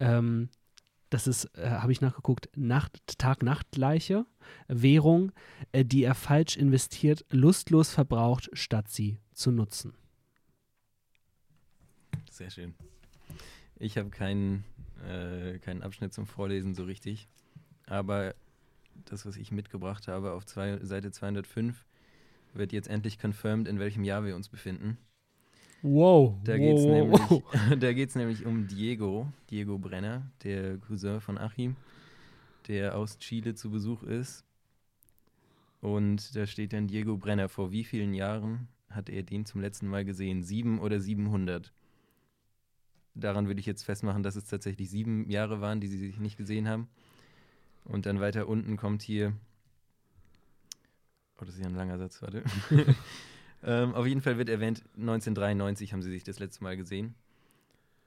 ähm, 0.00 0.50
das 1.10 1.26
ist, 1.26 1.44
äh, 1.56 1.70
habe 1.70 1.92
ich 1.92 2.00
nachgeguckt, 2.00 2.50
Nacht, 2.56 3.18
Tag-Nacht-Gleiche, 3.18 4.26
Währung, 4.68 5.32
äh, 5.72 5.84
die 5.84 6.04
er 6.04 6.14
falsch 6.14 6.56
investiert, 6.56 7.24
lustlos 7.30 7.90
verbraucht, 7.90 8.50
statt 8.52 8.88
sie 8.88 9.18
zu 9.32 9.50
nutzen. 9.50 9.94
Sehr 12.30 12.50
schön. 12.50 12.74
Ich 13.78 13.98
habe 13.98 14.10
keinen, 14.10 14.64
äh, 15.06 15.58
keinen 15.58 15.82
Abschnitt 15.82 16.14
zum 16.14 16.26
Vorlesen 16.26 16.74
so 16.74 16.84
richtig. 16.84 17.28
Aber 17.86 18.34
das, 19.04 19.26
was 19.26 19.36
ich 19.36 19.52
mitgebracht 19.52 20.08
habe 20.08 20.32
auf 20.32 20.46
zwei, 20.46 20.78
Seite 20.84 21.10
205, 21.10 21.84
wird 22.54 22.72
jetzt 22.72 22.88
endlich 22.88 23.18
confirmed, 23.18 23.68
in 23.68 23.78
welchem 23.78 24.04
Jahr 24.04 24.24
wir 24.24 24.34
uns 24.34 24.48
befinden. 24.48 24.96
Wow. 25.82 26.34
Da 26.44 26.56
geht 26.56 26.78
es 26.78 26.84
nämlich, 26.84 27.20
da 27.80 27.92
geht's 27.92 28.14
nämlich 28.14 28.46
um 28.46 28.66
Diego, 28.66 29.28
Diego 29.50 29.78
Brenner, 29.78 30.30
der 30.42 30.78
Cousin 30.78 31.20
von 31.20 31.38
Achim, 31.38 31.76
der 32.66 32.96
aus 32.96 33.18
Chile 33.18 33.54
zu 33.54 33.70
Besuch 33.70 34.02
ist. 34.02 34.44
Und 35.80 36.34
da 36.34 36.46
steht 36.46 36.72
dann 36.72 36.88
Diego 36.88 37.16
Brenner. 37.16 37.48
Vor 37.48 37.70
wie 37.70 37.84
vielen 37.84 38.14
Jahren 38.14 38.68
hat 38.90 39.10
er 39.10 39.22
den 39.22 39.44
zum 39.44 39.60
letzten 39.60 39.86
Mal 39.86 40.04
gesehen? 40.04 40.42
Sieben 40.42 40.80
oder 40.80 40.98
700? 40.98 41.72
Daran 43.18 43.46
würde 43.46 43.60
ich 43.60 43.66
jetzt 43.66 43.84
festmachen, 43.84 44.22
dass 44.22 44.36
es 44.36 44.44
tatsächlich 44.44 44.90
sieben 44.90 45.28
Jahre 45.30 45.60
waren, 45.60 45.80
die 45.80 45.88
sie 45.88 45.98
sich 45.98 46.18
nicht 46.18 46.36
gesehen 46.36 46.68
haben. 46.68 46.88
Und 47.84 48.06
dann 48.06 48.20
weiter 48.20 48.46
unten 48.46 48.76
kommt 48.76 49.02
hier. 49.02 49.32
Oh, 51.40 51.44
das 51.44 51.54
ist 51.54 51.60
ja 51.60 51.66
ein 51.66 51.74
langer 51.74 51.98
Satz, 51.98 52.20
warte. 52.20 52.44
ähm, 53.64 53.94
auf 53.94 54.06
jeden 54.06 54.20
Fall 54.20 54.38
wird 54.38 54.48
erwähnt, 54.48 54.84
1993 54.96 55.92
haben 55.92 56.02
sie 56.02 56.10
sich 56.10 56.24
das 56.24 56.38
letzte 56.38 56.62
Mal 56.62 56.76
gesehen. 56.76 57.14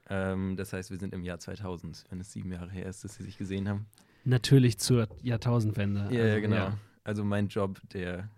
Ähm, 0.09 0.55
das 0.57 0.73
heißt, 0.73 0.91
wir 0.91 0.97
sind 0.97 1.13
im 1.13 1.23
Jahr 1.23 1.39
2000, 1.39 2.05
wenn 2.09 2.19
es 2.19 2.31
sieben 2.31 2.51
Jahre 2.51 2.71
her 2.71 2.87
ist, 2.87 3.03
dass 3.03 3.15
sie 3.15 3.23
sich 3.23 3.37
gesehen 3.37 3.67
haben. 3.69 3.85
Natürlich 4.25 4.79
zur 4.79 5.07
Jahrtausendwende. 5.21 6.07
Ja, 6.11 6.25
ja, 6.25 6.33
Also, 6.33 6.41
genau. 6.41 6.71
Also 7.03 7.23
mein 7.23 7.47
Job 7.47 7.79
der, 7.93 8.29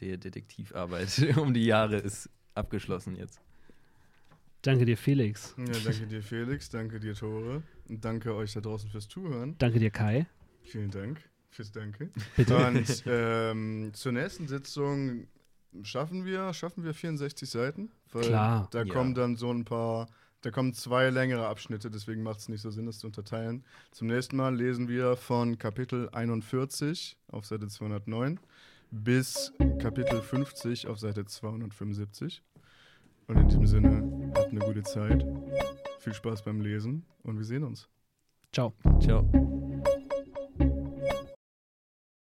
der 0.00 0.16
Detektivarbeit 0.16 1.36
um 1.36 1.52
die 1.52 1.64
Jahre 1.64 1.96
ist 1.96 2.30
abgeschlossen 2.54 3.16
jetzt. 3.16 3.40
Danke 4.66 4.84
dir, 4.84 4.96
Felix. 4.96 5.54
Ja, 5.58 5.64
danke 5.84 6.06
dir, 6.08 6.22
Felix. 6.22 6.68
Danke 6.68 6.98
dir, 6.98 7.14
Tore. 7.14 7.62
Und 7.88 8.04
danke 8.04 8.34
euch 8.34 8.52
da 8.52 8.60
draußen 8.60 8.90
fürs 8.90 9.06
Zuhören. 9.06 9.54
Danke 9.58 9.78
dir, 9.78 9.90
Kai. 9.90 10.26
Vielen 10.62 10.90
Dank 10.90 11.20
fürs 11.50 11.70
Danke. 11.70 12.10
Bitte. 12.36 12.56
Und 12.66 13.04
ähm, 13.06 13.90
zur 13.94 14.10
nächsten 14.12 14.48
Sitzung 14.48 15.28
schaffen 15.82 16.24
wir, 16.24 16.52
schaffen 16.52 16.82
wir 16.82 16.94
64 16.94 17.48
Seiten. 17.48 17.90
Weil 18.12 18.24
Klar. 18.24 18.68
Da 18.72 18.82
Ja. 18.82 18.92
kommen 18.92 19.14
dann 19.14 19.36
so 19.36 19.52
ein 19.52 19.64
paar, 19.64 20.08
da 20.40 20.50
kommen 20.50 20.74
zwei 20.74 21.10
längere 21.10 21.46
Abschnitte, 21.46 21.88
deswegen 21.88 22.24
macht 22.24 22.40
es 22.40 22.48
nicht 22.48 22.62
so 22.62 22.70
Sinn, 22.70 22.86
das 22.86 22.98
zu 22.98 23.06
unterteilen. 23.06 23.64
Zum 23.92 24.08
nächsten 24.08 24.36
Mal 24.36 24.56
lesen 24.56 24.88
wir 24.88 25.14
von 25.16 25.58
Kapitel 25.58 26.08
41 26.10 27.16
auf 27.28 27.46
Seite 27.46 27.68
209 27.68 28.40
bis 28.90 29.52
Kapitel 29.78 30.20
50 30.20 30.88
auf 30.88 30.98
Seite 30.98 31.24
275. 31.24 32.42
Und 33.28 33.36
in 33.38 33.48
diesem 33.48 33.66
Sinne, 33.66 34.25
habt 34.36 34.50
eine 34.50 34.60
gute 34.60 34.82
Zeit. 34.82 35.24
Viel 35.98 36.14
Spaß 36.14 36.42
beim 36.42 36.60
Lesen 36.60 37.04
und 37.22 37.38
wir 37.38 37.44
sehen 37.44 37.64
uns. 37.64 37.88
Ciao. 38.52 38.72
Ciao. 39.00 39.28